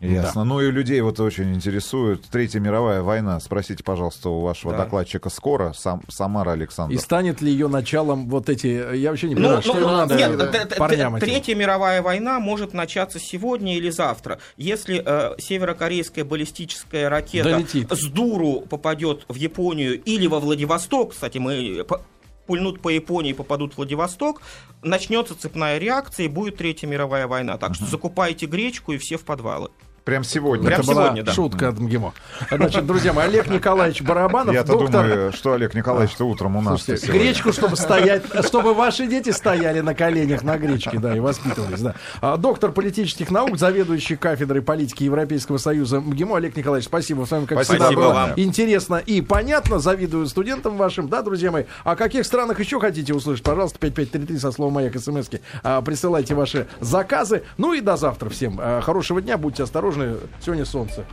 Ясно. 0.00 0.44
Ну 0.44 0.60
и 0.60 0.70
людей 0.70 1.00
вот 1.00 1.18
очень 1.20 1.54
интересует. 1.54 2.22
Третья 2.30 2.60
мировая 2.60 3.02
война. 3.02 3.40
Спросите, 3.40 3.82
пожалуйста, 3.82 4.28
у 4.28 4.40
вашего 4.40 4.72
Да. 4.72 4.84
докладчика 4.84 5.30
скоро, 5.30 5.72
сам, 5.72 6.02
Самара 6.08 6.50
Александр. 6.52 6.94
И 6.94 6.98
станет 6.98 7.40
ли 7.40 7.50
ее 7.50 7.68
началом 7.68 8.28
вот 8.28 8.48
эти... 8.48 8.94
Я 8.96 9.10
вообще 9.10 9.28
не 9.28 9.34
Ну, 9.34 9.40
понимаю, 9.42 9.62
что 9.62 9.74
ну, 9.74 9.88
надо 9.88 10.14
нет, 10.16 10.30
э, 10.40 10.76
парням 10.76 11.16
этим? 11.16 11.26
Третья 11.26 11.54
мировая 11.54 12.02
война 12.02 12.38
может 12.40 12.74
начаться 12.74 13.18
сегодня 13.18 13.76
или 13.76 13.88
завтра. 13.90 14.40
Если 14.56 15.02
э, 15.04 15.34
северокорейская 15.38 16.24
баллистическая 16.24 17.08
ракета 17.08 17.50
Долетит. 17.50 17.90
с 17.90 18.04
дуру 18.06 18.60
попадет 18.68 19.24
в 19.28 19.36
Японию 19.36 20.00
или 20.02 20.26
во 20.26 20.40
Владивосток, 20.40 21.12
кстати, 21.12 21.38
мы 21.38 21.84
по- 21.88 22.02
пульнут 22.46 22.80
по 22.80 22.88
Японии 22.88 23.30
и 23.30 23.34
попадут 23.34 23.74
в 23.74 23.76
Владивосток, 23.78 24.42
начнется 24.82 25.34
цепная 25.34 25.78
реакция 25.78 26.26
и 26.26 26.28
будет 26.28 26.56
Третья 26.56 26.86
мировая 26.86 27.26
война. 27.26 27.58
Так 27.58 27.74
что 27.74 27.86
закупайте 27.86 28.46
гречку 28.46 28.92
и 28.92 28.98
все 28.98 29.16
в 29.16 29.24
подвалы. 29.24 29.70
Прям 30.04 30.22
сегодня. 30.22 30.66
Прям 30.66 30.80
Это 30.80 30.86
была 30.86 31.04
сегодня, 31.04 31.22
да. 31.22 31.32
шутка 31.32 31.68
от 31.68 31.78
МГИМО. 31.78 32.12
Значит, 32.50 32.86
друзья 32.86 33.14
мои, 33.14 33.24
Олег 33.24 33.48
Николаевич 33.48 34.02
Барабанов, 34.02 34.52
Я-то 34.54 34.72
доктор... 34.72 35.08
думаю, 35.08 35.32
что 35.32 35.54
Олег 35.54 35.72
Николаевич-то 35.72 36.26
утром 36.26 36.56
у 36.56 36.60
нас 36.60 36.82
Слушайте, 36.82 37.10
гречку, 37.10 37.52
чтобы 37.54 37.76
стоять, 37.76 38.22
чтобы 38.44 38.74
ваши 38.74 39.06
дети 39.06 39.30
стояли 39.30 39.80
на 39.80 39.94
коленях 39.94 40.42
на 40.42 40.58
гречке, 40.58 40.98
да, 40.98 41.16
и 41.16 41.20
воспитывались, 41.20 41.80
да. 41.80 41.94
А, 42.20 42.36
доктор 42.36 42.72
политических 42.72 43.30
наук, 43.30 43.56
заведующий 43.56 44.16
кафедрой 44.16 44.60
политики 44.60 45.04
Европейского 45.04 45.56
Союза 45.56 46.00
МГИМО 46.00 46.36
Олег 46.36 46.54
Николаевич, 46.54 46.86
спасибо. 46.86 47.24
С 47.24 47.30
вами, 47.30 47.46
как 47.46 47.64
Спасибо 47.64 47.86
всегда, 47.86 48.00
было 48.02 48.12
вам. 48.12 48.30
интересно 48.36 48.96
и 48.96 49.22
понятно. 49.22 49.78
Завидую 49.78 50.26
студентам 50.26 50.76
вашим, 50.76 51.08
да, 51.08 51.22
друзья 51.22 51.50
мои. 51.50 51.64
О 51.82 51.96
каких 51.96 52.26
странах 52.26 52.60
еще 52.60 52.78
хотите 52.78 53.14
услышать? 53.14 53.42
Пожалуйста, 53.42 53.78
5533 53.78 54.38
со 54.38 54.52
словом 54.52 54.74
«Маяк» 54.74 54.98
смски. 54.98 55.40
А, 55.62 55.80
присылайте 55.80 56.34
ваши 56.34 56.66
заказы. 56.80 57.42
Ну 57.56 57.72
и 57.72 57.80
до 57.80 57.96
завтра 57.96 58.28
всем. 58.28 58.58
А, 58.60 58.82
хорошего 58.82 59.22
дня, 59.22 59.38
будьте 59.38 59.62
осторожны. 59.94 60.28
Сегодня 60.40 60.64
солнце. 60.64 61.06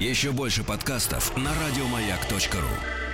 Еще 0.00 0.32
больше 0.32 0.64
подкастов 0.64 1.36
на 1.36 1.50
радиомаяк.ру. 1.54 3.11